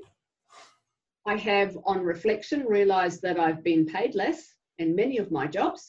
I 1.26 1.36
have, 1.36 1.76
on 1.84 2.02
reflection, 2.02 2.64
realised 2.64 3.20
that 3.22 3.38
I've 3.38 3.62
been 3.62 3.86
paid 3.86 4.14
less 4.14 4.54
in 4.78 4.96
many 4.96 5.18
of 5.18 5.30
my 5.30 5.46
jobs. 5.46 5.86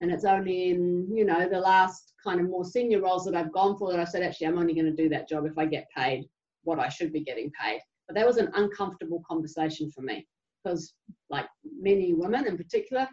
And 0.00 0.10
it's 0.10 0.24
only 0.24 0.70
in, 0.70 1.08
you 1.12 1.24
know, 1.24 1.48
the 1.48 1.60
last 1.60 2.12
kind 2.22 2.40
of 2.40 2.48
more 2.48 2.64
senior 2.64 3.00
roles 3.00 3.24
that 3.24 3.36
I've 3.36 3.52
gone 3.52 3.76
for 3.76 3.90
that 3.90 4.00
I 4.00 4.04
said, 4.04 4.22
actually, 4.22 4.48
I'm 4.48 4.58
only 4.58 4.74
going 4.74 4.86
to 4.86 5.02
do 5.02 5.08
that 5.10 5.28
job 5.28 5.44
if 5.44 5.56
I 5.58 5.66
get 5.66 5.88
paid 5.96 6.28
what 6.64 6.78
I 6.78 6.88
should 6.88 7.12
be 7.12 7.20
getting 7.20 7.50
paid. 7.60 7.80
But 8.08 8.14
that 8.14 8.26
was 8.26 8.38
an 8.38 8.50
uncomfortable 8.54 9.22
conversation 9.28 9.90
for 9.90 10.00
me 10.00 10.26
because, 10.64 10.94
like 11.30 11.46
many 11.80 12.14
women 12.14 12.46
in 12.46 12.56
particular, 12.56 13.06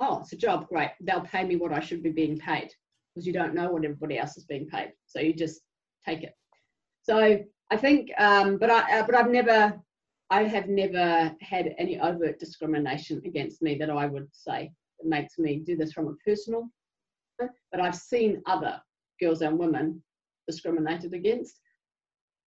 oh, 0.00 0.20
it's 0.20 0.32
a 0.32 0.36
job, 0.36 0.68
great. 0.68 0.90
They'll 1.00 1.22
pay 1.22 1.44
me 1.44 1.56
what 1.56 1.72
I 1.72 1.80
should 1.80 2.02
be 2.02 2.10
being 2.10 2.38
paid 2.38 2.70
because 3.14 3.26
you 3.26 3.32
don't 3.32 3.54
know 3.54 3.70
what 3.70 3.84
everybody 3.84 4.18
else 4.18 4.36
is 4.36 4.44
being 4.44 4.66
paid. 4.66 4.92
So 5.06 5.20
you 5.20 5.32
just 5.32 5.62
take 6.06 6.22
it. 6.22 6.34
So 7.02 7.38
I 7.70 7.76
think, 7.76 8.10
um, 8.18 8.58
but 8.58 8.70
I, 8.70 8.98
uh, 8.98 9.06
but 9.06 9.14
I've 9.14 9.30
never, 9.30 9.80
I 10.30 10.44
have 10.44 10.68
never 10.68 11.34
had 11.40 11.74
any 11.78 11.98
overt 12.00 12.38
discrimination 12.38 13.22
against 13.24 13.62
me 13.62 13.76
that 13.76 13.90
I 13.90 14.06
would 14.06 14.28
say 14.32 14.72
makes 15.02 15.38
me 15.38 15.62
do 15.64 15.76
this 15.76 15.92
from 15.92 16.08
a 16.08 16.14
personal. 16.24 16.68
But 17.38 17.80
I've 17.80 17.96
seen 17.96 18.42
other 18.46 18.80
girls 19.20 19.40
and 19.40 19.58
women 19.58 20.02
discriminated 20.46 21.14
against. 21.14 21.59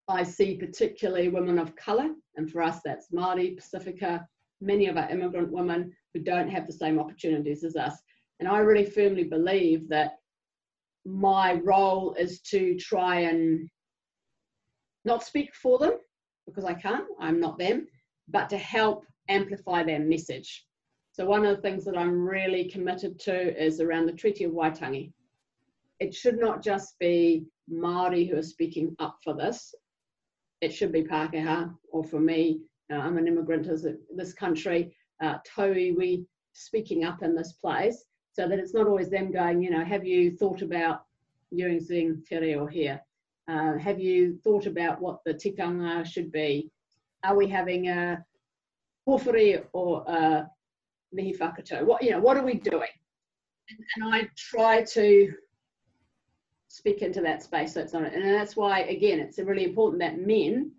I 0.08 0.24
see 0.24 0.58
particularly 0.58 1.30
women 1.30 1.58
of 1.58 1.76
colour, 1.76 2.10
and 2.36 2.52
for 2.52 2.62
us 2.62 2.80
that's 2.84 3.12
Māori, 3.12 3.58
Pasifika, 3.58 4.26
many 4.60 4.88
of 4.88 4.98
our 4.98 5.10
immigrant 5.10 5.52
women 5.52 5.94
who 6.14 6.22
don't 6.22 6.50
have 6.50 6.68
the 6.68 6.74
same 6.74 7.00
opportunities 7.00 7.64
as 7.64 7.76
us. 7.76 8.02
And 8.40 8.50
I 8.50 8.60
really 8.60 8.86
firmly 8.86 9.24
believe 9.24 9.88
that 9.90 10.16
my 11.06 11.54
role 11.64 12.14
is 12.18 12.42
to 12.42 12.76
try 12.78 13.22
and 13.22 13.70
not 15.06 15.24
speak 15.24 15.54
for 15.56 15.78
them 15.78 15.94
because 16.46 16.66
I 16.66 16.74
can't, 16.74 17.06
I'm 17.20 17.40
not 17.40 17.58
them, 17.58 17.88
but 18.28 18.50
to 18.50 18.58
help 18.58 19.06
amplify 19.30 19.84
their 19.84 20.00
message. 20.00 20.66
So, 21.12 21.26
one 21.26 21.46
of 21.46 21.56
the 21.56 21.62
things 21.62 21.86
that 21.86 21.98
I'm 21.98 22.28
really 22.28 22.70
committed 22.70 23.20
to 23.22 23.64
is 23.64 23.80
around 23.80 24.08
the 24.08 24.14
Treaty 24.14 24.46
of 24.46 24.52
Waitangi. 24.52 25.12
It 26.00 26.14
should 26.14 26.40
not 26.40 26.64
just 26.64 26.98
be 27.00 27.46
Māori 27.72 28.30
who 28.30 28.38
are 28.38 28.44
speaking 28.44 28.96
up 29.00 29.18
for 29.24 29.34
this, 29.34 29.74
it 30.64 30.74
should 30.74 30.94
be 30.94 31.04
Pākehā, 31.04 31.74
or 31.92 32.04
for 32.06 32.22
me, 32.22 32.62
uh, 32.92 32.96
I'm 32.96 33.18
an 33.18 33.28
immigrant 33.28 33.66
to 33.66 33.98
this 34.16 34.34
country, 34.34 34.96
uh, 35.22 35.38
we 35.58 36.26
speaking 36.54 37.04
up 37.04 37.22
in 37.22 37.36
this 37.36 37.54
place 37.54 38.06
so 38.32 38.48
that 38.48 38.60
it's 38.60 38.74
not 38.74 38.88
always 38.88 39.10
them 39.10 39.32
going, 39.32 39.62
you 39.62 39.70
know, 39.70 39.84
have 39.84 40.06
you 40.06 40.32
thought 40.32 40.62
about 40.62 41.04
using 41.52 42.24
te 42.28 42.38
reo 42.38 42.66
here? 42.66 43.02
Uh, 43.50 43.78
have 43.78 44.00
you 44.00 44.40
thought 44.44 44.66
about 44.66 45.02
what 45.02 45.20
the 45.26 45.34
tikanga 45.34 46.06
should 46.06 46.32
be? 46.32 46.72
Are 47.26 47.36
we 47.36 47.48
having 47.48 47.90
a 47.90 48.24
pōwhiri 49.06 49.66
or 49.74 50.04
a 50.08 50.50
mihi 51.12 51.34
whakatau? 51.38 51.84
What, 51.84 52.02
you 52.04 52.12
know, 52.12 52.22
what 52.22 52.38
are 52.38 52.46
we 52.46 52.56
doing? 52.56 52.96
And, 53.70 53.80
and 53.96 54.16
I 54.16 54.30
try 54.38 54.84
to 54.94 55.34
speak 56.74 57.04
into 57.04 57.22
that 57.22 57.44
space 57.44 57.76
so 57.76 57.82
it's 57.82 57.94
not, 57.94 58.12
and 58.12 58.26
that's 58.26 58.56
why, 58.56 58.80
again, 58.80 59.20
it's 59.20 59.38
really 59.38 59.64
important 59.64 60.00
that 60.00 60.18
men 60.18 60.72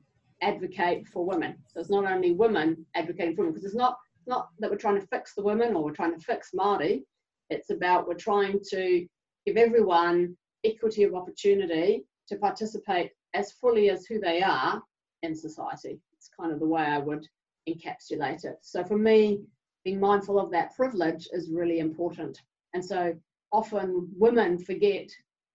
advocate 0.42 1.06
for 1.06 1.24
women. 1.24 1.54
So 1.68 1.78
it's 1.78 1.88
not 1.88 2.04
only 2.04 2.32
women 2.32 2.84
advocating 2.96 3.36
for 3.36 3.42
women, 3.42 3.54
because 3.54 3.64
it's 3.64 3.76
not, 3.76 3.96
not 4.26 4.48
that 4.58 4.68
we're 4.68 4.76
trying 4.76 5.00
to 5.00 5.06
fix 5.06 5.34
the 5.34 5.44
women 5.44 5.72
or 5.72 5.84
we're 5.84 5.92
trying 5.92 6.12
to 6.12 6.20
fix 6.20 6.50
Māori, 6.52 7.04
it's 7.48 7.70
about 7.70 8.08
we're 8.08 8.14
trying 8.14 8.58
to 8.70 9.06
give 9.46 9.56
everyone 9.56 10.36
equity 10.64 11.04
of 11.04 11.14
opportunity 11.14 12.02
to 12.26 12.36
participate 12.38 13.12
as 13.34 13.52
fully 13.52 13.88
as 13.88 14.04
who 14.04 14.18
they 14.18 14.42
are 14.42 14.82
in 15.22 15.32
society. 15.32 16.00
It's 16.16 16.28
kind 16.36 16.52
of 16.52 16.58
the 16.58 16.66
way 16.66 16.82
I 16.82 16.98
would 16.98 17.24
encapsulate 17.68 18.44
it. 18.44 18.58
So 18.62 18.82
for 18.82 18.98
me, 18.98 19.42
being 19.84 20.00
mindful 20.00 20.40
of 20.40 20.50
that 20.50 20.74
privilege 20.74 21.28
is 21.32 21.50
really 21.50 21.78
important. 21.78 22.40
And 22.72 22.84
so 22.84 23.14
often 23.52 24.08
women 24.16 24.58
forget 24.58 25.08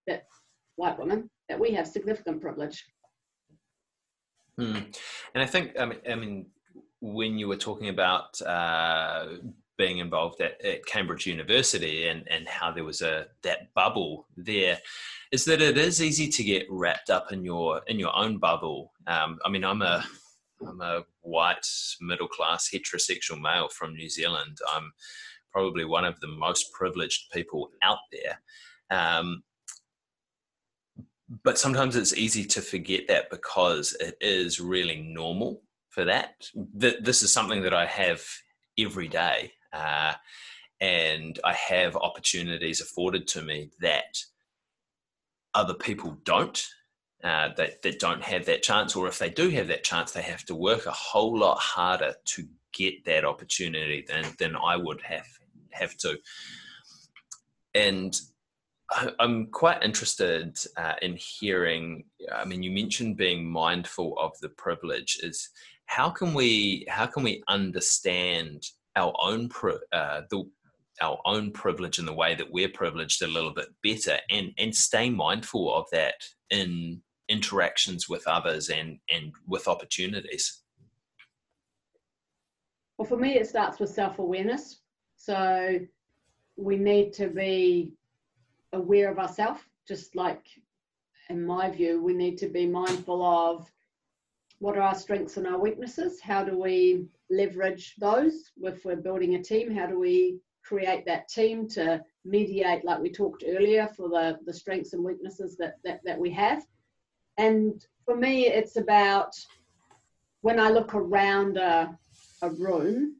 that, 0.09 0.23
white 0.75 0.99
women, 0.99 1.29
that 1.47 1.59
we 1.59 1.71
have 1.71 1.87
significant 1.87 2.41
privilege. 2.41 2.85
Hmm. 4.57 4.77
And 5.33 5.43
I 5.43 5.45
think, 5.45 5.79
I 5.79 5.85
mean, 5.85 5.99
I 6.09 6.15
mean, 6.15 6.45
when 7.01 7.37
you 7.37 7.47
were 7.47 7.55
talking 7.55 7.89
about 7.89 8.41
uh, 8.41 9.25
being 9.77 9.99
involved 9.99 10.41
at, 10.41 10.63
at 10.63 10.85
Cambridge 10.85 11.25
University 11.25 12.07
and, 12.07 12.27
and 12.29 12.47
how 12.47 12.71
there 12.71 12.83
was 12.83 13.01
a 13.01 13.27
that 13.43 13.73
bubble 13.73 14.27
there 14.35 14.77
is 15.31 15.45
that 15.45 15.61
it 15.61 15.77
is 15.77 16.01
easy 16.01 16.27
to 16.27 16.43
get 16.43 16.67
wrapped 16.69 17.09
up 17.09 17.31
in 17.31 17.43
your 17.43 17.81
in 17.87 17.97
your 17.97 18.15
own 18.15 18.37
bubble. 18.37 18.91
Um, 19.07 19.39
I 19.45 19.49
mean, 19.49 19.63
I'm 19.63 19.81
a 19.81 20.03
I'm 20.67 20.81
a 20.81 21.03
white 21.21 21.65
middle 22.01 22.27
class 22.27 22.69
heterosexual 22.69 23.39
male 23.39 23.69
from 23.69 23.93
New 23.93 24.09
Zealand. 24.09 24.57
I'm 24.75 24.91
probably 25.53 25.85
one 25.85 26.05
of 26.05 26.19
the 26.19 26.27
most 26.27 26.71
privileged 26.73 27.31
people 27.31 27.69
out 27.81 27.99
there. 28.11 28.41
Um, 28.91 29.43
but 31.43 31.57
sometimes 31.57 31.95
it's 31.95 32.13
easy 32.13 32.43
to 32.45 32.61
forget 32.61 33.07
that 33.07 33.29
because 33.29 33.95
it 33.99 34.17
is 34.19 34.59
really 34.59 34.97
normal 35.01 35.61
for 35.89 36.05
that. 36.05 36.49
This 36.55 37.21
is 37.21 37.31
something 37.31 37.61
that 37.63 37.73
I 37.73 37.85
have 37.85 38.21
every 38.77 39.07
day. 39.07 39.51
Uh, 39.71 40.13
and 40.81 41.39
I 41.43 41.53
have 41.53 41.95
opportunities 41.95 42.81
afforded 42.81 43.27
to 43.29 43.41
me 43.41 43.69
that 43.79 44.17
other 45.53 45.73
people 45.73 46.17
don't. 46.23 46.65
uh, 47.23 47.49
that, 47.57 47.81
that 47.81 47.99
don't 47.99 48.23
have 48.23 48.45
that 48.45 48.63
chance, 48.63 48.95
or 48.95 49.07
if 49.07 49.19
they 49.19 49.29
do 49.29 49.49
have 49.49 49.67
that 49.67 49.83
chance, 49.83 50.11
they 50.11 50.21
have 50.21 50.45
to 50.45 50.55
work 50.55 50.85
a 50.85 50.91
whole 50.91 51.37
lot 51.37 51.57
harder 51.59 52.13
to 52.23 52.47
get 52.71 53.03
that 53.05 53.25
opportunity 53.25 54.05
than, 54.07 54.25
than 54.37 54.55
I 54.55 54.77
would 54.77 55.01
have 55.01 55.27
have 55.71 55.95
to. 55.97 56.17
And 57.75 58.19
I'm 59.19 59.47
quite 59.47 59.83
interested 59.83 60.57
uh, 60.77 60.93
in 61.01 61.15
hearing. 61.15 62.05
I 62.33 62.45
mean, 62.45 62.63
you 62.63 62.71
mentioned 62.71 63.17
being 63.17 63.45
mindful 63.45 64.17
of 64.17 64.31
the 64.41 64.49
privilege. 64.49 65.19
Is 65.21 65.49
how 65.85 66.09
can 66.09 66.33
we 66.33 66.85
how 66.89 67.05
can 67.05 67.23
we 67.23 67.43
understand 67.47 68.63
our 68.95 69.13
own 69.21 69.49
uh, 69.91 70.21
the 70.29 70.43
our 71.01 71.19
own 71.25 71.51
privilege 71.51 71.99
and 71.99 72.07
the 72.07 72.13
way 72.13 72.35
that 72.35 72.51
we're 72.51 72.69
privileged 72.69 73.21
a 73.21 73.27
little 73.27 73.53
bit 73.53 73.67
better, 73.83 74.17
and 74.31 74.51
and 74.57 74.75
stay 74.75 75.09
mindful 75.09 75.73
of 75.73 75.85
that 75.91 76.15
in 76.49 77.01
interactions 77.29 78.09
with 78.09 78.25
others 78.27 78.69
and 78.69 78.97
and 79.11 79.31
with 79.47 79.67
opportunities. 79.67 80.63
Well, 82.97 83.07
for 83.07 83.17
me, 83.17 83.35
it 83.35 83.47
starts 83.47 83.79
with 83.79 83.89
self 83.91 84.17
awareness. 84.19 84.81
So 85.15 85.79
we 86.57 86.75
need 86.77 87.13
to 87.13 87.27
be 87.27 87.93
aware 88.73 89.11
of 89.11 89.19
ourselves, 89.19 89.61
just 89.87 90.15
like 90.15 90.45
in 91.29 91.45
my 91.45 91.69
view, 91.69 92.01
we 92.01 92.13
need 92.13 92.37
to 92.39 92.47
be 92.47 92.65
mindful 92.65 93.23
of 93.23 93.71
what 94.59 94.77
are 94.77 94.81
our 94.81 94.95
strengths 94.95 95.37
and 95.37 95.47
our 95.47 95.59
weaknesses? 95.59 96.19
How 96.19 96.43
do 96.43 96.57
we 96.57 97.05
leverage 97.29 97.95
those 97.97 98.51
if 98.61 98.83
we're 98.83 98.97
building 98.97 99.35
a 99.35 99.43
team? 99.43 99.73
How 99.73 99.85
do 99.85 99.97
we 99.97 100.39
create 100.63 101.05
that 101.05 101.29
team 101.29 101.67
to 101.69 102.03
mediate, 102.25 102.83
like 102.83 102.99
we 102.99 103.11
talked 103.11 103.43
earlier, 103.47 103.87
for 103.95 104.09
the, 104.09 104.37
the 104.45 104.53
strengths 104.53 104.93
and 104.93 105.03
weaknesses 105.03 105.55
that, 105.57 105.75
that, 105.83 106.01
that 106.03 106.19
we 106.19 106.29
have? 106.31 106.65
And 107.37 107.83
for 108.05 108.17
me, 108.17 108.47
it's 108.47 108.75
about 108.75 109.33
when 110.41 110.59
I 110.59 110.69
look 110.69 110.93
around 110.93 111.57
a, 111.57 111.97
a 112.41 112.49
room 112.49 113.15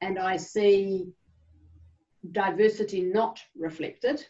and 0.00 0.18
I 0.18 0.36
see 0.36 1.12
diversity 2.30 3.02
not 3.02 3.42
reflected, 3.56 4.24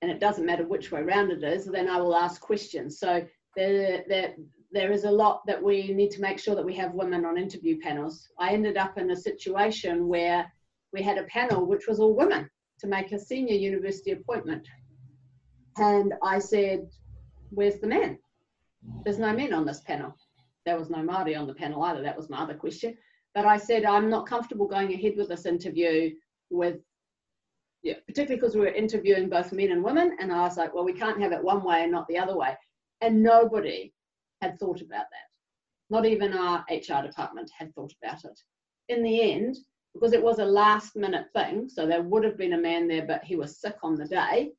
and 0.00 0.10
it 0.10 0.20
doesn't 0.20 0.46
matter 0.46 0.66
which 0.66 0.90
way 0.90 1.00
around 1.00 1.30
it 1.30 1.42
is, 1.42 1.66
then 1.66 1.88
I 1.88 2.00
will 2.00 2.16
ask 2.16 2.40
questions. 2.40 2.98
So 2.98 3.26
there, 3.56 4.04
there, 4.08 4.34
there 4.70 4.92
is 4.92 5.04
a 5.04 5.10
lot 5.10 5.42
that 5.46 5.62
we 5.62 5.92
need 5.92 6.10
to 6.12 6.20
make 6.20 6.38
sure 6.38 6.54
that 6.54 6.64
we 6.64 6.74
have 6.76 6.94
women 6.94 7.24
on 7.24 7.36
interview 7.36 7.78
panels. 7.80 8.28
I 8.38 8.52
ended 8.52 8.76
up 8.76 8.96
in 8.96 9.10
a 9.10 9.16
situation 9.16 10.08
where 10.08 10.50
we 10.92 11.02
had 11.02 11.18
a 11.18 11.24
panel 11.24 11.66
which 11.66 11.86
was 11.86 12.00
all 12.00 12.14
women 12.14 12.48
to 12.80 12.86
make 12.86 13.12
a 13.12 13.18
senior 13.18 13.56
university 13.56 14.12
appointment. 14.12 14.66
And 15.76 16.14
I 16.22 16.38
said, 16.38 16.88
Where's 17.50 17.80
the 17.80 17.86
men? 17.86 18.18
There's 19.04 19.18
no 19.18 19.32
men 19.32 19.52
on 19.52 19.64
this 19.64 19.80
panel. 19.80 20.14
There 20.66 20.78
was 20.78 20.90
no 20.90 20.98
Māori 20.98 21.38
on 21.38 21.46
the 21.46 21.54
panel 21.54 21.82
either. 21.82 22.02
That 22.02 22.16
was 22.16 22.28
my 22.28 22.40
other 22.42 22.54
question. 22.54 22.96
But 23.34 23.46
I 23.46 23.56
said, 23.56 23.84
I'm 23.84 24.10
not 24.10 24.28
comfortable 24.28 24.66
going 24.66 24.92
ahead 24.92 25.14
with 25.16 25.28
this 25.28 25.46
interview 25.46 26.14
with, 26.50 26.78
yeah, 27.82 27.94
particularly 28.06 28.36
because 28.40 28.54
we 28.54 28.62
were 28.62 28.68
interviewing 28.68 29.28
both 29.28 29.52
men 29.52 29.72
and 29.72 29.82
women. 29.82 30.16
And 30.20 30.32
I 30.32 30.40
was 30.42 30.56
like, 30.56 30.74
well, 30.74 30.84
we 30.84 30.92
can't 30.92 31.20
have 31.20 31.32
it 31.32 31.42
one 31.42 31.62
way 31.62 31.82
and 31.82 31.92
not 31.92 32.06
the 32.08 32.18
other 32.18 32.36
way. 32.36 32.56
And 33.00 33.22
nobody 33.22 33.92
had 34.42 34.58
thought 34.58 34.80
about 34.80 35.06
that. 35.10 35.28
Not 35.90 36.04
even 36.04 36.32
our 36.32 36.64
HR 36.70 37.02
department 37.06 37.50
had 37.56 37.74
thought 37.74 37.92
about 38.02 38.24
it. 38.24 38.38
In 38.88 39.02
the 39.02 39.32
end, 39.32 39.56
because 39.94 40.12
it 40.12 40.22
was 40.22 40.38
a 40.38 40.44
last 40.44 40.96
minute 40.96 41.26
thing, 41.34 41.68
so 41.68 41.86
there 41.86 42.02
would 42.02 42.24
have 42.24 42.36
been 42.36 42.52
a 42.52 42.60
man 42.60 42.88
there, 42.88 43.06
but 43.06 43.24
he 43.24 43.36
was 43.36 43.60
sick 43.60 43.76
on 43.82 43.94
the 43.94 44.06
day, 44.06 44.52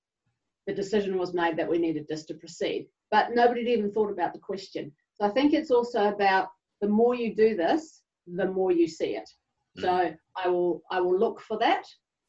the 0.68 0.74
decision 0.74 1.18
was 1.18 1.34
made 1.34 1.58
that 1.58 1.70
we 1.70 1.78
needed 1.78 2.06
this 2.08 2.26
to 2.26 2.34
proceed. 2.34 2.88
But 3.12 3.34
nobody 3.34 3.62
had 3.62 3.70
even 3.70 3.92
thought 3.92 4.12
about 4.12 4.34
the 4.34 4.40
question. 4.40 4.92
So 5.16 5.26
I 5.26 5.30
think 5.30 5.54
it's 5.54 5.72
also 5.72 6.10
about 6.10 6.50
the 6.82 6.88
more 6.88 7.16
you 7.16 7.36
do 7.36 7.56
this, 7.56 8.02
the 8.28 8.46
more 8.46 8.72
you 8.72 8.88
see 8.88 9.16
it. 9.16 9.30
Mm. 9.78 9.82
So 9.82 10.14
I 10.44 10.48
will 10.48 10.82
I 10.90 11.02
will 11.02 11.18
look 11.18 11.42
for 11.42 11.58
that. 11.60 11.86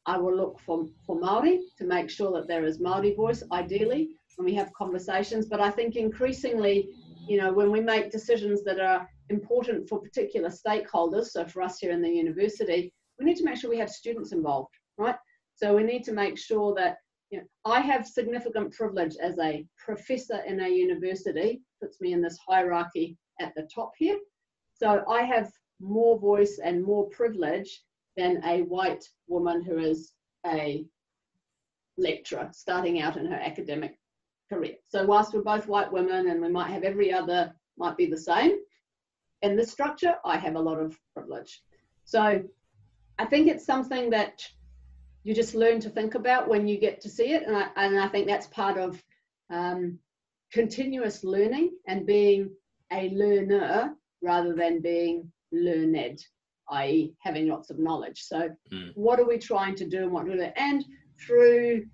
I 0.07 0.17
will 0.17 0.37
look 0.37 0.59
for, 0.61 0.87
for 1.07 1.19
Maori 1.21 1.61
to 1.79 1.85
make 1.85 2.09
sure 2.09 2.33
that 2.33 2.49
there 2.49 2.65
is 2.65 2.81
Maori 2.81 3.15
voice, 3.15 3.43
ideally, 3.53 4.09
when 4.37 4.47
we 4.47 4.55
have 4.55 4.73
conversations. 4.73 5.47
But 5.47 5.61
I 5.61 5.71
think 5.71 5.95
increasingly, 5.95 6.89
you 7.29 7.37
know, 7.37 7.53
when 7.53 7.71
we 7.71 7.81
make 7.81 8.11
decisions 8.11 8.65
that 8.65 8.81
are 8.81 9.07
important 9.29 9.89
for 9.89 10.01
particular 10.01 10.49
stakeholders, 10.49 11.27
so 11.27 11.45
for 11.45 11.63
us 11.63 11.79
here 11.79 11.93
in 11.93 12.03
the 12.03 12.09
university, 12.09 12.93
we 13.19 13.27
need 13.27 13.37
to 13.37 13.45
make 13.45 13.57
sure 13.57 13.71
we 13.71 13.79
have 13.79 13.91
students 13.91 14.33
involved, 14.33 14.75
right? 14.97 15.17
So 15.55 15.77
we 15.77 15.83
need 15.83 16.05
to 16.05 16.13
make 16.13 16.39
sure 16.39 16.75
that 16.77 16.97
you 17.31 17.39
know, 17.39 17.45
I 17.65 17.81
have 17.81 18.07
significant 18.07 18.73
privilege 18.73 19.17
as 19.23 19.39
a 19.39 19.67
professor 19.79 20.41
in 20.47 20.61
a 20.61 20.69
university, 20.69 21.61
puts 21.81 22.01
me 22.01 22.15
in 22.15 22.23
this 22.23 22.39
hierarchy 22.49 23.17
at 23.39 23.53
the 23.55 23.69
top 23.73 23.93
here. 23.99 24.19
So 24.73 25.05
I 25.09 25.23
have 25.23 25.53
more 25.81 26.19
voice 26.19 26.59
and 26.63 26.83
more 26.83 27.09
privilege 27.11 27.83
than 28.17 28.43
a 28.45 28.63
white 28.63 29.05
woman 29.29 29.63
who 29.63 29.79
is 29.79 30.13
a 30.47 30.85
lecturer 31.97 32.49
starting 32.53 33.01
out 33.01 33.17
in 33.17 33.27
her 33.27 33.37
academic 33.37 33.99
career. 34.51 34.75
So 34.89 35.05
whilst 35.05 35.33
we're 35.33 35.43
both 35.43 35.69
white 35.69 35.93
women 35.93 36.29
and 36.29 36.41
we 36.41 36.49
might 36.49 36.71
have 36.71 36.83
every 36.83 37.13
other 37.13 37.55
might 37.77 37.97
be 37.97 38.07
the 38.07 38.19
same, 38.19 38.59
in 39.43 39.57
this 39.57 39.71
structure, 39.71 40.15
I 40.25 40.37
have 40.37 40.57
a 40.57 40.61
lot 40.61 40.81
of 40.81 40.99
privilege. 41.15 41.63
So 42.05 42.43
I 43.19 43.25
think 43.27 43.49
it's 43.49 43.65
something 43.65 44.11
that 44.11 44.47
you 45.23 45.35
just 45.35 45.55
learn 45.55 45.81
to 45.81 45.91
think 45.91 46.15
about 46.15 46.49
when 46.49 46.67
you 46.67 46.79
get 46.79 47.01
to 47.03 47.09
see 47.09 47.33
it. 47.33 47.45
And 47.47 47.57
I, 47.57 47.69
and 47.77 47.99
I 47.99 48.09
think 48.09 48.27
that's 48.27 48.47
part 48.49 48.79
of 48.79 49.03
um, 49.51 49.99
continuous 50.53 51.23
learning 51.25 51.73
and 51.87 52.07
being 52.07 52.51
a 52.93 53.11
learner 53.11 53.95
rather 54.23 54.55
than 54.55 54.81
being 54.81 55.31
learned, 55.53 56.25
i.e., 56.71 57.15
having 57.19 57.49
lots 57.49 57.71
of 57.71 57.79
knowledge. 57.79 58.23
So, 58.23 58.51
mm. 58.73 58.93
what 58.95 59.21
are 59.21 59.27
we 59.27 59.39
trying 59.39 59.75
to 59.77 59.89
do 59.89 60.03
and 60.05 60.13
what 60.13 60.27
do 60.27 60.33
we 60.33 60.45
And 60.57 60.85
through, 61.21 61.87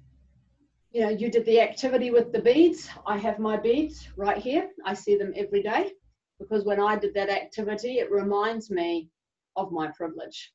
you 0.93 1.01
know, 1.03 1.11
you 1.11 1.31
did 1.31 1.45
the 1.47 1.61
activity 1.61 2.11
with 2.11 2.33
the 2.33 2.41
beads. 2.41 2.89
I 3.07 3.19
have 3.19 3.39
my 3.39 3.57
beads 3.57 4.09
right 4.17 4.39
here. 4.39 4.71
I 4.85 4.95
see 4.95 5.17
them 5.17 5.33
every 5.37 5.63
day 5.63 5.93
because 6.39 6.65
when 6.65 6.81
I 6.81 6.97
did 6.97 7.15
that 7.15 7.31
activity, 7.31 7.99
it 7.99 8.11
reminds 8.11 8.71
me 8.71 9.09
of 9.57 9.73
my 9.73 9.89
privilege. 9.89 10.53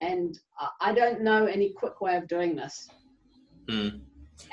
And 0.00 0.38
I 0.80 0.92
don't 0.92 1.22
know 1.22 1.46
any 1.46 1.72
quick 1.72 2.00
way 2.00 2.16
of 2.16 2.28
doing 2.28 2.54
this. 2.54 2.88
Mm. 3.68 4.00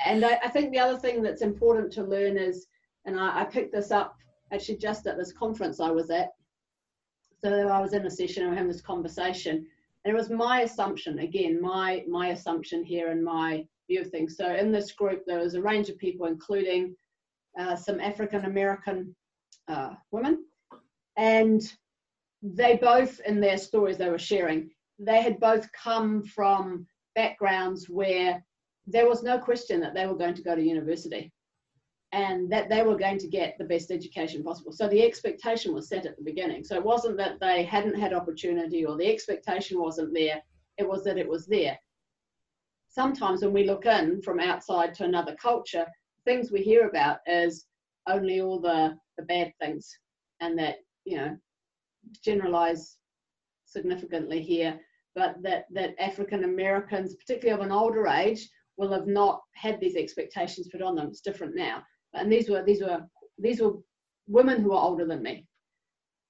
And 0.04 0.24
I, 0.24 0.38
I, 0.42 0.48
think 0.48 0.72
the 0.72 0.80
other 0.80 0.98
thing 0.98 1.22
that's 1.22 1.42
important 1.42 1.92
to 1.92 2.02
learn 2.02 2.36
is, 2.36 2.66
and 3.04 3.18
I, 3.18 3.42
I 3.42 3.44
picked 3.44 3.72
this 3.72 3.92
up 3.92 4.16
actually 4.52 4.78
just 4.78 5.06
at 5.06 5.16
this 5.16 5.32
conference 5.32 5.80
I 5.80 5.90
was 5.90 6.10
at. 6.10 6.30
So 7.44 7.68
I 7.68 7.80
was 7.80 7.92
in 7.92 8.06
a 8.06 8.10
session 8.10 8.42
and 8.42 8.50
we 8.50 8.56
having 8.56 8.72
this 8.72 8.80
conversation. 8.80 9.66
And 10.04 10.14
it 10.14 10.16
was 10.16 10.30
my 10.30 10.60
assumption, 10.62 11.18
again, 11.18 11.60
my 11.60 12.04
my 12.08 12.28
assumption 12.28 12.84
here 12.84 13.10
and 13.10 13.24
my 13.24 13.66
view 13.88 14.00
of 14.00 14.10
things. 14.10 14.36
So 14.36 14.54
in 14.54 14.72
this 14.72 14.92
group, 14.92 15.24
there 15.26 15.40
was 15.40 15.54
a 15.54 15.62
range 15.62 15.88
of 15.88 15.98
people, 15.98 16.26
including 16.26 16.96
uh, 17.58 17.76
some 17.76 18.00
African 18.00 18.44
American 18.44 19.14
uh, 19.68 19.94
women, 20.12 20.44
and 21.16 21.62
they 22.42 22.76
both, 22.76 23.20
in 23.20 23.40
their 23.40 23.58
stories 23.58 23.98
they 23.98 24.10
were 24.10 24.18
sharing, 24.18 24.70
they 24.98 25.22
had 25.22 25.40
both 25.40 25.70
come 25.72 26.22
from 26.22 26.86
backgrounds 27.14 27.88
where 27.88 28.42
there 28.86 29.08
was 29.08 29.22
no 29.22 29.38
question 29.38 29.80
that 29.80 29.94
they 29.94 30.06
were 30.06 30.16
going 30.16 30.34
to 30.34 30.42
go 30.42 30.54
to 30.54 30.62
university 30.62 31.32
and 32.12 32.50
that 32.50 32.68
they 32.68 32.82
were 32.82 32.96
going 32.96 33.18
to 33.18 33.28
get 33.28 33.56
the 33.58 33.64
best 33.64 33.90
education 33.90 34.42
possible. 34.42 34.72
So 34.72 34.88
the 34.88 35.02
expectation 35.02 35.74
was 35.74 35.88
set 35.88 36.06
at 36.06 36.16
the 36.16 36.22
beginning. 36.22 36.64
So 36.64 36.76
it 36.76 36.84
wasn't 36.84 37.16
that 37.18 37.40
they 37.40 37.64
hadn't 37.64 37.98
had 37.98 38.12
opportunity 38.12 38.84
or 38.86 38.96
the 38.96 39.10
expectation 39.10 39.80
wasn't 39.80 40.14
there, 40.14 40.40
it 40.78 40.88
was 40.88 41.04
that 41.04 41.18
it 41.18 41.28
was 41.28 41.46
there. 41.46 41.76
Sometimes 42.88 43.42
when 43.42 43.52
we 43.52 43.64
look 43.64 43.86
in 43.86 44.22
from 44.22 44.40
outside 44.40 44.94
to 44.94 45.04
another 45.04 45.34
culture, 45.34 45.86
things 46.24 46.50
we 46.50 46.62
hear 46.62 46.88
about 46.88 47.18
is 47.26 47.66
only 48.08 48.40
all 48.40 48.60
the, 48.60 48.96
the 49.18 49.24
bad 49.24 49.52
things 49.60 49.90
and 50.40 50.58
that, 50.58 50.76
you 51.04 51.16
know, 51.16 51.36
generalize 52.24 52.96
significantly 53.64 54.40
here, 54.40 54.78
but 55.14 55.36
that, 55.42 55.64
that 55.72 55.94
African 56.00 56.44
Americans, 56.44 57.16
particularly 57.16 57.60
of 57.60 57.66
an 57.66 57.72
older 57.72 58.06
age, 58.06 58.48
will 58.76 58.92
have 58.92 59.06
not 59.06 59.40
had 59.54 59.80
these 59.80 59.96
expectations 59.96 60.68
put 60.68 60.82
on 60.82 60.94
them. 60.94 61.08
It's 61.08 61.20
different 61.20 61.56
now. 61.56 61.82
And 62.16 62.32
these 62.32 62.48
were 62.48 62.62
these 62.62 62.82
were 62.82 63.06
these 63.38 63.60
were 63.60 63.74
women 64.26 64.60
who 64.60 64.70
were 64.70 64.76
older 64.76 65.06
than 65.06 65.22
me. 65.22 65.46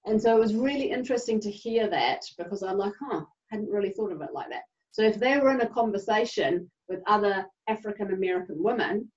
And 0.05 0.21
so 0.21 0.37
it 0.37 0.41
was 0.41 0.55
really 0.55 0.91
interesting 0.91 1.41
to 1.41 1.51
hear 1.51 1.89
that 1.89 2.23
because 2.39 2.63
I'm 2.63 2.79
like, 2.79 2.93
huh, 3.01 3.23
hadn't 3.51 3.71
really 3.71 3.91
thought 3.91 4.13
of 4.13 4.23
it 4.23 4.33
like 4.33 4.51
that. 4.51 4.63
So 4.93 5.03
if 5.03 5.19
they 5.19 5.37
were 5.39 5.51
in 5.51 5.61
a 5.61 5.69
conversation 5.69 6.71
with 6.89 7.01
other 7.07 7.47
African 7.69 8.13
American 8.13 8.63
women, 8.63 9.11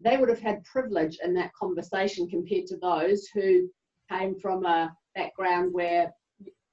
they 0.00 0.16
would 0.16 0.28
have 0.28 0.40
had 0.40 0.64
privilege 0.64 1.18
in 1.24 1.34
that 1.34 1.52
conversation 1.54 2.28
compared 2.28 2.66
to 2.66 2.76
those 2.76 3.26
who 3.32 3.68
came 4.10 4.38
from 4.38 4.64
a 4.66 4.94
background 5.14 5.72
where 5.72 6.12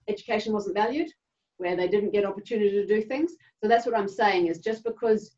education 0.08 0.52
wasn't 0.54 0.76
valued, 0.76 1.08
where 1.58 1.76
they 1.76 1.88
didn't 1.88 2.12
get 2.12 2.26
opportunity 2.26 2.72
to 2.72 2.86
do 2.86 3.02
things. 3.02 3.34
So 3.62 3.70
that's 3.70 3.86
what 3.86 3.98
I'm 3.98 4.08
saying 4.08 4.48
is 4.48 4.60
just 4.60 4.84
because 4.84 5.36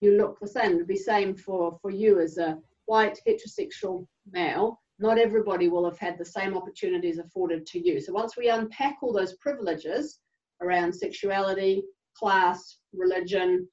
you 0.00 0.16
look 0.16 0.38
the 0.40 0.48
same, 0.48 0.72
it'd 0.72 0.86
be 0.86 0.96
same 0.96 1.34
for, 1.34 1.78
for 1.80 1.90
you 1.90 2.20
as 2.20 2.38
a 2.38 2.58
white 2.86 3.18
heterosexual 3.26 4.06
male, 4.30 4.80
not 4.98 5.18
everybody 5.18 5.68
will 5.68 5.84
have 5.84 5.98
had 5.98 6.18
the 6.18 6.24
same 6.24 6.56
opportunities 6.56 7.18
afforded 7.18 7.66
to 7.66 7.78
you. 7.78 8.00
So 8.00 8.12
once 8.12 8.36
we 8.36 8.48
unpack 8.48 8.96
all 9.02 9.12
those 9.12 9.34
privileges 9.34 10.20
around 10.62 10.94
sexuality, 10.94 11.82
class, 12.16 12.78
religion, 12.94 13.68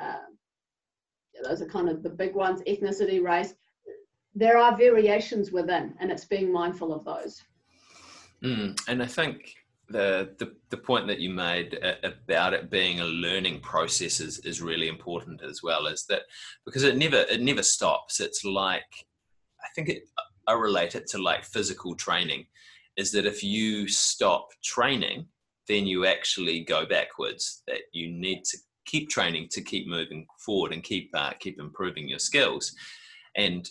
uh, 0.00 0.24
those 1.42 1.60
are 1.60 1.66
kind 1.66 1.88
of 1.88 2.02
the 2.02 2.10
big 2.10 2.34
ones, 2.34 2.62
ethnicity, 2.66 3.22
race, 3.22 3.54
there 4.34 4.56
are 4.56 4.76
variations 4.76 5.52
within, 5.52 5.94
and 6.00 6.10
it's 6.10 6.24
being 6.24 6.52
mindful 6.52 6.92
of 6.92 7.04
those. 7.04 7.42
Mm, 8.42 8.78
and 8.88 9.02
I 9.02 9.06
think 9.06 9.54
the, 9.88 10.34
the 10.38 10.54
the 10.70 10.76
point 10.76 11.06
that 11.08 11.20
you 11.20 11.30
made 11.30 11.78
about 12.02 12.54
it 12.54 12.70
being 12.70 13.00
a 13.00 13.04
learning 13.04 13.60
process 13.60 14.20
is, 14.20 14.38
is 14.40 14.62
really 14.62 14.88
important 14.88 15.42
as 15.42 15.62
well. 15.62 15.86
Is 15.86 16.06
that 16.08 16.22
because 16.64 16.84
it 16.84 16.96
never 16.96 17.24
it 17.30 17.42
never 17.42 17.62
stops. 17.62 18.20
It's 18.20 18.44
like 18.44 18.82
I 19.62 19.68
think 19.74 19.88
it 19.88 20.04
I 20.46 20.54
relate 20.54 20.94
it 20.94 21.06
to 21.08 21.18
like 21.22 21.44
physical 21.44 21.94
training. 21.94 22.46
Is 22.96 23.12
that 23.12 23.26
if 23.26 23.42
you 23.42 23.88
stop 23.88 24.48
training, 24.62 25.26
then 25.68 25.86
you 25.86 26.06
actually 26.06 26.64
go 26.64 26.86
backwards. 26.86 27.62
That 27.66 27.80
you 27.92 28.10
need 28.10 28.44
to 28.44 28.58
keep 28.86 29.10
training 29.10 29.48
to 29.50 29.62
keep 29.62 29.86
moving 29.86 30.26
forward 30.38 30.72
and 30.72 30.82
keep 30.82 31.10
uh, 31.14 31.32
keep 31.38 31.60
improving 31.60 32.08
your 32.08 32.18
skills. 32.18 32.74
And 33.36 33.68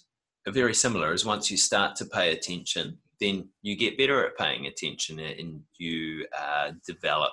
very 0.47 0.73
similar 0.73 1.13
is 1.13 1.25
once 1.25 1.49
you 1.49 1.57
start 1.57 1.95
to 1.97 2.05
pay 2.05 2.33
attention, 2.33 2.97
then 3.23 3.47
you 3.61 3.75
get 3.75 3.97
better 3.97 4.25
at 4.25 4.37
paying 4.37 4.67
attention 4.67 5.19
and 5.19 5.61
you 5.77 6.27
uh, 6.37 6.71
develop 6.85 7.31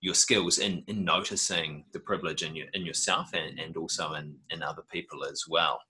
your 0.00 0.14
skills 0.14 0.58
in, 0.58 0.84
in 0.88 1.04
noticing 1.04 1.84
the 1.92 2.00
privilege 2.00 2.42
in, 2.42 2.54
your, 2.54 2.66
in 2.74 2.84
yourself 2.84 3.30
and, 3.32 3.58
and 3.58 3.76
also 3.76 4.14
in, 4.14 4.36
in 4.50 4.62
other 4.62 4.82
people 4.90 5.24
as 5.24 5.44
well. 5.48 5.80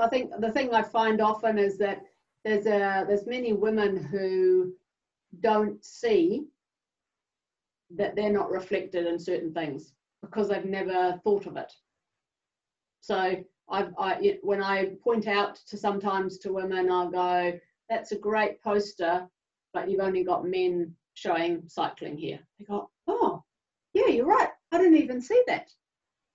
I 0.00 0.08
think 0.08 0.32
the 0.40 0.50
thing 0.50 0.74
I 0.74 0.82
find 0.82 1.20
often 1.20 1.56
is 1.56 1.78
that 1.78 2.00
there's 2.44 2.66
a 2.66 3.04
there's 3.06 3.26
many 3.26 3.52
women 3.52 3.96
who 3.96 4.72
don't 5.40 5.82
see 5.84 6.46
that 7.94 8.16
they're 8.16 8.32
not 8.32 8.50
reflected 8.50 9.06
in 9.06 9.18
certain 9.20 9.54
things 9.54 9.92
because 10.20 10.48
they've 10.48 10.64
never 10.64 11.20
thought 11.22 11.46
of 11.46 11.56
it. 11.56 11.72
So 13.02 13.36
I've, 13.68 13.92
I, 13.98 14.38
when 14.42 14.62
I 14.62 14.92
point 15.02 15.26
out 15.26 15.56
to 15.68 15.76
sometimes 15.76 16.38
to 16.38 16.52
women, 16.52 16.90
I'll 16.90 17.10
go, 17.10 17.58
that's 17.88 18.12
a 18.12 18.18
great 18.18 18.62
poster, 18.62 19.26
but 19.72 19.90
you've 19.90 20.00
only 20.00 20.24
got 20.24 20.46
men 20.46 20.94
showing 21.14 21.62
cycling 21.66 22.16
here. 22.16 22.40
They 22.58 22.64
go, 22.64 22.90
oh, 23.06 23.42
yeah, 23.92 24.08
you're 24.08 24.26
right. 24.26 24.48
I 24.72 24.78
didn't 24.78 24.98
even 24.98 25.20
see 25.20 25.42
that. 25.46 25.70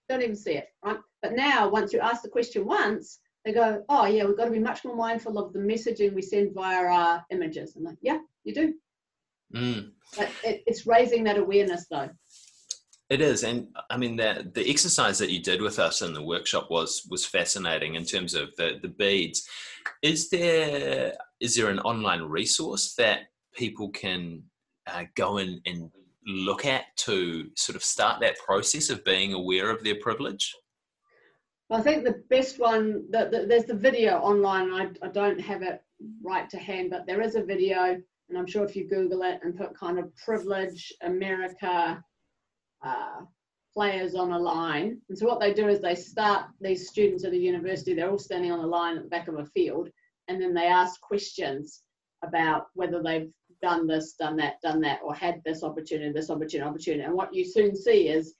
Don't 0.07 0.21
even 0.21 0.35
see 0.35 0.53
it, 0.53 0.69
right? 0.83 0.97
But 1.21 1.33
now, 1.33 1.69
once 1.69 1.93
you 1.93 1.99
ask 1.99 2.21
the 2.23 2.29
question 2.29 2.65
once, 2.65 3.19
they 3.45 3.53
go, 3.53 3.83
oh, 3.89 4.05
yeah, 4.05 4.25
we've 4.25 4.37
got 4.37 4.45
to 4.45 4.51
be 4.51 4.59
much 4.59 4.83
more 4.83 4.95
mindful 4.95 5.37
of 5.37 5.53
the 5.53 5.59
messaging 5.59 6.13
we 6.13 6.21
send 6.21 6.53
via 6.53 6.85
our 6.85 7.25
images. 7.29 7.75
And 7.75 7.85
like, 7.85 7.97
yeah, 8.01 8.19
you 8.43 8.53
do. 8.53 8.73
Mm. 9.53 9.91
But 10.17 10.29
it, 10.43 10.63
it's 10.65 10.87
raising 10.87 11.23
that 11.25 11.37
awareness, 11.37 11.85
though. 11.89 12.09
It 13.09 13.21
is, 13.21 13.43
and 13.43 13.67
I 13.89 13.97
mean 13.97 14.15
the 14.15 14.49
the 14.53 14.69
exercise 14.69 15.17
that 15.17 15.31
you 15.31 15.41
did 15.41 15.61
with 15.61 15.79
us 15.79 16.03
in 16.03 16.13
the 16.13 16.21
workshop 16.23 16.69
was 16.69 17.07
was 17.09 17.25
fascinating 17.25 17.95
in 17.95 18.05
terms 18.05 18.35
of 18.35 18.55
the 18.55 18.79
the 18.81 18.89
beads. 18.89 19.47
Is 20.03 20.29
there 20.29 21.13
is 21.39 21.55
there 21.55 21.69
an 21.69 21.79
online 21.79 22.21
resource 22.21 22.93
that 22.95 23.21
people 23.55 23.89
can 23.89 24.43
uh, 24.85 25.05
go 25.15 25.37
in 25.37 25.59
and 25.65 25.89
look 26.27 26.65
at 26.65 26.83
to 26.97 27.49
sort 27.55 27.75
of 27.75 27.83
start 27.83 28.19
that 28.19 28.37
process 28.37 28.91
of 28.91 29.03
being 29.03 29.33
aware 29.33 29.71
of 29.71 29.83
their 29.83 29.95
privilege? 29.95 30.55
Well, 31.67 31.79
I 31.79 31.83
think 31.83 32.03
the 32.03 32.23
best 32.29 32.59
one 32.59 33.05
that 33.11 33.31
the, 33.31 33.45
there's 33.47 33.65
the 33.65 33.73
video 33.73 34.17
online. 34.17 34.71
I, 34.71 35.05
I 35.05 35.09
don't 35.09 35.39
have 35.39 35.63
it 35.63 35.81
right 36.23 36.47
to 36.49 36.57
hand, 36.57 36.91
but 36.91 37.07
there 37.07 37.21
is 37.21 37.35
a 37.35 37.43
video, 37.43 37.99
and 38.29 38.37
I'm 38.37 38.47
sure 38.47 38.65
if 38.65 38.75
you 38.75 38.87
Google 38.87 39.23
it 39.23 39.39
and 39.43 39.57
put 39.57 39.75
kind 39.75 39.97
of 39.97 40.15
privilege 40.15 40.93
America 41.01 42.03
uh, 42.83 43.21
players 43.73 44.15
on 44.15 44.31
a 44.31 44.39
line. 44.39 44.99
And 45.09 45.17
so 45.17 45.27
what 45.27 45.39
they 45.39 45.53
do 45.53 45.67
is 45.67 45.79
they 45.79 45.95
start 45.95 46.47
these 46.59 46.89
students 46.89 47.23
at 47.23 47.33
a 47.33 47.37
university, 47.37 47.93
they're 47.93 48.09
all 48.09 48.17
standing 48.17 48.51
on 48.51 48.59
a 48.59 48.67
line 48.67 48.97
at 48.97 49.03
the 49.03 49.09
back 49.09 49.27
of 49.27 49.39
a 49.39 49.45
field, 49.45 49.89
and 50.27 50.41
then 50.41 50.53
they 50.53 50.65
ask 50.67 50.99
questions 51.01 51.83
about 52.23 52.67
whether 52.73 53.01
they've 53.01 53.29
done 53.61 53.87
this, 53.87 54.13
done 54.13 54.35
that, 54.37 54.61
done 54.61 54.81
that, 54.81 54.99
or 55.03 55.13
had 55.13 55.41
this 55.45 55.63
opportunity, 55.63 56.11
this 56.11 56.29
opportunity, 56.29 56.67
opportunity. 56.69 57.03
And 57.03 57.13
what 57.13 57.33
you 57.33 57.45
soon 57.45 57.75
see 57.75 58.07
is 58.07 58.33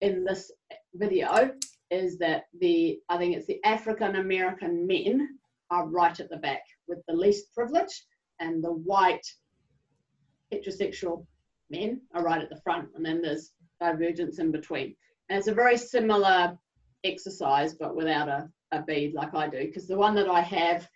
in 0.00 0.24
this 0.24 0.50
video 0.94 1.50
is 1.90 2.18
that 2.18 2.44
the 2.60 3.00
I 3.08 3.16
think 3.18 3.36
it's 3.36 3.46
the 3.46 3.62
African 3.64 4.16
American 4.16 4.86
men 4.86 5.38
are 5.70 5.86
right 5.86 6.18
at 6.20 6.30
the 6.30 6.36
back 6.36 6.62
with 6.86 6.98
the 7.08 7.14
least 7.14 7.52
privilege, 7.54 8.04
and 8.40 8.62
the 8.62 8.72
white 8.72 9.26
heterosexual 10.52 11.26
men 11.70 12.00
are 12.14 12.22
right 12.22 12.42
at 12.42 12.50
the 12.50 12.60
front, 12.60 12.88
and 12.94 13.04
then 13.04 13.22
there's 13.22 13.52
divergence 13.80 14.38
in 14.38 14.50
between. 14.50 14.94
And 15.28 15.38
it's 15.38 15.48
a 15.48 15.54
very 15.54 15.76
similar 15.76 16.58
exercise, 17.04 17.74
but 17.74 17.94
without 17.94 18.28
a, 18.28 18.48
a 18.72 18.82
bead 18.82 19.14
like 19.14 19.34
I 19.34 19.48
do, 19.48 19.58
because 19.66 19.86
the 19.86 19.96
one 19.96 20.14
that 20.14 20.28
I 20.28 20.40
have 20.40 20.88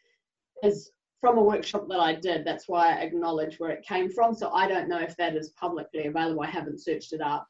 is 0.63 0.91
from 1.23 1.39
a 1.39 1.43
workshop 1.43 1.87
that 1.89 2.01
I 2.01 2.15
did. 2.15 2.45
That's 2.45 2.69
why 2.69 2.89
I 2.89 3.03
acknowledge 3.03 3.61
where 3.61 3.71
it 3.71 3.87
came 3.87 4.11
from. 4.11 4.35
So 4.35 4.51
I 4.51 4.67
don't 4.67 4.89
know 4.89 4.99
if 4.99 5.17
that 5.17 5.37
is 5.37 5.51
publicly 5.51 6.07
available. 6.07 6.43
I 6.43 6.51
haven't 6.51 6.83
searched 6.83 7.13
it 7.13 7.21
up. 7.21 7.47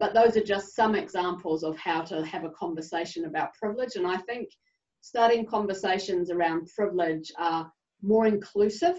But 0.00 0.14
those 0.14 0.34
are 0.36 0.44
just 0.44 0.74
some 0.74 0.94
examples 0.94 1.64
of 1.64 1.76
how 1.76 2.00
to 2.02 2.24
have 2.24 2.44
a 2.44 2.50
conversation 2.50 3.26
about 3.26 3.52
privilege. 3.54 3.96
And 3.96 4.06
I 4.06 4.16
think 4.16 4.48
starting 5.02 5.44
conversations 5.44 6.30
around 6.30 6.70
privilege 6.74 7.30
are 7.38 7.70
more 8.00 8.26
inclusive 8.26 8.98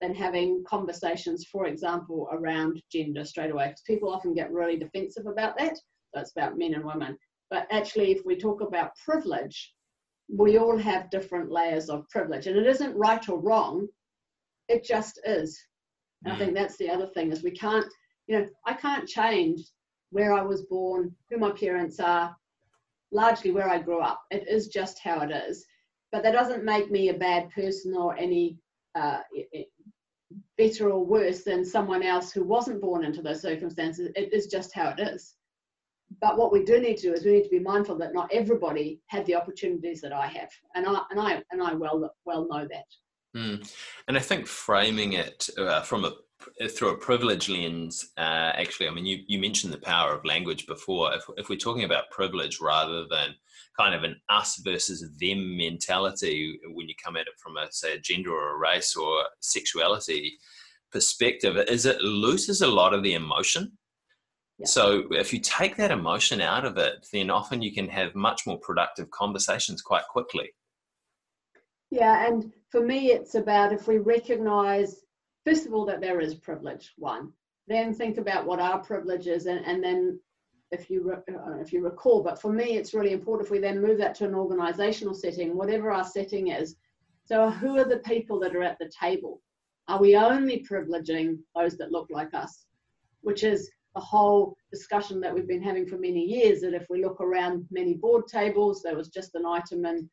than 0.00 0.14
having 0.14 0.64
conversations, 0.66 1.46
for 1.50 1.66
example, 1.66 2.28
around 2.32 2.82
gender 2.90 3.24
straight 3.24 3.50
away. 3.50 3.68
Because 3.68 3.82
people 3.82 4.12
often 4.12 4.34
get 4.34 4.52
really 4.52 4.78
defensive 4.78 5.26
about 5.26 5.56
that. 5.58 5.76
So 5.76 6.20
it's 6.20 6.32
about 6.32 6.58
men 6.58 6.74
and 6.74 6.84
women. 6.84 7.16
But 7.50 7.66
actually, 7.70 8.12
if 8.12 8.24
we 8.24 8.36
talk 8.36 8.60
about 8.60 8.96
privilege, 9.04 9.74
we 10.28 10.58
all 10.58 10.78
have 10.78 11.10
different 11.10 11.50
layers 11.50 11.90
of 11.90 12.08
privilege. 12.08 12.46
And 12.46 12.56
it 12.56 12.66
isn't 12.66 12.96
right 12.96 13.28
or 13.28 13.40
wrong, 13.40 13.88
it 14.68 14.84
just 14.84 15.20
is. 15.24 15.60
And 16.24 16.32
I 16.32 16.38
think 16.38 16.54
that's 16.54 16.76
the 16.76 16.90
other 16.90 17.06
thing 17.06 17.32
is 17.32 17.42
we 17.42 17.50
can't, 17.50 17.86
you 18.26 18.38
know, 18.38 18.46
I 18.66 18.74
can't 18.74 19.08
change 19.08 19.60
where 20.10 20.32
I 20.32 20.42
was 20.42 20.62
born, 20.62 21.14
who 21.30 21.38
my 21.38 21.50
parents 21.50 21.98
are, 21.98 22.36
largely 23.10 23.50
where 23.50 23.68
I 23.68 23.78
grew 23.78 24.00
up. 24.00 24.22
It 24.30 24.46
is 24.48 24.68
just 24.68 24.98
how 25.00 25.20
it 25.20 25.30
is. 25.30 25.64
But 26.12 26.22
that 26.22 26.32
doesn't 26.32 26.64
make 26.64 26.90
me 26.90 27.08
a 27.08 27.14
bad 27.14 27.50
person 27.50 27.96
or 27.96 28.16
any 28.16 28.58
uh, 28.94 29.20
better 30.60 30.90
or 30.90 31.02
worse 31.02 31.42
than 31.42 31.64
someone 31.64 32.02
else 32.02 32.32
who 32.32 32.44
wasn't 32.44 32.82
born 32.82 33.02
into 33.02 33.22
those 33.22 33.40
circumstances. 33.40 34.10
It 34.14 34.30
is 34.34 34.46
just 34.46 34.74
how 34.74 34.90
it 34.90 35.00
is. 35.00 35.36
But 36.20 36.36
what 36.36 36.52
we 36.52 36.64
do 36.64 36.78
need 36.78 36.98
to 36.98 37.08
do 37.08 37.14
is 37.14 37.24
we 37.24 37.32
need 37.32 37.44
to 37.44 37.48
be 37.48 37.60
mindful 37.60 37.96
that 37.98 38.12
not 38.12 38.28
everybody 38.30 39.00
had 39.06 39.24
the 39.24 39.36
opportunities 39.36 40.02
that 40.02 40.12
I 40.12 40.26
have, 40.26 40.50
and 40.74 40.86
I 40.86 41.00
and 41.10 41.20
I 41.20 41.42
and 41.50 41.62
I 41.62 41.72
well 41.72 42.12
well 42.26 42.46
know 42.50 42.68
that. 42.68 42.84
Mm. 43.34 43.72
And 44.08 44.16
I 44.16 44.20
think 44.20 44.46
framing 44.46 45.12
it 45.14 45.48
uh, 45.56 45.82
from 45.82 46.04
a 46.04 46.12
through 46.70 46.90
a 46.90 46.96
privilege 46.96 47.48
lens, 47.48 48.10
uh, 48.16 48.52
actually, 48.54 48.88
I 48.88 48.90
mean, 48.90 49.06
you, 49.06 49.18
you 49.26 49.38
mentioned 49.38 49.72
the 49.72 49.78
power 49.78 50.12
of 50.12 50.24
language 50.24 50.66
before. 50.66 51.12
If, 51.14 51.24
if 51.36 51.48
we're 51.48 51.56
talking 51.56 51.84
about 51.84 52.10
privilege 52.10 52.60
rather 52.60 53.06
than 53.08 53.34
kind 53.78 53.94
of 53.94 54.04
an 54.04 54.16
us 54.28 54.60
versus 54.64 55.08
them 55.18 55.56
mentality 55.56 56.58
when 56.72 56.88
you 56.88 56.94
come 57.02 57.16
at 57.16 57.22
it 57.22 57.38
from 57.38 57.56
a 57.56 57.66
say 57.70 57.94
a 57.94 57.98
gender 57.98 58.32
or 58.32 58.54
a 58.54 58.58
race 58.58 58.96
or 58.96 59.24
sexuality 59.40 60.38
perspective 60.92 61.56
is 61.56 61.86
it 61.86 62.00
loses 62.00 62.62
a 62.62 62.66
lot 62.66 62.92
of 62.92 63.02
the 63.02 63.14
emotion 63.14 63.72
yeah. 64.58 64.66
so 64.66 65.04
if 65.12 65.32
you 65.32 65.40
take 65.40 65.76
that 65.76 65.90
emotion 65.90 66.40
out 66.40 66.64
of 66.64 66.76
it 66.76 67.06
then 67.12 67.30
often 67.30 67.62
you 67.62 67.72
can 67.72 67.88
have 67.88 68.14
much 68.14 68.46
more 68.46 68.58
productive 68.58 69.10
conversations 69.10 69.80
quite 69.80 70.04
quickly 70.10 70.50
yeah 71.90 72.26
and 72.26 72.52
for 72.70 72.84
me 72.84 73.12
it's 73.12 73.34
about 73.34 73.72
if 73.72 73.86
we 73.86 73.98
recognize 73.98 75.04
first 75.44 75.66
of 75.66 75.74
all 75.74 75.84
that 75.84 76.00
there 76.00 76.20
is 76.20 76.34
privilege 76.34 76.92
one 76.96 77.32
then 77.66 77.94
think 77.94 78.18
about 78.18 78.46
what 78.46 78.58
our 78.58 78.78
privilege 78.78 79.26
is 79.26 79.46
and, 79.46 79.64
and 79.64 79.82
then 79.82 80.18
if 80.70 80.88
you 80.88 81.12
uh, 81.12 81.58
if 81.60 81.72
you 81.72 81.82
recall. 81.82 82.22
But 82.22 82.40
for 82.40 82.52
me, 82.52 82.76
it's 82.76 82.94
really 82.94 83.12
important 83.12 83.46
if 83.46 83.50
we 83.50 83.58
then 83.58 83.82
move 83.82 83.98
that 83.98 84.14
to 84.16 84.24
an 84.24 84.32
organisational 84.32 85.16
setting, 85.16 85.56
whatever 85.56 85.90
our 85.90 86.04
setting 86.04 86.48
is. 86.48 86.76
So 87.24 87.50
who 87.50 87.78
are 87.78 87.84
the 87.84 87.98
people 87.98 88.38
that 88.40 88.54
are 88.54 88.62
at 88.62 88.78
the 88.78 88.90
table? 88.90 89.40
Are 89.88 90.00
we 90.00 90.16
only 90.16 90.64
privileging 90.68 91.38
those 91.56 91.76
that 91.78 91.92
look 91.92 92.08
like 92.10 92.34
us? 92.34 92.66
Which 93.22 93.42
is 93.44 93.70
the 93.94 94.00
whole 94.00 94.56
discussion 94.72 95.20
that 95.20 95.34
we've 95.34 95.48
been 95.48 95.62
having 95.62 95.86
for 95.86 95.96
many 95.96 96.24
years. 96.24 96.60
That 96.60 96.74
if 96.74 96.86
we 96.88 97.02
look 97.02 97.20
around 97.20 97.66
many 97.70 97.94
board 97.94 98.26
tables, 98.28 98.82
there 98.82 98.96
was 98.96 99.08
just 99.08 99.34
an 99.34 99.46
item 99.46 99.84
in 99.84 100.08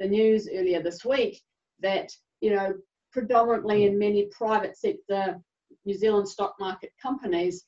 the 0.00 0.08
news 0.08 0.48
earlier 0.52 0.82
this 0.82 1.04
week 1.04 1.40
that 1.80 2.10
you 2.40 2.54
know 2.54 2.74
predominantly 3.14 3.84
in 3.86 3.98
many 3.98 4.26
private 4.26 4.76
sector 4.76 5.40
New 5.86 5.94
Zealand 5.94 6.28
stock 6.28 6.54
market 6.58 6.90
companies 7.00 7.64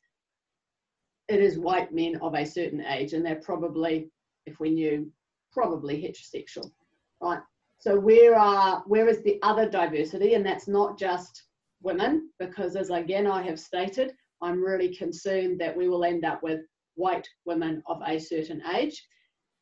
it 1.29 1.41
is 1.41 1.59
white 1.59 1.93
men 1.93 2.17
of 2.17 2.35
a 2.35 2.45
certain 2.45 2.81
age, 2.83 3.13
and 3.13 3.25
they're 3.25 3.37
probably, 3.37 4.11
if 4.47 4.61
we 4.61 4.71
knew, 4.71 5.11
probably 5.53 6.01
heterosexual, 6.01 6.71
right? 7.21 7.41
So 7.79 7.99
where 7.99 8.37
are 8.37 8.83
where 8.87 9.09
is 9.09 9.23
the 9.23 9.39
other 9.43 9.69
diversity? 9.69 10.35
And 10.35 10.47
that's 10.47 10.69
not 10.69 10.99
just 10.99 11.45
women, 11.83 12.31
because 12.39 12.77
as 12.77 12.91
again 12.91 13.27
I 13.27 13.43
have 13.43 13.59
stated, 13.59 14.13
I'm 14.41 14.63
really 14.63 14.95
concerned 14.95 15.61
that 15.61 15.77
we 15.77 15.89
will 15.89 16.05
end 16.05 16.25
up 16.25 16.43
with 16.43 16.61
white 16.95 17.29
women 17.45 17.83
of 17.87 18.01
a 18.07 18.19
certain 18.19 18.63
age. 18.75 19.05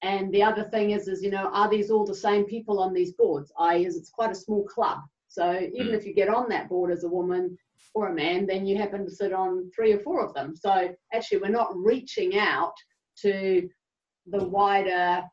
And 0.02 0.32
the 0.32 0.42
other 0.42 0.64
thing 0.64 0.90
is, 0.90 1.08
is 1.08 1.22
you 1.22 1.30
know, 1.30 1.48
are 1.52 1.70
these 1.70 1.90
all 1.90 2.04
the 2.04 2.14
same 2.14 2.44
people 2.44 2.78
on 2.78 2.92
these 2.92 3.12
boards? 3.12 3.50
I 3.58 3.76
is 3.76 3.96
it's 3.96 4.10
quite 4.10 4.32
a 4.32 4.34
small 4.34 4.64
club. 4.64 4.98
So 5.34 5.58
even 5.74 5.92
mm. 5.92 5.94
if 5.94 6.06
you 6.06 6.14
get 6.14 6.28
on 6.28 6.48
that 6.48 6.68
board 6.68 6.92
as 6.92 7.02
a 7.02 7.08
woman 7.08 7.58
or 7.92 8.08
a 8.08 8.14
man, 8.14 8.46
then 8.46 8.66
you 8.66 8.78
happen 8.78 9.04
to 9.04 9.10
sit 9.10 9.32
on 9.32 9.68
three 9.74 9.92
or 9.92 9.98
four 9.98 10.24
of 10.24 10.32
them. 10.32 10.54
So 10.54 10.94
actually, 11.12 11.38
we're 11.38 11.48
not 11.48 11.76
reaching 11.76 12.38
out 12.38 12.74
to 13.22 13.68
the 14.28 14.44
wider 14.44 15.24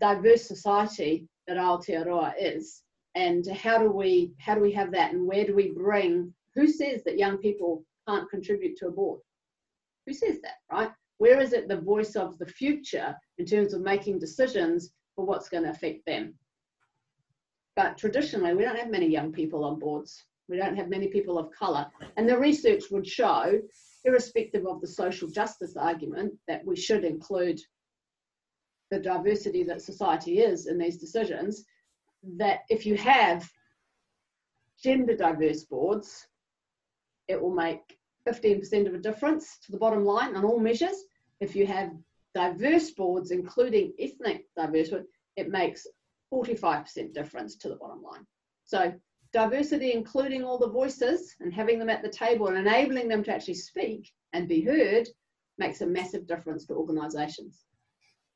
diverse 0.00 0.46
society 0.46 1.28
that 1.46 1.56
Aotearoa 1.56 2.32
is. 2.40 2.82
And 3.14 3.46
how 3.46 3.78
do 3.78 3.90
we 3.90 4.32
how 4.38 4.54
do 4.56 4.60
we 4.60 4.72
have 4.72 4.90
that, 4.92 5.12
and 5.12 5.26
where 5.26 5.44
do 5.44 5.54
we 5.54 5.70
bring? 5.70 6.32
Who 6.56 6.66
says 6.66 7.04
that 7.04 7.18
young 7.18 7.38
people 7.38 7.84
can't 8.08 8.28
contribute 8.28 8.76
to 8.78 8.88
a 8.88 8.90
board? 8.90 9.20
Who 10.06 10.14
says 10.14 10.40
that, 10.42 10.56
right? 10.70 10.90
Where 11.18 11.40
is 11.40 11.52
it 11.52 11.68
the 11.68 11.80
voice 11.80 12.16
of 12.16 12.38
the 12.38 12.46
future 12.46 13.14
in 13.38 13.46
terms 13.46 13.74
of 13.74 13.82
making 13.82 14.18
decisions 14.18 14.90
for 15.14 15.24
what's 15.24 15.48
going 15.48 15.62
to 15.64 15.70
affect 15.70 16.06
them? 16.06 16.34
But 17.74 17.96
traditionally, 17.96 18.54
we 18.54 18.64
don't 18.64 18.78
have 18.78 18.90
many 18.90 19.06
young 19.06 19.32
people 19.32 19.64
on 19.64 19.78
boards. 19.78 20.24
We 20.48 20.56
don't 20.56 20.76
have 20.76 20.88
many 20.88 21.08
people 21.08 21.38
of 21.38 21.50
colour. 21.52 21.86
And 22.16 22.28
the 22.28 22.38
research 22.38 22.84
would 22.90 23.06
show, 23.06 23.60
irrespective 24.04 24.66
of 24.66 24.80
the 24.80 24.86
social 24.86 25.28
justice 25.28 25.76
argument, 25.76 26.34
that 26.48 26.64
we 26.66 26.76
should 26.76 27.04
include 27.04 27.60
the 28.90 28.98
diversity 28.98 29.62
that 29.64 29.80
society 29.80 30.40
is 30.40 30.66
in 30.66 30.76
these 30.76 30.98
decisions, 30.98 31.64
that 32.36 32.60
if 32.68 32.84
you 32.84 32.96
have 32.96 33.50
gender 34.82 35.16
diverse 35.16 35.64
boards, 35.64 36.26
it 37.28 37.40
will 37.40 37.54
make 37.54 37.98
15% 38.28 38.86
of 38.86 38.94
a 38.94 38.98
difference 38.98 39.58
to 39.64 39.72
the 39.72 39.78
bottom 39.78 40.04
line 40.04 40.36
on 40.36 40.44
all 40.44 40.58
measures. 40.58 41.04
If 41.40 41.56
you 41.56 41.66
have 41.66 41.92
diverse 42.34 42.90
boards, 42.90 43.30
including 43.30 43.94
ethnic 43.98 44.46
diverse, 44.56 44.90
it 45.36 45.48
makes 45.48 45.86
45% 46.32 47.12
difference 47.12 47.56
to 47.56 47.68
the 47.68 47.76
bottom 47.76 48.02
line. 48.02 48.26
So 48.64 48.92
diversity, 49.32 49.92
including 49.92 50.44
all 50.44 50.58
the 50.58 50.68
voices 50.68 51.34
and 51.40 51.52
having 51.52 51.78
them 51.78 51.90
at 51.90 52.02
the 52.02 52.08
table 52.08 52.48
and 52.48 52.56
enabling 52.56 53.08
them 53.08 53.22
to 53.24 53.34
actually 53.34 53.54
speak 53.54 54.10
and 54.32 54.48
be 54.48 54.62
heard, 54.62 55.08
makes 55.58 55.80
a 55.80 55.86
massive 55.86 56.26
difference 56.26 56.66
to 56.66 56.74
organisations. 56.74 57.64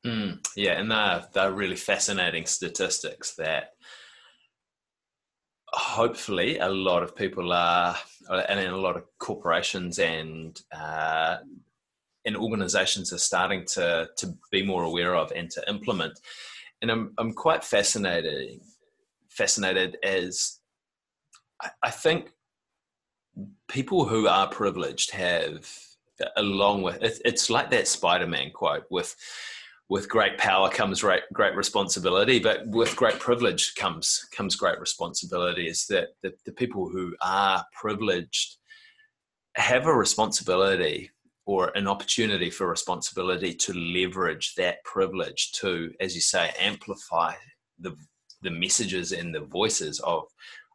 Mm, 0.05 0.47
yeah, 0.57 0.73
and 0.73 0.91
they're, 0.91 1.25
they're 1.33 1.53
really 1.53 1.77
fascinating 1.77 2.47
statistics 2.47 3.35
that 3.37 3.71
hopefully 5.69 6.59
a 6.59 6.69
lot 6.69 7.03
of 7.03 7.17
people 7.17 7.53
are, 7.53 7.97
and 8.31 8.61
a 8.61 8.77
lot 8.77 8.97
of 8.97 9.05
corporations 9.19 9.99
and 9.99 10.61
uh, 10.73 11.39
and 12.25 12.37
organizations 12.37 13.13
are 13.13 13.19
starting 13.19 13.65
to 13.65 14.09
to 14.17 14.35
be 14.51 14.63
more 14.63 14.85
aware 14.85 15.15
of 15.15 15.33
and 15.33 15.51
to 15.51 15.69
implement. 15.69 16.19
And 16.83 16.91
I'm 16.91 17.13
I'm 17.19 17.33
quite 17.33 17.65
fascinated 17.65 18.61
fascinated 19.31 19.99
as 20.03 20.61
I, 21.61 21.71
I 21.83 21.91
think 21.91 22.31
people 23.69 24.07
who 24.07 24.29
are 24.29 24.49
privileged 24.49 25.11
have 25.11 25.69
along 26.37 26.83
with 26.83 26.99
it's 27.03 27.51
like 27.51 27.71
that 27.71 27.87
spider-man 27.87 28.51
quote 28.51 28.85
with 28.91 29.15
with 29.89 30.09
great 30.09 30.37
power 30.37 30.69
comes 30.69 31.03
great, 31.03 31.23
great 31.33 31.55
responsibility, 31.55 32.41
but 32.41 32.67
with 32.67 32.97
great 32.97 33.19
privilege 33.21 33.75
comes 33.77 34.27
comes 34.35 34.57
great 34.57 34.81
responsibility. 34.81 35.69
Is 35.69 35.87
that 35.87 36.09
the, 36.23 36.33
the 36.45 36.53
people 36.53 36.89
who 36.89 37.15
are 37.23 37.65
privileged 37.73 38.57
have 39.55 39.87
a 39.87 39.95
responsibility 39.95 41.11
or 41.47 41.71
an 41.77 41.87
opportunity 41.87 42.51
for 42.51 42.69
responsibility 42.69 43.55
to 43.55 43.73
leverage 43.73 44.55
that 44.57 44.83
privilege 44.85 45.53
to, 45.53 45.93
as 46.01 46.15
you 46.15 46.21
say, 46.21 46.53
amplify 46.59 47.33
the 47.79 47.97
the 48.43 48.51
messages 48.51 49.13
and 49.13 49.35
the 49.35 49.41
voices 49.41 49.99
of 50.01 50.25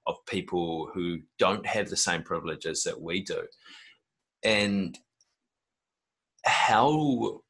of 0.07 0.15
people 0.25 0.89
who 0.93 1.19
don't 1.37 1.65
have 1.65 1.89
the 1.89 1.97
same 1.97 2.23
privileges 2.23 2.83
that 2.83 2.99
we 2.99 3.21
do, 3.21 3.43
and 4.43 4.97
how 6.43 7.41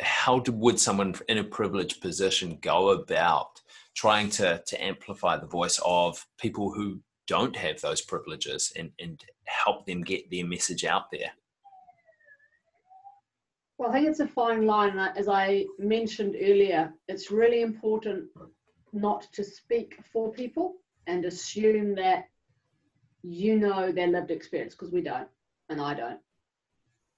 how 0.00 0.42
would 0.46 0.78
someone 0.78 1.14
in 1.28 1.38
a 1.38 1.44
privileged 1.44 2.00
position 2.00 2.58
go 2.60 2.90
about 2.90 3.60
trying 3.96 4.30
to, 4.30 4.62
to 4.66 4.82
amplify 4.84 5.36
the 5.36 5.46
voice 5.46 5.80
of 5.84 6.24
people 6.38 6.70
who 6.72 7.00
don't 7.26 7.56
have 7.56 7.80
those 7.80 8.00
privileges 8.00 8.72
and, 8.76 8.92
and 9.00 9.20
help 9.46 9.84
them 9.86 10.02
get 10.02 10.30
their 10.30 10.46
message 10.46 10.84
out 10.84 11.10
there? 11.10 11.32
Well, 13.78 13.90
I 13.90 13.92
think 13.92 14.08
it's 14.08 14.20
a 14.20 14.26
fine 14.26 14.66
line. 14.66 14.98
As 14.98 15.28
I 15.28 15.66
mentioned 15.78 16.34
earlier, 16.40 16.92
it's 17.06 17.30
really 17.30 17.62
important 17.62 18.24
not 18.92 19.28
to 19.34 19.44
speak 19.44 20.00
for 20.12 20.32
people 20.32 20.74
and 21.06 21.24
assume 21.24 21.94
that 21.94 22.24
you 23.22 23.56
know 23.56 23.92
their 23.92 24.08
lived 24.08 24.32
experience 24.32 24.74
because 24.74 24.92
we 24.92 25.00
don't, 25.00 25.28
and 25.68 25.80
I 25.80 25.94
don't. 25.94 26.18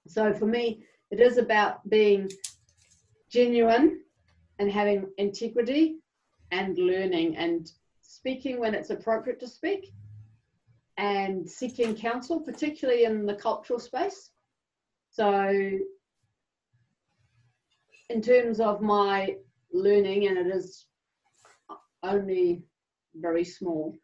So 0.06 0.34
for 0.34 0.44
me, 0.44 0.84
it 1.10 1.18
is 1.18 1.38
about 1.38 1.88
being 1.88 2.30
genuine 3.30 4.02
and 4.58 4.70
having 4.70 5.06
integrity 5.16 5.96
and 6.50 6.76
learning 6.76 7.38
and 7.38 7.70
speaking 8.02 8.60
when 8.60 8.74
it's 8.74 8.90
appropriate 8.90 9.40
to 9.40 9.48
speak 9.48 9.92
and 10.98 11.48
seeking 11.48 11.94
counsel, 11.94 12.40
particularly 12.40 13.04
in 13.04 13.24
the 13.24 13.34
cultural 13.34 13.78
space. 13.78 14.30
So, 15.10 15.78
in 18.10 18.20
terms 18.20 18.58
of 18.60 18.82
my 18.82 19.36
learning, 19.72 20.26
and 20.26 20.36
it 20.36 20.48
is 20.48 20.86
only 22.02 22.64
very 23.14 23.44
small, 23.44 23.96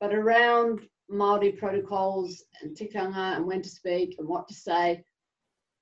but 0.00 0.12
around 0.12 0.80
Māori 1.10 1.56
protocols 1.56 2.44
and 2.60 2.76
tikanga 2.76 3.36
and 3.36 3.46
when 3.46 3.62
to 3.62 3.68
speak 3.68 4.16
and 4.18 4.26
what 4.26 4.48
to 4.48 4.54
say, 4.54 5.04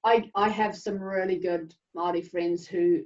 I, 0.05 0.31
I 0.35 0.49
have 0.51 0.77
some 0.77 0.99
really 0.99 1.39
good 1.39 1.75
Māori 1.97 2.29
friends 2.31 2.67
who 2.67 3.01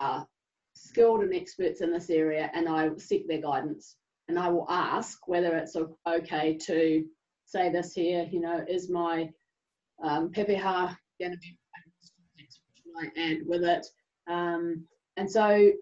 are 0.00 0.26
skilled 0.74 1.22
and 1.22 1.34
experts 1.34 1.80
in 1.80 1.92
this 1.92 2.10
area, 2.10 2.50
and 2.52 2.68
I 2.68 2.90
seek 2.98 3.28
their 3.28 3.40
guidance. 3.40 3.96
And 4.28 4.38
I 4.40 4.48
will 4.48 4.66
ask 4.68 5.28
whether 5.28 5.56
it's 5.56 5.76
okay 6.08 6.58
to 6.66 7.04
say 7.44 7.70
this 7.70 7.94
here, 7.94 8.26
you 8.30 8.40
know, 8.40 8.64
is 8.68 8.90
my 8.90 9.30
um, 10.02 10.32
pepeha 10.32 10.96
going 11.20 11.32
to 11.32 11.38
be 11.38 11.56
I 12.98 13.08
add 13.20 13.38
with 13.46 13.62
it? 13.62 13.86
Um, 14.28 14.84
and 15.16 15.30
so 15.30 15.72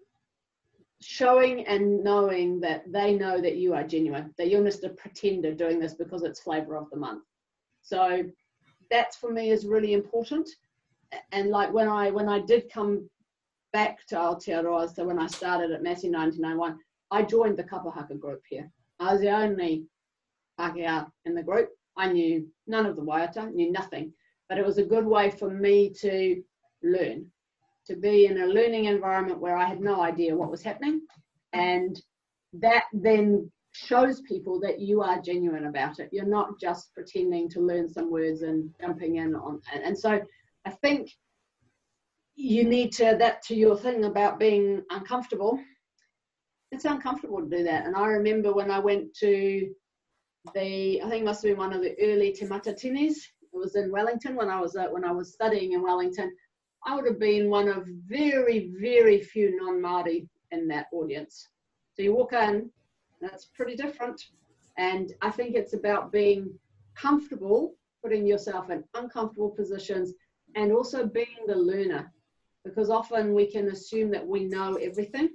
showing 1.00 1.66
and 1.66 2.02
knowing 2.02 2.60
that 2.60 2.90
they 2.90 3.14
know 3.14 3.40
that 3.40 3.56
you 3.56 3.74
are 3.74 3.84
genuine, 3.84 4.32
that 4.38 4.48
you're 4.48 4.64
just 4.64 4.84
a 4.84 4.90
pretender 4.90 5.54
doing 5.54 5.78
this 5.78 5.94
because 5.94 6.22
it's 6.22 6.40
flavour 6.40 6.76
of 6.76 6.88
the 6.90 6.96
month. 6.96 7.24
So 7.82 8.24
that's 8.90 9.16
for 9.16 9.30
me 9.30 9.50
is 9.50 9.66
really 9.66 9.92
important. 9.92 10.48
And 11.32 11.50
like 11.50 11.72
when 11.72 11.88
I 11.88 12.10
when 12.10 12.28
I 12.28 12.40
did 12.40 12.72
come 12.72 13.08
back 13.72 14.06
to 14.06 14.16
Aotearoa, 14.16 14.94
so 14.94 15.04
when 15.04 15.18
I 15.18 15.26
started 15.26 15.70
at 15.70 15.82
Massey 15.82 16.10
1991, 16.10 16.78
I 17.10 17.22
joined 17.22 17.58
the 17.58 17.64
Kapahaka 17.64 18.18
group 18.18 18.42
here. 18.48 18.70
I 19.00 19.12
was 19.12 19.20
the 19.20 19.30
only 19.30 19.84
Pākehā 20.58 21.10
in 21.24 21.34
the 21.34 21.42
group. 21.42 21.70
I 21.96 22.10
knew 22.10 22.46
none 22.66 22.86
of 22.86 22.96
the 22.96 23.02
waiata, 23.02 23.52
knew 23.52 23.70
nothing. 23.70 24.12
But 24.48 24.58
it 24.58 24.66
was 24.66 24.78
a 24.78 24.84
good 24.84 25.06
way 25.06 25.30
for 25.30 25.50
me 25.50 25.90
to 26.00 26.42
learn, 26.82 27.30
to 27.86 27.96
be 27.96 28.26
in 28.26 28.40
a 28.40 28.46
learning 28.46 28.86
environment 28.86 29.40
where 29.40 29.56
I 29.56 29.64
had 29.64 29.80
no 29.80 30.00
idea 30.00 30.36
what 30.36 30.50
was 30.50 30.62
happening. 30.62 31.02
And 31.52 32.00
that 32.54 32.84
then 32.92 33.50
shows 33.72 34.20
people 34.22 34.60
that 34.60 34.80
you 34.80 35.02
are 35.02 35.20
genuine 35.20 35.66
about 35.66 35.98
it. 35.98 36.08
You're 36.12 36.24
not 36.24 36.60
just 36.60 36.94
pretending 36.94 37.48
to 37.50 37.60
learn 37.60 37.88
some 37.88 38.10
words 38.10 38.42
and 38.42 38.70
jumping 38.80 39.16
in 39.16 39.34
on. 39.34 39.60
And, 39.72 39.82
and 39.82 39.98
so 39.98 40.20
I 40.64 40.70
think 40.70 41.10
you 42.36 42.64
need 42.64 42.92
to, 42.92 43.16
that 43.18 43.42
to 43.42 43.54
your 43.54 43.76
thing 43.76 44.04
about 44.04 44.38
being 44.38 44.82
uncomfortable, 44.90 45.58
it's 46.70 46.84
uncomfortable 46.84 47.40
to 47.40 47.56
do 47.56 47.64
that. 47.64 47.86
And 47.86 47.96
I 47.96 48.06
remember 48.06 48.52
when 48.52 48.70
I 48.70 48.78
went 48.78 49.14
to 49.20 49.70
the, 50.54 51.00
I 51.02 51.08
think 51.08 51.22
it 51.22 51.24
must 51.24 51.42
have 51.42 51.50
been 51.50 51.58
one 51.58 51.72
of 51.72 51.82
the 51.82 51.94
early 52.00 52.32
Te 52.32 52.46
Matatinis. 52.46 53.16
It 53.42 53.58
was 53.58 53.76
in 53.76 53.90
Wellington 53.90 54.34
when 54.36 54.50
I 54.50 54.60
was 54.60 54.74
uh, 54.76 54.86
when 54.90 55.04
I 55.04 55.12
was 55.12 55.32
studying 55.32 55.72
in 55.72 55.82
Wellington. 55.82 56.34
I 56.86 56.94
would 56.94 57.06
have 57.06 57.18
been 57.18 57.48
one 57.48 57.68
of 57.68 57.86
very, 57.86 58.70
very 58.78 59.22
few 59.22 59.56
non-Māori 59.56 60.28
in 60.50 60.68
that 60.68 60.86
audience. 60.92 61.48
So 61.94 62.02
you 62.02 62.14
walk 62.14 62.32
in, 62.32 62.70
that's 63.20 63.46
pretty 63.46 63.74
different. 63.74 64.20
And 64.76 65.12
I 65.22 65.30
think 65.30 65.54
it's 65.54 65.72
about 65.72 66.12
being 66.12 66.52
comfortable, 66.94 67.74
putting 68.02 68.26
yourself 68.26 68.70
in 68.70 68.84
uncomfortable 68.94 69.50
positions, 69.50 70.12
and 70.56 70.72
also 70.72 71.06
being 71.06 71.46
the 71.46 71.56
learner, 71.56 72.12
because 72.64 72.90
often 72.90 73.34
we 73.34 73.50
can 73.50 73.68
assume 73.68 74.10
that 74.10 74.26
we 74.26 74.44
know 74.44 74.74
everything, 74.74 75.30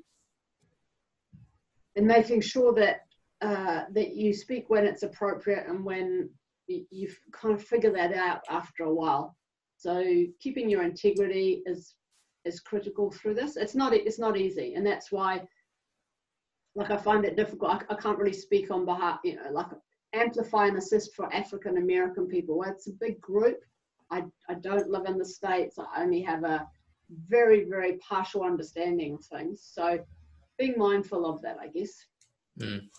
and 1.95 2.05
making 2.05 2.41
sure 2.41 2.73
that 2.73 3.01
uh, 3.41 3.85
that 3.91 4.15
you 4.15 4.33
speak 4.33 4.69
when 4.69 4.85
it's 4.85 5.03
appropriate 5.03 5.65
and 5.67 5.83
when 5.83 6.29
you, 6.67 6.85
you 6.91 7.09
kind 7.31 7.55
of 7.55 7.63
figure 7.63 7.91
that 7.91 8.13
out 8.13 8.41
after 8.49 8.83
a 8.83 8.93
while. 8.93 9.35
So 9.79 10.03
keeping 10.41 10.69
your 10.69 10.83
integrity 10.83 11.63
is 11.65 11.95
is 12.43 12.59
critical 12.59 13.11
through 13.11 13.35
this. 13.35 13.55
It's 13.55 13.75
not 13.75 13.93
it's 13.93 14.19
not 14.19 14.35
easy, 14.35 14.73
and 14.75 14.85
that's 14.85 15.09
why, 15.09 15.47
like 16.75 16.91
I 16.91 16.97
find 16.97 17.23
it 17.23 17.37
difficult. 17.37 17.71
I, 17.71 17.93
I 17.93 17.95
can't 17.95 18.17
really 18.17 18.33
speak 18.33 18.71
on 18.71 18.83
behalf, 18.83 19.21
you 19.23 19.37
know, 19.37 19.49
like 19.51 19.67
amplify 20.11 20.67
and 20.67 20.77
assist 20.77 21.15
for 21.15 21.33
African 21.33 21.77
American 21.77 22.27
people. 22.27 22.61
It's 22.63 22.87
a 22.87 22.91
big 22.99 23.21
group. 23.21 23.61
I 24.11 24.25
I 24.49 24.55
don't 24.55 24.89
live 24.89 25.05
in 25.05 25.17
the 25.17 25.23
states. 25.23 25.79
I 25.79 26.03
only 26.03 26.21
have 26.23 26.43
a 26.43 26.67
very 27.29 27.63
very 27.63 27.99
partial 27.99 28.43
understanding 28.43 29.13
of 29.13 29.23
things. 29.23 29.61
So 29.63 29.97
being 30.57 30.77
mindful 30.77 31.25
of 31.25 31.41
that, 31.43 31.57
I 31.57 31.67
guess. 31.67 31.93
Mm. 32.59 32.89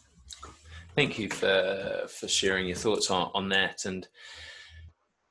Thank 0.97 1.18
you 1.18 1.28
for 1.28 2.07
for 2.09 2.26
sharing 2.26 2.68
your 2.68 2.78
thoughts 2.78 3.11
on, 3.11 3.31
on 3.35 3.51
that 3.51 3.85
and. 3.85 4.09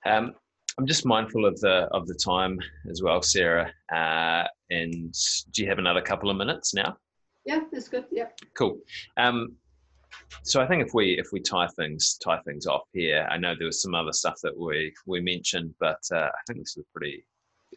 Um, 0.06 0.36
I'm 0.80 0.88
just 0.88 1.06
mindful 1.06 1.46
of 1.46 1.60
the 1.60 1.90
of 1.92 2.08
the 2.08 2.14
time 2.14 2.58
as 2.90 3.02
well, 3.04 3.22
Sarah. 3.22 3.70
Uh, 3.94 4.48
and 4.70 5.14
do 5.52 5.62
you 5.62 5.68
have 5.68 5.78
another 5.78 6.02
couple 6.02 6.30
of 6.30 6.38
minutes 6.38 6.74
now? 6.74 6.96
Yeah, 7.44 7.60
that's 7.70 7.90
good. 7.90 8.06
Yeah. 8.14 8.28
Cool. 8.54 8.80
Um, 9.18 9.58
so 10.44 10.62
I 10.62 10.68
think 10.68 10.88
if 10.88 10.94
we 10.94 11.20
if 11.20 11.34
we 11.34 11.42
tie 11.42 11.68
things 11.76 12.18
tie 12.24 12.40
things 12.46 12.66
off 12.66 12.84
here, 12.94 13.28
I 13.30 13.36
know 13.36 13.56
there 13.58 13.66
was 13.66 13.82
some 13.82 13.94
other 13.94 14.14
stuff 14.14 14.36
that 14.42 14.58
we 14.58 14.94
we 15.06 15.20
mentioned, 15.20 15.76
but 15.82 16.00
uh, 16.14 16.30
I 16.30 16.40
think 16.48 16.60
this 16.60 16.78
is 16.78 16.86
a 16.86 16.98
pretty 16.98 17.26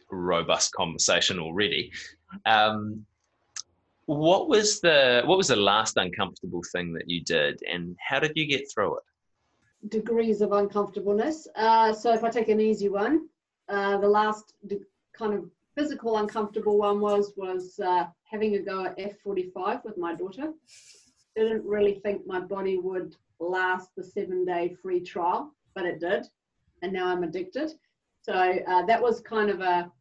robust 0.09 0.71
conversation 0.71 1.39
already. 1.39 1.91
Um, 2.45 3.05
what 4.05 4.47
was 4.47 4.79
the 4.79 5.23
what 5.25 5.37
was 5.37 5.49
the 5.49 5.57
last 5.57 5.97
uncomfortable 5.97 6.61
thing 6.71 6.93
that 6.93 7.09
you 7.09 7.21
did, 7.21 7.59
and 7.69 7.97
how 7.99 8.21
did 8.21 8.31
you 8.35 8.45
get 8.45 8.71
through 8.73 8.95
it? 8.95 9.03
Degrees 9.89 10.41
of 10.41 10.51
uncomfortableness. 10.51 11.47
Uh, 11.55 11.93
so 11.93 12.13
if 12.13 12.23
I 12.23 12.29
take 12.29 12.49
an 12.49 12.61
easy 12.61 12.89
one, 12.89 13.27
uh, 13.69 13.97
the 13.97 14.07
last 14.07 14.53
kind 15.17 15.33
of 15.33 15.49
physical 15.75 16.17
uncomfortable 16.17 16.77
one 16.77 16.99
was 16.99 17.33
was 17.35 17.79
uh, 17.79 18.05
having 18.23 18.55
a 18.55 18.59
go 18.59 18.85
at 18.85 18.97
F45 18.97 19.83
with 19.83 19.97
my 19.97 20.15
daughter. 20.15 20.53
Didn't 21.35 21.65
really 21.65 21.95
think 21.95 22.25
my 22.27 22.39
body 22.39 22.77
would 22.77 23.15
last 23.39 23.89
the 23.95 24.03
seven 24.03 24.45
day 24.45 24.75
free 24.81 25.01
trial, 25.01 25.53
but 25.73 25.85
it 25.85 25.99
did, 25.99 26.27
and 26.81 26.93
now 26.93 27.07
I'm 27.07 27.23
addicted. 27.23 27.71
So 28.21 28.33
uh, 28.33 28.85
that 28.85 29.01
was 29.01 29.19
kind 29.19 29.49
of 29.49 29.59
a 29.61 29.91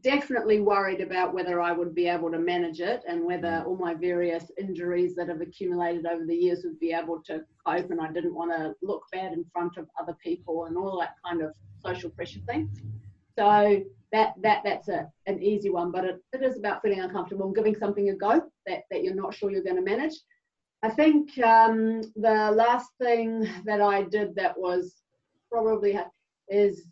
definitely 0.00 0.60
worried 0.60 1.00
about 1.00 1.34
whether 1.34 1.60
I 1.60 1.72
would 1.72 1.94
be 1.94 2.08
able 2.08 2.30
to 2.30 2.38
manage 2.38 2.80
it 2.80 3.04
and 3.06 3.24
whether 3.24 3.48
mm. 3.48 3.66
all 3.66 3.76
my 3.76 3.94
various 3.94 4.50
injuries 4.58 5.14
that 5.16 5.28
have 5.28 5.40
accumulated 5.40 6.06
over 6.06 6.24
the 6.24 6.34
years 6.34 6.62
would 6.64 6.80
be 6.80 6.92
able 6.92 7.22
to 7.26 7.42
cope. 7.66 7.90
And 7.90 8.00
I 8.00 8.10
didn't 8.10 8.34
want 8.34 8.52
to 8.52 8.74
look 8.82 9.04
bad 9.12 9.32
in 9.32 9.44
front 9.52 9.76
of 9.76 9.86
other 10.00 10.16
people 10.22 10.64
and 10.64 10.76
all 10.76 10.98
that 11.00 11.16
kind 11.24 11.42
of 11.42 11.54
social 11.84 12.10
pressure 12.10 12.40
thing. 12.48 12.70
So 13.38 13.82
that 14.12 14.34
that 14.42 14.62
that's 14.64 14.88
a, 14.88 15.08
an 15.26 15.42
easy 15.42 15.70
one, 15.70 15.90
but 15.90 16.04
it, 16.04 16.22
it 16.32 16.42
is 16.42 16.58
about 16.58 16.82
feeling 16.82 17.00
uncomfortable 17.00 17.46
and 17.46 17.54
giving 17.54 17.76
something 17.76 18.10
a 18.10 18.14
go 18.14 18.42
that, 18.66 18.82
that 18.90 19.02
you're 19.02 19.14
not 19.14 19.34
sure 19.34 19.50
you're 19.50 19.62
going 19.62 19.76
to 19.76 19.82
manage. 19.82 20.14
I 20.82 20.90
think 20.90 21.38
um, 21.38 22.02
the 22.16 22.52
last 22.54 22.90
thing 23.00 23.48
that 23.64 23.80
I 23.80 24.02
did 24.02 24.34
that 24.34 24.58
was 24.58 24.96
probably 25.50 25.98
is 26.48 26.82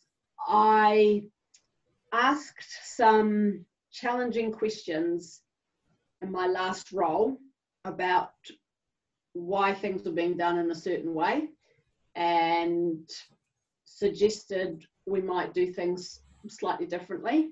I 0.47 1.25
asked 2.13 2.97
some 2.97 3.65
challenging 3.93 4.53
questions 4.53 5.41
in 6.23 6.31
my 6.31 6.47
last 6.47 6.93
role 6.93 7.39
about 7.85 8.33
why 9.33 9.75
things 9.75 10.05
were 10.05 10.13
being 10.13 10.37
done 10.37 10.59
in 10.59 10.71
a 10.71 10.75
certain 10.75 11.15
way 11.15 11.49
and 12.15 13.09
suggested 13.85 14.85
we 15.07 15.21
might 15.21 15.55
do 15.55 15.73
things 15.73 16.21
slightly 16.49 16.87
differently. 16.87 17.51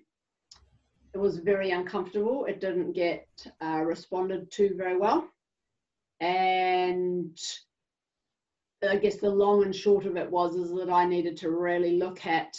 It 1.14 1.18
was 1.18 1.38
very 1.38 1.70
uncomfortable. 1.70 2.44
It 2.44 2.60
didn't 2.60 2.92
get 2.92 3.26
uh, 3.62 3.82
responded 3.84 4.50
to 4.52 4.74
very 4.76 4.96
well. 4.96 5.28
And 6.20 7.38
I 8.86 8.96
guess 8.96 9.16
the 9.16 9.30
long 9.30 9.64
and 9.64 9.74
short 9.74 10.06
of 10.06 10.16
it 10.16 10.30
was 10.30 10.54
is 10.54 10.72
that 10.74 10.90
I 10.90 11.04
needed 11.04 11.36
to 11.38 11.50
really 11.50 11.96
look 11.96 12.26
at 12.26 12.56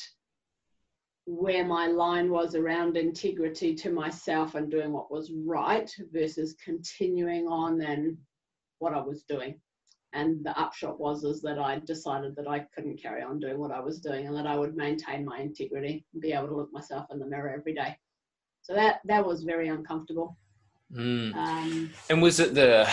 where 1.29 1.63
my 1.63 1.85
line 1.85 2.31
was 2.31 2.55
around 2.55 2.97
integrity 2.97 3.75
to 3.75 3.91
myself 3.91 4.55
and 4.55 4.71
doing 4.71 4.91
what 4.91 5.11
was 5.11 5.31
right 5.45 5.89
versus 6.11 6.55
continuing 6.63 7.47
on 7.47 7.79
and 7.81 8.17
what 8.79 8.95
I 8.95 9.01
was 9.01 9.23
doing. 9.23 9.59
And 10.13 10.43
the 10.43 10.59
upshot 10.59 10.99
was 10.99 11.23
is 11.23 11.39
that 11.43 11.59
I 11.59 11.77
decided 11.85 12.35
that 12.35 12.47
I 12.47 12.65
couldn't 12.73 12.99
carry 12.99 13.21
on 13.21 13.39
doing 13.39 13.59
what 13.59 13.71
I 13.71 13.79
was 13.79 13.99
doing 13.99 14.25
and 14.25 14.35
that 14.35 14.47
I 14.47 14.57
would 14.57 14.75
maintain 14.75 15.23
my 15.23 15.37
integrity 15.37 16.03
and 16.13 16.21
be 16.21 16.33
able 16.33 16.47
to 16.47 16.55
look 16.55 16.73
myself 16.73 17.05
in 17.11 17.19
the 17.19 17.27
mirror 17.27 17.53
every 17.55 17.75
day. 17.75 17.95
So 18.63 18.73
that 18.73 19.01
that 19.05 19.23
was 19.23 19.43
very 19.43 19.67
uncomfortable. 19.67 20.35
Mm. 20.91 21.35
Um, 21.35 21.91
and 22.09 22.23
was 22.23 22.39
it 22.39 22.55
the 22.55 22.89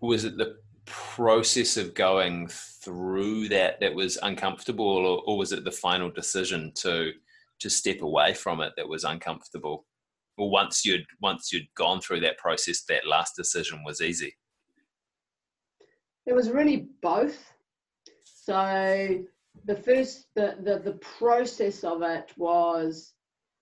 was 0.00 0.24
it 0.24 0.36
the 0.36 0.56
process 0.84 1.76
of 1.76 1.94
going 1.94 2.46
through 2.46 3.48
that 3.48 3.80
that 3.80 3.92
was 3.92 4.18
uncomfortable, 4.22 4.86
or, 4.86 5.22
or 5.26 5.36
was 5.36 5.50
it 5.50 5.64
the 5.64 5.72
final 5.72 6.10
decision 6.10 6.70
to 6.76 7.10
to 7.60 7.70
step 7.70 8.02
away 8.02 8.34
from 8.34 8.60
it 8.60 8.72
that 8.76 8.88
was 8.88 9.04
uncomfortable. 9.04 9.86
Well, 10.36 10.50
once 10.50 10.84
you'd 10.84 11.06
once 11.20 11.52
you'd 11.52 11.66
gone 11.76 12.00
through 12.00 12.20
that 12.20 12.38
process 12.38 12.84
that 12.88 13.06
last 13.06 13.34
decision 13.36 13.82
was 13.84 14.00
easy. 14.00 14.36
It 16.26 16.34
was 16.34 16.50
really 16.50 16.88
both. 17.02 17.38
So 18.24 19.24
the 19.64 19.76
first 19.76 20.26
the 20.34 20.56
the, 20.62 20.78
the 20.78 20.98
process 21.18 21.84
of 21.84 22.02
it 22.02 22.32
was 22.36 23.14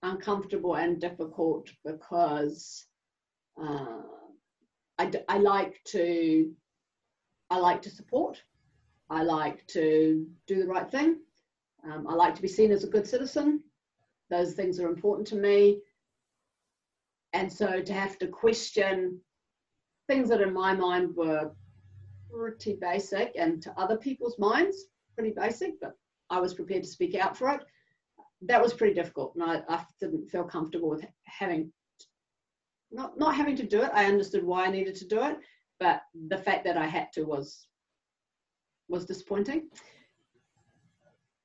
uncomfortable 0.03 0.75
and 0.75 0.99
difficult 0.99 1.69
because 1.85 2.85
uh, 3.61 4.01
I, 4.99 5.11
I 5.29 5.37
like 5.37 5.79
to 5.87 6.51
I 7.49 7.57
like 7.57 7.81
to 7.83 7.89
support. 7.89 8.41
I 9.09 9.23
like 9.23 9.65
to 9.67 10.25
do 10.47 10.59
the 10.59 10.67
right 10.67 10.89
thing. 10.89 11.19
Um, 11.85 12.07
I 12.09 12.15
like 12.15 12.35
to 12.35 12.41
be 12.41 12.47
seen 12.47 12.71
as 12.71 12.83
a 12.83 12.89
good 12.89 13.07
citizen 13.07 13.63
those 14.29 14.53
things 14.53 14.79
are 14.79 14.87
important 14.87 15.27
to 15.27 15.35
me. 15.35 15.79
And 17.33 17.51
so 17.51 17.81
to 17.81 17.93
have 17.93 18.17
to 18.19 18.27
question 18.27 19.19
things 20.07 20.29
that 20.29 20.41
in 20.41 20.53
my 20.53 20.73
mind 20.73 21.15
were 21.15 21.51
pretty 22.31 22.77
basic 22.79 23.33
and 23.37 23.61
to 23.61 23.73
other 23.77 23.97
people's 23.97 24.37
minds 24.39 24.85
pretty 25.15 25.31
basic, 25.31 25.79
but 25.79 25.93
I 26.29 26.39
was 26.39 26.53
prepared 26.53 26.83
to 26.83 26.89
speak 26.89 27.15
out 27.15 27.37
for 27.37 27.49
it. 27.51 27.61
That 28.41 28.61
was 28.61 28.73
pretty 28.73 28.93
difficult, 28.93 29.33
and 29.35 29.43
I, 29.43 29.61
I 29.69 29.85
didn't 29.99 30.29
feel 30.29 30.43
comfortable 30.43 30.89
with 30.89 31.05
having 31.23 31.71
not 32.91 33.17
not 33.17 33.35
having 33.35 33.55
to 33.55 33.65
do 33.65 33.81
it. 33.81 33.91
I 33.93 34.05
understood 34.05 34.43
why 34.43 34.65
I 34.65 34.71
needed 34.71 34.95
to 34.95 35.07
do 35.07 35.23
it, 35.23 35.37
but 35.79 36.01
the 36.27 36.37
fact 36.37 36.65
that 36.65 36.77
I 36.77 36.85
had 36.85 37.11
to 37.13 37.23
was 37.23 37.67
was 38.89 39.05
disappointing 39.05 39.69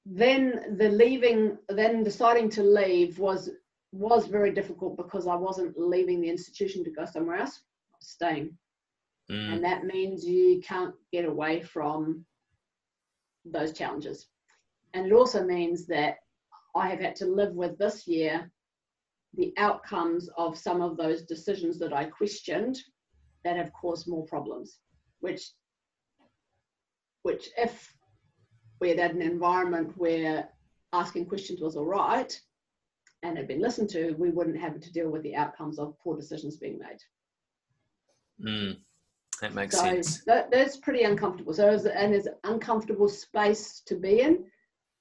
then 0.07 0.77
the 0.79 0.89
leaving, 0.89 1.59
then 1.69 2.03
deciding 2.03 2.51
to 2.51 2.63
leave 2.63 3.19
was 3.19 3.51
was 3.93 4.27
very 4.27 4.53
difficult 4.53 4.97
because 4.97 5.27
I 5.27 5.35
wasn't 5.35 5.79
leaving 5.79 6.21
the 6.21 6.31
institution 6.31 6.85
to 6.85 6.91
go 6.91 7.05
somewhere 7.05 7.37
else. 7.37 7.61
Staying, 8.01 8.57
mm. 9.31 9.53
and 9.53 9.65
that 9.65 9.85
means 9.85 10.25
you 10.25 10.61
can't 10.67 10.95
get 11.13 11.25
away 11.25 11.61
from 11.61 12.25
those 13.45 13.73
challenges. 13.73 14.27
And 14.95 15.07
it 15.07 15.13
also 15.13 15.45
means 15.45 15.87
that 15.87 16.17
I 16.75 16.89
have 16.89 17.01
had 17.01 17.17
to 17.17 17.27
live 17.27 17.55
with 17.55 17.79
this 17.79 18.07
year 18.07 18.51
the 19.35 19.53
outcomes 19.59 20.29
of 20.37 20.59
some 20.59 20.81
of 20.81 20.97
those 20.97 21.23
decisions 21.23 21.79
that 21.79 21.93
I 21.93 22.05
questioned 22.05 22.77
that 23.45 23.57
have 23.57 23.73
caused 23.73 24.09
more 24.09 24.27
problems, 24.27 24.79
which 25.21 25.51
which 27.23 27.51
if 27.57 27.95
we 28.81 28.89
had 28.89 28.99
had 28.99 29.15
an 29.15 29.23
environment 29.23 29.93
where 29.97 30.49
asking 30.93 31.27
questions 31.27 31.61
was 31.61 31.77
all 31.77 31.87
right 31.87 32.41
and 33.23 33.37
had 33.37 33.47
been 33.47 33.61
listened 33.61 33.91
to, 33.91 34.15
we 34.19 34.31
wouldn't 34.31 34.59
have 34.59 34.81
to 34.81 34.93
deal 34.93 35.11
with 35.11 35.23
the 35.23 35.37
outcomes 35.37 35.79
of 35.79 35.99
poor 36.03 36.17
decisions 36.17 36.57
being 36.57 36.79
made. 36.79 36.99
Mm, 38.43 38.79
that 39.43 39.55
makes 39.55 39.77
so 39.77 39.83
sense. 39.83 40.25
That, 40.25 40.51
that's 40.51 40.79
pretty 40.79 41.03
uncomfortable. 41.03 41.53
So, 41.53 41.69
it's, 41.71 41.85
and 41.85 42.15
it's 42.15 42.27
an 42.27 42.37
uncomfortable 42.45 43.09
space 43.09 43.83
to 43.87 43.97
be 43.97 44.21
in 44.23 44.45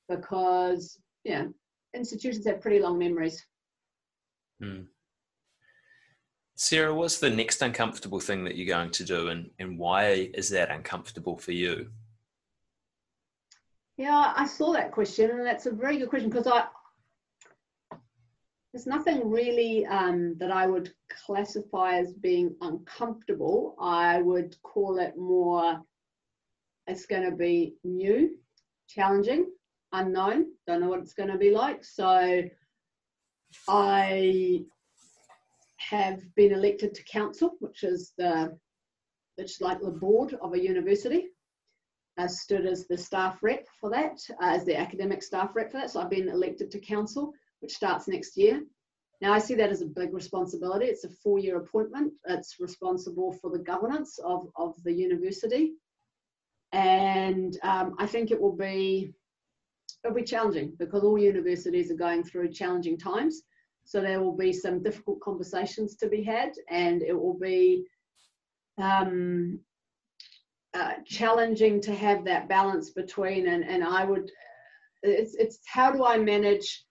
because, 0.09 0.99
yeah, 1.23 1.45
institutions 1.93 2.45
have 2.45 2.61
pretty 2.61 2.79
long 2.79 2.99
memories. 2.99 3.45
Mm. 4.61 4.87
Sarah, 6.55 6.93
what's 6.93 7.19
the 7.19 7.29
next 7.29 7.61
uncomfortable 7.61 8.19
thing 8.19 8.43
that 8.43 8.57
you're 8.57 8.67
going 8.67 8.91
to 8.91 9.05
do, 9.05 9.29
and, 9.29 9.49
and 9.59 9.79
why 9.79 10.29
is 10.33 10.49
that 10.49 10.69
uncomfortable 10.69 11.37
for 11.37 11.53
you? 11.53 11.89
Yeah, 13.99 14.31
I 14.33 14.47
saw 14.47 14.71
that 14.71 14.93
question, 14.93 15.29
and 15.29 15.45
that's 15.45 15.65
a 15.65 15.71
very 15.71 15.97
good 15.97 16.07
question 16.07 16.29
because 16.29 16.47
I 16.47 16.67
There's 18.71 18.87
nothing 18.87 19.29
really 19.29 19.85
um, 19.87 20.37
that 20.37 20.51
I 20.51 20.67
would 20.67 20.93
classify 21.25 21.97
as 21.97 22.13
being 22.13 22.55
uncomfortable. 22.61 23.75
I 23.77 24.21
would 24.21 24.55
call 24.63 24.99
it 24.99 25.17
more, 25.17 25.81
it's 26.87 27.07
going 27.07 27.29
to 27.29 27.35
be 27.35 27.75
new, 27.83 28.37
challenging, 28.87 29.51
unknown, 29.91 30.45
don't 30.65 30.79
know 30.79 30.87
what 30.87 31.01
it's 31.01 31.13
going 31.13 31.31
to 31.31 31.37
be 31.37 31.51
like. 31.51 31.83
So 31.83 32.43
I 33.67 34.63
have 35.75 36.21
been 36.35 36.53
elected 36.53 36.95
to 36.95 37.03
council, 37.03 37.57
which 37.59 37.83
is 37.83 38.13
the 38.17 38.57
which 39.35 39.51
is 39.51 39.61
like 39.61 39.81
the 39.81 39.91
board 39.91 40.37
of 40.41 40.53
a 40.53 40.63
university. 40.63 41.25
I 42.19 42.27
stood 42.27 42.65
as 42.65 42.87
the 42.87 42.97
staff 42.97 43.39
rep 43.41 43.65
for 43.79 43.89
that, 43.91 44.19
uh, 44.41 44.53
as 44.55 44.65
the 44.65 44.77
academic 44.77 45.23
staff 45.23 45.55
rep 45.55 45.71
for 45.71 45.77
that. 45.77 45.89
So 45.89 46.01
I've 46.01 46.09
been 46.09 46.29
elected 46.29 46.69
to 46.71 46.79
council, 46.79 47.33
which 47.61 47.73
starts 47.73 48.07
next 48.07 48.37
year. 48.37 48.61
Now 49.21 49.33
I 49.33 49.39
see 49.39 49.55
that 49.55 49.69
as 49.69 49.81
a 49.81 49.85
big 49.85 50.13
responsibility. 50.13 50.85
It's 50.85 51.03
a 51.03 51.09
four-year 51.09 51.57
appointment. 51.57 52.13
It's 52.27 52.59
responsible 52.59 53.33
for 53.41 53.49
the 53.49 53.59
governance 53.59 54.19
of, 54.19 54.47
of 54.55 54.75
the 54.83 54.93
university. 54.93 55.73
And 56.71 57.57
um, 57.63 57.95
I 57.99 58.05
think 58.05 58.31
it 58.31 58.39
will 58.39 58.55
be 58.55 59.13
it'll 60.03 60.15
be 60.15 60.23
challenging 60.23 60.73
because 60.79 61.03
all 61.03 61.17
universities 61.17 61.91
are 61.91 61.95
going 61.95 62.23
through 62.23 62.53
challenging 62.53 62.97
times. 62.97 63.41
So 63.83 64.01
there 64.01 64.21
will 64.21 64.37
be 64.37 64.53
some 64.53 64.83
difficult 64.83 65.19
conversations 65.19 65.95
to 65.97 66.07
be 66.07 66.23
had, 66.23 66.51
and 66.69 67.01
it 67.01 67.19
will 67.19 67.37
be 67.37 67.85
um, 68.77 69.59
uh, 70.73 70.93
challenging 71.05 71.81
to 71.81 71.93
have 71.93 72.25
that 72.25 72.47
balance 72.47 72.91
between. 72.91 73.47
And, 73.47 73.63
and 73.63 73.83
I 73.83 74.05
would, 74.05 74.31
it's, 75.03 75.35
it's 75.35 75.59
how 75.65 75.91
do 75.91 76.05
I 76.05 76.17
manage 76.17 76.85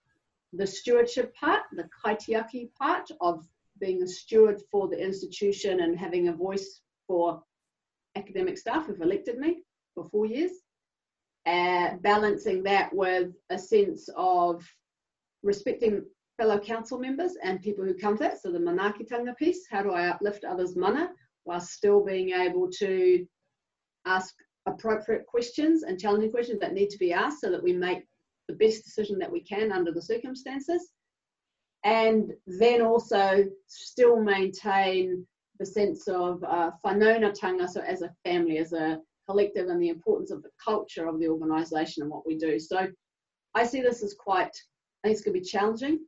the 0.53 0.67
stewardship 0.67 1.35
part, 1.35 1.61
the 1.73 1.87
kaitiaki 2.03 2.73
part 2.73 3.09
of 3.21 3.45
being 3.79 4.03
a 4.03 4.07
steward 4.07 4.61
for 4.71 4.87
the 4.87 4.97
institution 4.97 5.81
and 5.81 5.97
having 5.97 6.27
a 6.27 6.33
voice 6.33 6.81
for 7.07 7.41
academic 8.15 8.57
staff 8.57 8.87
who've 8.87 9.01
elected 9.01 9.37
me 9.37 9.61
for 9.95 10.05
four 10.09 10.25
years, 10.25 10.51
uh, 11.45 11.95
balancing 12.01 12.63
that 12.63 12.93
with 12.93 13.31
a 13.49 13.57
sense 13.57 14.09
of 14.15 14.65
respecting 15.43 16.03
fellow 16.37 16.59
council 16.59 16.99
members 16.99 17.33
and 17.43 17.61
people 17.61 17.85
who 17.85 17.93
come 17.93 18.17
to 18.17 18.23
that. 18.23 18.41
So 18.41 18.51
the 18.51 18.59
manaakitanga 18.59 19.35
piece, 19.37 19.67
how 19.69 19.83
do 19.83 19.91
I 19.91 20.07
uplift 20.07 20.43
others' 20.43 20.75
mana 20.75 21.11
while 21.43 21.59
still 21.59 22.03
being 22.03 22.31
able 22.31 22.69
to 22.79 23.25
ask 24.15 24.33
appropriate 24.65 25.25
questions 25.25 25.83
and 25.83 25.99
challenging 25.99 26.31
questions 26.31 26.59
that 26.59 26.73
need 26.73 26.89
to 26.89 26.97
be 26.97 27.13
asked 27.13 27.41
so 27.41 27.49
that 27.51 27.63
we 27.63 27.73
make 27.73 28.03
the 28.47 28.55
best 28.55 28.83
decision 28.83 29.17
that 29.19 29.31
we 29.31 29.41
can 29.41 29.71
under 29.71 29.91
the 29.91 30.01
circumstances. 30.01 30.91
And 31.83 32.33
then 32.45 32.81
also 32.81 33.45
still 33.67 34.21
maintain 34.21 35.25
the 35.59 35.65
sense 35.65 36.07
of 36.07 36.43
uh, 36.43 36.71
whanaungatanga, 36.85 37.69
so 37.69 37.81
as 37.81 38.01
a 38.01 38.13
family, 38.25 38.57
as 38.57 38.73
a 38.73 38.99
collective 39.29 39.67
and 39.69 39.81
the 39.81 39.89
importance 39.89 40.31
of 40.31 40.41
the 40.41 40.49
culture 40.63 41.07
of 41.07 41.19
the 41.19 41.27
organisation 41.27 42.03
and 42.03 42.11
what 42.11 42.25
we 42.25 42.37
do. 42.37 42.59
So 42.59 42.87
I 43.55 43.63
see 43.65 43.81
this 43.81 44.03
as 44.03 44.15
quite, 44.27 44.55
I 45.03 45.07
think 45.07 45.13
it's 45.13 45.21
going 45.21 45.35
to 45.35 45.39
be 45.39 45.45
challenging. 45.45 45.99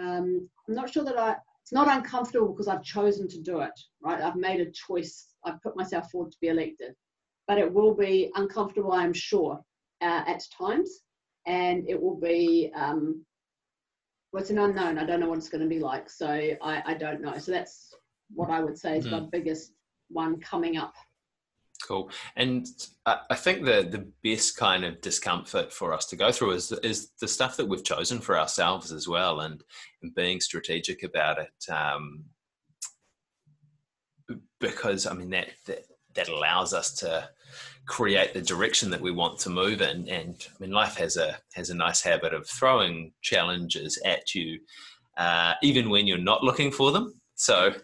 Um, 0.00 0.48
I'm 0.68 0.74
not 0.74 0.90
sure 0.90 1.04
that 1.04 1.18
I, 1.18 1.36
it's 1.62 1.72
not 1.72 1.94
uncomfortable 1.94 2.48
because 2.48 2.68
I've 2.68 2.82
chosen 2.82 3.28
to 3.28 3.40
do 3.40 3.60
it, 3.60 3.78
right? 4.02 4.22
I've 4.22 4.36
made 4.36 4.60
a 4.60 4.70
choice, 4.70 5.26
I've 5.44 5.62
put 5.62 5.76
myself 5.76 6.10
forward 6.10 6.32
to 6.32 6.38
be 6.40 6.48
elected. 6.48 6.94
But 7.50 7.58
it 7.58 7.74
will 7.74 7.94
be 7.94 8.30
uncomfortable, 8.36 8.92
I'm 8.92 9.12
sure, 9.12 9.60
uh, 10.00 10.22
at 10.24 10.44
times. 10.56 11.00
And 11.48 11.82
it 11.88 12.00
will 12.00 12.14
be, 12.14 12.70
um, 12.76 13.24
well, 14.32 14.40
it's 14.40 14.50
an 14.50 14.58
unknown. 14.58 14.98
I 14.98 15.04
don't 15.04 15.18
know 15.18 15.28
what 15.28 15.38
it's 15.38 15.48
going 15.48 15.64
to 15.64 15.68
be 15.68 15.80
like. 15.80 16.08
So 16.08 16.28
I, 16.28 16.82
I 16.86 16.94
don't 16.94 17.20
know. 17.20 17.36
So 17.38 17.50
that's 17.50 17.92
what 18.32 18.50
I 18.50 18.60
would 18.60 18.78
say 18.78 18.98
is 18.98 19.06
mm. 19.08 19.10
my 19.10 19.20
biggest 19.32 19.72
one 20.10 20.38
coming 20.38 20.76
up 20.76 20.94
Cool. 21.82 22.10
And 22.36 22.68
I 23.06 23.34
think 23.34 23.64
the 23.64 23.88
the 23.90 24.06
best 24.22 24.56
kind 24.56 24.84
of 24.84 25.00
discomfort 25.00 25.72
for 25.72 25.92
us 25.94 26.06
to 26.06 26.16
go 26.16 26.30
through 26.30 26.52
is 26.52 26.70
is 26.84 27.12
the 27.20 27.26
stuff 27.26 27.56
that 27.56 27.66
we've 27.66 27.82
chosen 27.82 28.20
for 28.20 28.38
ourselves 28.38 28.92
as 28.92 29.08
well, 29.08 29.40
and, 29.40 29.64
and 30.02 30.14
being 30.14 30.40
strategic 30.40 31.02
about 31.02 31.38
it. 31.38 31.72
Um, 31.72 32.26
because 34.60 35.06
I 35.06 35.14
mean 35.14 35.30
that, 35.30 35.48
that 35.66 35.84
that 36.14 36.28
allows 36.28 36.72
us 36.74 36.92
to 36.94 37.28
create 37.86 38.32
the 38.32 38.40
direction 38.40 38.90
that 38.90 39.00
we 39.00 39.10
want 39.10 39.38
to 39.40 39.50
move 39.50 39.80
in. 39.82 40.08
And 40.08 40.36
I 40.48 40.54
mean, 40.60 40.70
life 40.70 40.96
has 40.96 41.16
a 41.16 41.38
has 41.54 41.70
a 41.70 41.74
nice 41.74 42.00
habit 42.00 42.32
of 42.32 42.46
throwing 42.46 43.12
challenges 43.20 44.00
at 44.04 44.34
you, 44.34 44.60
uh, 45.16 45.54
even 45.62 45.90
when 45.90 46.06
you're 46.06 46.18
not 46.18 46.44
looking 46.44 46.70
for 46.70 46.92
them. 46.92 47.20
So, 47.34 47.74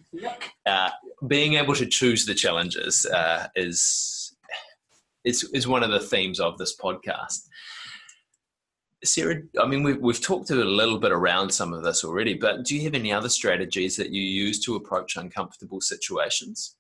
uh, 0.66 0.90
being 1.26 1.54
able 1.54 1.74
to 1.74 1.86
choose 1.86 2.26
the 2.26 2.34
challenges 2.34 3.06
uh, 3.06 3.48
is, 3.56 4.36
is 5.24 5.44
is 5.54 5.66
one 5.66 5.82
of 5.82 5.90
the 5.90 6.00
themes 6.00 6.40
of 6.40 6.58
this 6.58 6.76
podcast. 6.76 7.48
Sarah, 9.04 9.42
I 9.60 9.66
mean, 9.66 9.82
we've, 9.82 10.00
we've 10.00 10.20
talked 10.20 10.50
a 10.50 10.54
little 10.54 10.98
bit 10.98 11.12
around 11.12 11.50
some 11.50 11.72
of 11.72 11.82
this 11.82 12.04
already, 12.04 12.34
but 12.34 12.64
do 12.64 12.74
you 12.74 12.82
have 12.82 12.94
any 12.94 13.12
other 13.12 13.28
strategies 13.28 13.96
that 13.96 14.10
you 14.10 14.22
use 14.22 14.58
to 14.64 14.74
approach 14.76 15.16
uncomfortable 15.16 15.80
situations? 15.80 16.75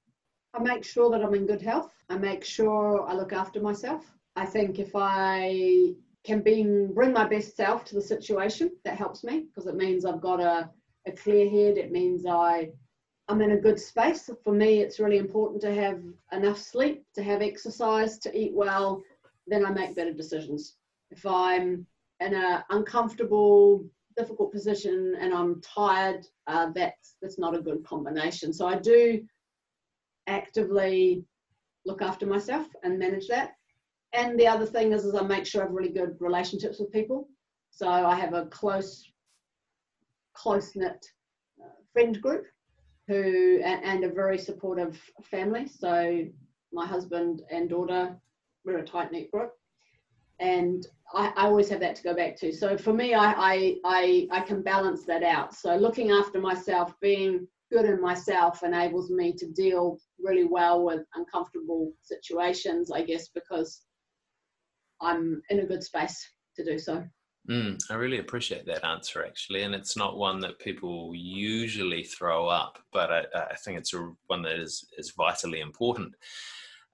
I 0.56 0.62
make 0.62 0.84
sure 0.84 1.10
that 1.10 1.22
I'm 1.22 1.34
in 1.34 1.46
good 1.46 1.62
health. 1.62 1.92
I 2.08 2.16
make 2.16 2.44
sure 2.44 3.06
I 3.06 3.14
look 3.14 3.32
after 3.32 3.60
myself. 3.60 4.04
I 4.36 4.46
think 4.46 4.78
if 4.78 4.92
I 4.94 5.94
can 6.24 6.40
bring, 6.40 6.92
bring 6.94 7.12
my 7.12 7.26
best 7.26 7.56
self 7.56 7.84
to 7.86 7.94
the 7.94 8.00
situation, 8.00 8.70
that 8.84 8.96
helps 8.96 9.22
me 9.22 9.40
because 9.40 9.66
it 9.66 9.76
means 9.76 10.04
I've 10.04 10.20
got 10.20 10.40
a 10.40 10.70
a 11.06 11.12
clear 11.12 11.48
head. 11.48 11.78
It 11.78 11.92
means 11.92 12.26
I 12.26 12.70
I'm 13.28 13.40
in 13.40 13.52
a 13.52 13.60
good 13.60 13.78
space. 13.78 14.30
For 14.44 14.52
me, 14.52 14.80
it's 14.80 15.00
really 15.00 15.18
important 15.18 15.60
to 15.62 15.74
have 15.74 16.00
enough 16.32 16.58
sleep, 16.58 17.04
to 17.14 17.22
have 17.22 17.42
exercise, 17.42 18.18
to 18.20 18.36
eat 18.36 18.52
well. 18.54 19.02
Then 19.46 19.64
I 19.64 19.70
make 19.70 19.96
better 19.96 20.12
decisions. 20.12 20.76
If 21.10 21.26
I'm 21.26 21.86
in 22.20 22.34
an 22.34 22.62
uncomfortable, 22.70 23.84
difficult 24.16 24.52
position 24.52 25.16
and 25.20 25.34
I'm 25.34 25.60
tired, 25.60 26.26
uh, 26.46 26.70
that's 26.74 27.16
that's 27.20 27.38
not 27.38 27.56
a 27.56 27.60
good 27.60 27.84
combination. 27.84 28.52
So 28.52 28.66
I 28.66 28.76
do 28.78 29.22
actively 30.26 31.24
look 31.84 32.02
after 32.02 32.26
myself 32.26 32.66
and 32.82 32.98
manage 32.98 33.28
that. 33.28 33.52
And 34.12 34.38
the 34.38 34.46
other 34.46 34.66
thing 34.66 34.92
is, 34.92 35.04
is 35.04 35.14
I 35.14 35.22
make 35.22 35.46
sure 35.46 35.62
I 35.62 35.64
have 35.66 35.74
really 35.74 35.92
good 35.92 36.16
relationships 36.20 36.78
with 36.78 36.92
people. 36.92 37.28
So 37.70 37.88
I 37.88 38.14
have 38.14 38.34
a 38.34 38.46
close 38.46 39.10
close 40.34 40.76
knit 40.76 41.04
uh, 41.62 41.68
friend 41.92 42.20
group 42.20 42.44
who 43.08 43.60
and 43.62 44.04
a 44.04 44.10
very 44.10 44.38
supportive 44.38 45.00
family. 45.22 45.66
So 45.66 46.24
my 46.72 46.86
husband 46.86 47.42
and 47.50 47.68
daughter, 47.68 48.16
we're 48.64 48.78
a 48.78 48.84
tight 48.84 49.12
knit 49.12 49.30
group, 49.30 49.52
and 50.40 50.86
I, 51.14 51.32
I, 51.36 51.44
always 51.46 51.68
have 51.68 51.80
that 51.80 51.96
to 51.96 52.02
go 52.02 52.14
back 52.14 52.36
to. 52.38 52.52
So 52.52 52.76
for 52.76 52.92
me, 52.92 53.14
I, 53.14 53.32
I 53.32 53.76
I 53.84 54.28
I 54.32 54.40
can 54.40 54.62
balance 54.62 55.04
that 55.04 55.22
out. 55.22 55.54
So 55.54 55.76
looking 55.76 56.10
after 56.10 56.40
myself, 56.40 56.94
being 57.00 57.46
good 57.76 57.90
in 57.90 58.00
myself, 58.00 58.62
enables 58.62 59.10
me 59.10 59.34
to 59.34 59.46
deal 59.52 59.98
really 60.18 60.44
well 60.44 60.82
with 60.82 61.02
uncomfortable 61.14 61.92
situations. 62.00 62.90
I 62.90 63.02
guess 63.02 63.28
because 63.28 63.82
I'm 65.00 65.42
in 65.50 65.60
a 65.60 65.66
good 65.66 65.82
space 65.82 66.18
to 66.56 66.64
do 66.64 66.78
so. 66.78 67.04
Mm, 67.50 67.78
I 67.90 67.94
really 67.94 68.18
appreciate 68.18 68.66
that 68.66 68.84
answer, 68.84 69.24
actually, 69.24 69.62
and 69.62 69.74
it's 69.74 69.96
not 69.96 70.16
one 70.16 70.40
that 70.40 70.58
people 70.58 71.12
usually 71.14 72.02
throw 72.02 72.48
up, 72.48 72.78
but 72.92 73.12
I, 73.12 73.24
I 73.52 73.54
think 73.56 73.78
it's 73.78 73.94
a, 73.94 74.10
one 74.26 74.42
that 74.42 74.58
is 74.58 74.86
is 74.96 75.12
vitally 75.12 75.60
important. 75.60 76.14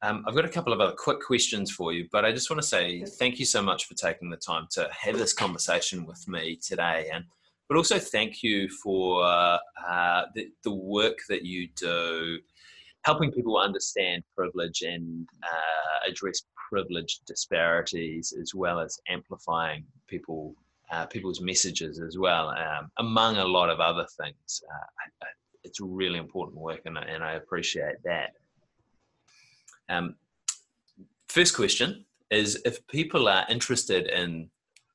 Um, 0.02 0.24
I've 0.26 0.34
got 0.34 0.44
a 0.44 0.56
couple 0.56 0.72
of 0.72 0.80
other 0.80 0.96
quick 0.98 1.20
questions 1.20 1.70
for 1.70 1.92
you, 1.92 2.08
but 2.10 2.24
I 2.24 2.32
just 2.32 2.50
want 2.50 2.60
to 2.60 2.66
say 2.66 3.04
thank 3.20 3.38
you 3.38 3.46
so 3.46 3.62
much 3.62 3.86
for 3.86 3.94
taking 3.94 4.30
the 4.30 4.36
time 4.36 4.66
to 4.72 4.90
have 4.90 5.16
this 5.16 5.32
conversation 5.32 6.04
with 6.04 6.26
me 6.26 6.56
today, 6.56 7.08
and 7.14 7.24
but 7.72 7.78
also 7.78 7.98
thank 7.98 8.42
you 8.42 8.68
for 8.68 9.24
uh, 9.24 10.24
the, 10.34 10.50
the 10.62 10.74
work 10.74 11.16
that 11.30 11.42
you 11.42 11.68
do, 11.74 12.38
helping 13.06 13.32
people 13.32 13.56
understand 13.56 14.22
privilege 14.36 14.82
and 14.82 15.26
uh, 15.42 16.10
address 16.10 16.42
privilege 16.68 17.20
disparities 17.26 18.34
as 18.38 18.54
well 18.54 18.78
as 18.78 19.00
amplifying 19.08 19.86
people 20.06 20.54
uh, 20.90 21.06
people's 21.06 21.40
messages 21.40 21.98
as 21.98 22.18
well, 22.18 22.50
um, 22.50 22.90
among 22.98 23.38
a 23.38 23.44
lot 23.44 23.70
of 23.70 23.80
other 23.80 24.06
things. 24.20 24.62
Uh, 24.70 25.26
it's 25.64 25.80
really 25.80 26.18
important 26.18 26.58
work, 26.58 26.82
and, 26.84 26.98
and 26.98 27.24
I 27.24 27.36
appreciate 27.36 27.96
that. 28.04 28.34
Um, 29.88 30.16
first 31.30 31.56
question 31.56 32.04
is 32.30 32.60
if 32.66 32.86
people 32.88 33.28
are 33.28 33.46
interested 33.48 34.08
in 34.08 34.50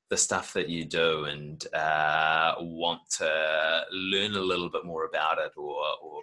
the 0.09 0.17
stuff 0.17 0.53
that 0.53 0.69
you 0.69 0.85
do 0.85 1.25
and 1.25 1.65
uh, 1.73 2.55
want 2.59 3.01
to 3.17 3.81
learn 3.91 4.35
a 4.35 4.41
little 4.41 4.69
bit 4.69 4.85
more 4.85 5.05
about 5.05 5.37
it 5.37 5.51
or, 5.57 5.83
or 6.01 6.21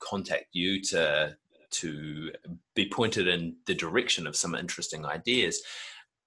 contact 0.00 0.46
you 0.52 0.82
to 0.82 1.36
to 1.70 2.30
be 2.74 2.88
pointed 2.88 3.26
in 3.26 3.56
the 3.66 3.74
direction 3.74 4.26
of 4.26 4.36
some 4.36 4.54
interesting 4.54 5.06
ideas. 5.06 5.62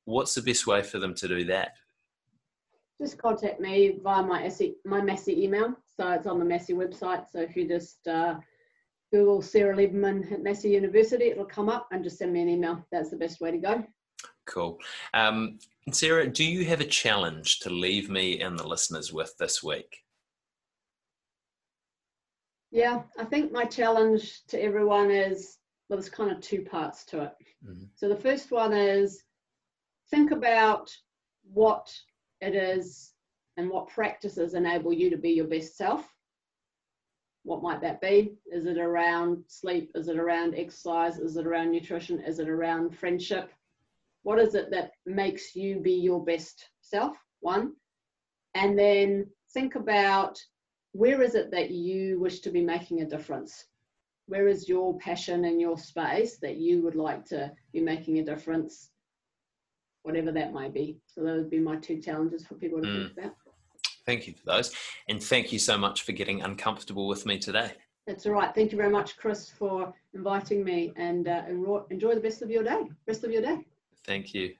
What's 0.05 0.33
the 0.33 0.41
best 0.41 0.65
way 0.65 0.81
for 0.81 0.97
them 0.97 1.13
to 1.15 1.27
do 1.27 1.43
that? 1.45 1.73
Just 2.99 3.19
contact 3.19 3.59
me 3.59 3.99
via 4.01 4.23
my 4.23 4.41
Massey, 4.41 4.75
my 4.85 5.01
Massey 5.01 5.43
email. 5.43 5.75
So 5.95 6.09
it's 6.11 6.25
on 6.25 6.39
the 6.39 6.45
Massey 6.45 6.73
website. 6.73 7.25
So 7.31 7.41
if 7.41 7.55
you 7.55 7.67
just 7.67 8.07
uh, 8.07 8.35
Google 9.11 9.41
Sarah 9.41 9.75
Leberman 9.75 10.31
at 10.31 10.41
Massey 10.41 10.69
University, 10.69 11.25
it'll 11.25 11.45
come 11.45 11.69
up 11.69 11.87
and 11.91 12.03
just 12.03 12.17
send 12.17 12.33
me 12.33 12.41
an 12.41 12.49
email. 12.49 12.85
That's 12.91 13.11
the 13.11 13.17
best 13.17 13.39
way 13.39 13.51
to 13.51 13.57
go. 13.57 13.85
Cool. 14.45 14.79
Um, 15.13 15.59
Sarah, 15.91 16.27
do 16.27 16.43
you 16.43 16.65
have 16.65 16.81
a 16.81 16.85
challenge 16.85 17.59
to 17.59 17.69
leave 17.69 18.09
me 18.09 18.41
and 18.41 18.57
the 18.57 18.67
listeners 18.67 19.13
with 19.13 19.37
this 19.37 19.63
week? 19.63 20.03
Yeah, 22.71 23.03
I 23.17 23.25
think 23.25 23.51
my 23.51 23.65
challenge 23.65 24.45
to 24.47 24.61
everyone 24.61 25.11
is 25.11 25.57
well, 25.87 25.99
there's 25.99 26.09
kind 26.09 26.31
of 26.31 26.41
two 26.41 26.63
parts 26.63 27.05
to 27.05 27.23
it. 27.23 27.33
Mm-hmm. 27.63 27.85
So 27.95 28.09
the 28.09 28.15
first 28.15 28.51
one 28.51 28.73
is 28.73 29.23
think 30.09 30.31
about 30.31 30.91
what 31.43 31.93
it 32.41 32.55
is 32.55 33.13
and 33.57 33.69
what 33.69 33.89
practices 33.89 34.53
enable 34.53 34.93
you 34.93 35.09
to 35.09 35.17
be 35.17 35.31
your 35.31 35.47
best 35.47 35.77
self. 35.77 36.05
What 37.43 37.61
might 37.61 37.81
that 37.81 38.01
be? 38.01 38.33
Is 38.51 38.65
it 38.65 38.79
around 38.79 39.43
sleep? 39.47 39.91
Is 39.93 40.07
it 40.07 40.17
around 40.17 40.55
exercise? 40.55 41.19
Is 41.19 41.37
it 41.37 41.45
around 41.45 41.71
nutrition? 41.71 42.19
Is 42.21 42.39
it 42.39 42.49
around 42.49 42.97
friendship? 42.97 43.51
What 44.25 44.39
is 44.39 44.55
it 44.55 44.71
that 44.71 44.89
makes 45.05 45.55
you 45.55 45.79
be 45.79 45.91
your 45.91 46.25
best 46.25 46.69
self? 46.81 47.15
One. 47.41 47.73
And 48.55 48.77
then 48.77 49.27
think 49.53 49.75
about 49.75 50.35
where 50.93 51.21
is 51.21 51.35
it 51.35 51.51
that 51.51 51.69
you 51.69 52.19
wish 52.19 52.39
to 52.39 52.49
be 52.49 52.61
making 52.61 53.01
a 53.01 53.05
difference? 53.05 53.65
Where 54.25 54.47
is 54.47 54.67
your 54.67 54.97
passion 54.97 55.45
and 55.45 55.61
your 55.61 55.77
space 55.77 56.37
that 56.37 56.55
you 56.57 56.81
would 56.81 56.95
like 56.95 57.23
to 57.25 57.51
be 57.71 57.81
making 57.81 58.17
a 58.17 58.25
difference, 58.25 58.89
whatever 60.01 60.31
that 60.31 60.53
might 60.53 60.73
be? 60.73 60.97
So, 61.05 61.21
those 61.21 61.41
would 61.41 61.51
be 61.51 61.59
my 61.59 61.75
two 61.75 62.01
challenges 62.01 62.47
for 62.47 62.55
people 62.55 62.81
to 62.81 62.87
mm. 62.87 63.05
think 63.05 63.19
about. 63.19 63.35
Thank 64.07 64.25
you 64.25 64.33
for 64.33 64.45
those. 64.47 64.73
And 65.07 65.21
thank 65.21 65.53
you 65.53 65.59
so 65.59 65.77
much 65.77 66.01
for 66.01 66.13
getting 66.13 66.41
uncomfortable 66.41 67.07
with 67.07 67.27
me 67.27 67.37
today. 67.37 67.73
That's 68.07 68.25
all 68.25 68.31
right. 68.31 68.55
Thank 68.55 68.71
you 68.71 68.77
very 68.79 68.91
much, 68.91 69.17
Chris, 69.17 69.51
for 69.51 69.93
inviting 70.15 70.63
me 70.63 70.93
and 70.95 71.27
uh, 71.27 71.43
enjoy 71.91 72.15
the 72.15 72.21
best 72.21 72.41
of 72.41 72.49
your 72.49 72.63
day. 72.63 72.89
Rest 73.05 73.23
of 73.23 73.31
your 73.31 73.43
day. 73.43 73.59
Thank 74.05 74.33
you. 74.33 74.53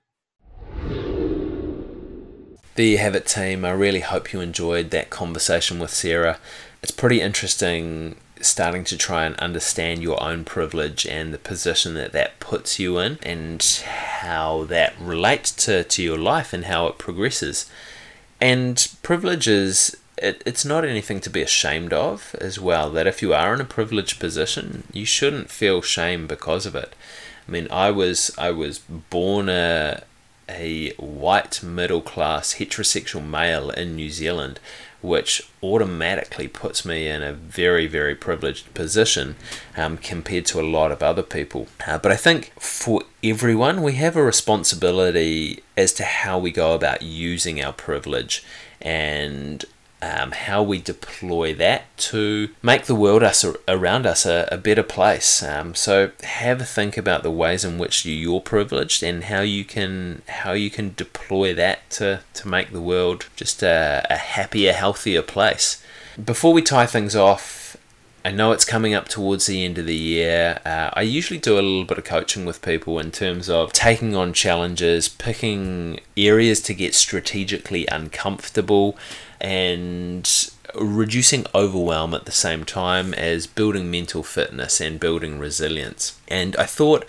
There 2.75 2.85
you 2.85 2.97
have 2.97 3.15
it, 3.15 3.25
team. 3.25 3.63
I 3.63 3.71
really 3.71 4.01
hope 4.01 4.33
you 4.33 4.41
enjoyed 4.41 4.89
that 4.91 5.09
conversation 5.09 5.79
with 5.79 5.91
Sarah. 5.91 6.39
It's 6.83 6.91
pretty 6.91 7.21
interesting 7.21 8.17
starting 8.41 8.83
to 8.83 8.97
try 8.97 9.25
and 9.25 9.35
understand 9.37 10.01
your 10.01 10.21
own 10.21 10.43
privilege 10.43 11.05
and 11.07 11.33
the 11.33 11.37
position 11.37 11.93
that 11.93 12.11
that 12.11 12.39
puts 12.39 12.79
you 12.79 12.99
in 12.99 13.17
and 13.23 13.63
how 13.85 14.65
that 14.65 14.93
relates 14.99 15.51
to, 15.51 15.83
to 15.85 16.03
your 16.03 16.17
life 16.17 16.51
and 16.51 16.65
how 16.65 16.87
it 16.87 16.97
progresses. 16.97 17.69
And 18.41 18.87
privilege 19.01 19.47
is 19.47 19.95
it, 20.17 20.43
it's 20.45 20.65
not 20.65 20.85
anything 20.85 21.19
to 21.21 21.29
be 21.29 21.41
ashamed 21.41 21.93
of 21.93 22.35
as 22.39 22.59
well. 22.59 22.89
That 22.89 23.07
if 23.07 23.21
you 23.21 23.33
are 23.33 23.53
in 23.53 23.61
a 23.61 23.65
privileged 23.65 24.19
position, 24.19 24.83
you 24.91 25.05
shouldn't 25.05 25.49
feel 25.49 25.81
shame 25.81 26.27
because 26.27 26.65
of 26.65 26.75
it. 26.75 26.93
I 27.47 27.51
mean, 27.51 27.67
I 27.69 27.91
was 27.91 28.31
I 28.37 28.51
was 28.51 28.79
born 28.79 29.49
a 29.49 30.03
a 30.47 30.91
white 30.97 31.63
middle 31.63 32.01
class 32.01 32.55
heterosexual 32.55 33.25
male 33.25 33.71
in 33.71 33.95
New 33.95 34.09
Zealand, 34.09 34.59
which 35.01 35.49
automatically 35.63 36.47
puts 36.47 36.85
me 36.85 37.07
in 37.07 37.23
a 37.23 37.33
very, 37.33 37.87
very 37.87 38.15
privileged 38.15 38.73
position 38.73 39.35
um, 39.75 39.97
compared 39.97 40.45
to 40.47 40.59
a 40.59 40.63
lot 40.63 40.91
of 40.91 41.01
other 41.01 41.23
people. 41.23 41.67
Uh, 41.87 41.97
but 41.97 42.11
I 42.11 42.15
think 42.15 42.51
for 42.59 43.03
everyone, 43.23 43.81
we 43.81 43.93
have 43.93 44.15
a 44.15 44.23
responsibility 44.23 45.63
as 45.75 45.93
to 45.93 46.03
how 46.03 46.37
we 46.37 46.51
go 46.51 46.73
about 46.73 47.01
using 47.01 47.61
our 47.61 47.73
privilege 47.73 48.43
and 48.81 49.65
um, 50.05 50.31
how 50.31 50.61
we 50.61 50.79
deploy 50.79 51.53
that 51.55 51.97
to 51.97 52.49
make 52.61 52.85
the 52.85 52.93
world 52.93 53.23
us 53.23 53.43
around 53.67 54.05
us 54.05 54.25
a, 54.25 54.47
a 54.51 54.57
better 54.57 54.83
place. 54.83 55.41
Um, 55.41 55.73
so 55.73 56.11
have 56.23 56.61
a 56.61 56.65
think 56.65 56.95
about 56.97 57.23
the 57.23 57.31
ways 57.31 57.65
in 57.65 57.79
which 57.79 58.05
you're 58.05 58.41
privileged 58.41 59.01
and 59.01 59.23
how 59.25 59.41
you 59.41 59.65
can 59.65 60.21
how 60.27 60.51
you 60.51 60.69
can 60.69 60.93
deploy 60.95 61.53
that 61.55 61.89
to, 61.91 62.21
to 62.35 62.47
make 62.47 62.71
the 62.71 62.81
world 62.81 63.27
just 63.35 63.63
a, 63.63 64.05
a 64.09 64.17
happier, 64.17 64.73
healthier 64.73 65.23
place. 65.23 65.81
Before 66.23 66.53
we 66.53 66.61
tie 66.61 66.85
things 66.85 67.15
off, 67.15 67.75
I 68.23 68.31
know 68.31 68.53
it's 68.53 68.65
coming 68.65 68.95
up 68.95 69.07
towards 69.07 69.45
the 69.45 69.63
end 69.63 69.77
of 69.77 69.85
the 69.85 69.95
year. 69.95 70.59
Uh, 70.65 70.89
I 70.93 71.01
usually 71.03 71.39
do 71.39 71.55
a 71.55 71.61
little 71.61 71.85
bit 71.85 71.99
of 71.99 72.05
coaching 72.05 72.43
with 72.43 72.61
people 72.63 72.97
in 72.97 73.11
terms 73.11 73.49
of 73.49 73.71
taking 73.71 74.15
on 74.15 74.33
challenges, 74.33 75.07
picking 75.07 75.99
areas 76.17 76.59
to 76.61 76.73
get 76.73 76.95
strategically 76.95 77.85
uncomfortable, 77.91 78.97
and 79.45 80.49
reducing 80.73 81.45
overwhelm 81.53 82.15
at 82.15 82.25
the 82.25 82.31
same 82.31 82.65
time 82.65 83.13
as 83.13 83.45
building 83.45 83.91
mental 83.91 84.23
fitness 84.23 84.81
and 84.81 84.99
building 84.99 85.37
resilience. 85.37 86.19
And 86.27 86.55
I 86.55 86.65
thought 86.65 87.05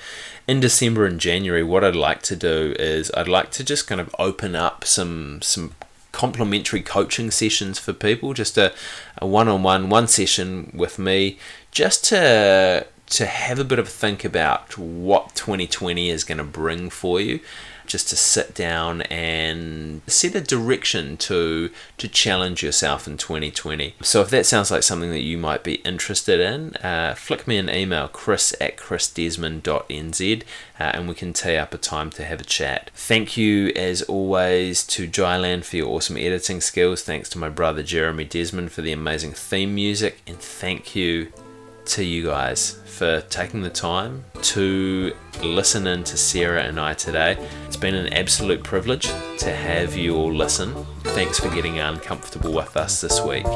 in 0.47 0.61
December 0.61 1.07
and 1.07 1.19
January, 1.19 1.63
what 1.63 1.83
I'd 1.83 1.97
like 1.97 2.21
to 2.25 2.37
do 2.37 2.77
is 2.79 3.11
I'd 3.17 3.27
like 3.27 3.51
to 3.53 3.65
just 3.65 3.87
kind 3.87 4.03
of 4.03 4.15
open 4.19 4.55
up 4.55 4.85
some 4.85 5.41
some 5.41 5.73
complimentary 6.13 6.83
coaching 6.83 7.31
sessions 7.31 7.79
for 7.79 7.95
people, 7.95 8.35
just 8.35 8.59
a, 8.59 8.75
a 9.17 9.27
one-on-one 9.27 9.89
one 9.89 10.07
session 10.07 10.71
with 10.75 10.99
me, 10.99 11.39
just 11.71 12.05
to 12.07 12.87
to 13.07 13.25
have 13.25 13.59
a 13.59 13.65
bit 13.65 13.79
of 13.79 13.87
a 13.87 13.91
think 13.91 14.27
about 14.27 14.77
what 14.77 15.35
2020 15.35 16.11
is 16.11 16.23
going 16.23 16.39
to 16.39 16.45
bring 16.45 16.91
for 16.91 17.19
you 17.19 17.41
just 17.87 18.09
to 18.09 18.17
sit 18.17 18.55
down 18.55 19.03
and 19.03 20.03
set 20.07 20.35
a 20.35 20.41
direction 20.41 21.17
to 21.17 21.71
to 21.99 22.09
challenge 22.09 22.63
yourself 22.63 23.07
in 23.07 23.17
2020. 23.17 23.95
So 24.03 24.21
if 24.21 24.31
that 24.31 24.47
sounds 24.47 24.71
like 24.71 24.83
something 24.83 25.11
that 25.11 25.23
you 25.23 25.39
might 25.39 25.65
be 25.65 25.77
interested 25.77 26.41
in, 26.41 26.75
uh, 26.77 27.15
flick 27.15 27.47
me 27.47 27.59
an 27.59 27.71
email, 27.71 28.09
chris 28.09 28.55
at 28.61 28.77
chrisdesmond.nz, 28.77 30.43
uh, 30.79 30.83
and 30.83 31.09
we 31.09 31.15
can 31.15 31.33
tee 31.33 31.57
up 31.57 31.75
a 31.75 31.79
time 31.79 32.11
to 32.11 32.25
have 32.25 32.41
a 32.41 32.45
chat. 32.45 32.91
Thank 32.95 33.37
you, 33.37 33.69
as 33.77 34.03
always, 34.03 34.85
to 34.89 35.09
Dryland 35.09 35.65
for 35.65 35.77
your 35.77 35.89
awesome 35.89 36.17
editing 36.17 36.61
skills. 36.61 37.03
Thanks 37.03 37.29
to 37.31 37.39
my 37.39 37.49
brother 37.49 37.83
Jeremy 37.83 38.25
Desmond 38.25 38.73
for 38.73 38.83
the 38.83 38.93
amazing 38.93 39.33
theme 39.33 39.75
music, 39.75 40.21
and 40.27 40.39
thank 40.39 40.95
you 40.95 41.33
to 41.87 42.05
you 42.05 42.25
guys 42.25 42.79
for 42.87 43.21
taking 43.23 43.63
the 43.63 43.71
time 43.71 44.25
to 44.43 45.15
listen 45.43 45.87
in 45.87 46.03
to 46.05 46.17
Sarah 46.17 46.63
and 46.63 46.81
I 46.81 46.95
today. 46.95 47.37
It's 47.67 47.77
been 47.77 47.95
an 47.95 48.13
absolute 48.13 48.65
privilege 48.65 49.07
to 49.39 49.53
have 49.53 49.97
you 49.97 50.17
all 50.17 50.35
listen. 50.35 50.75
Thanks 51.05 51.39
for 51.39 51.49
getting 51.51 51.79
uncomfortable 51.79 52.53
with 52.53 52.77
us 52.77 53.01
this 53.01 53.21
week. 53.21 53.47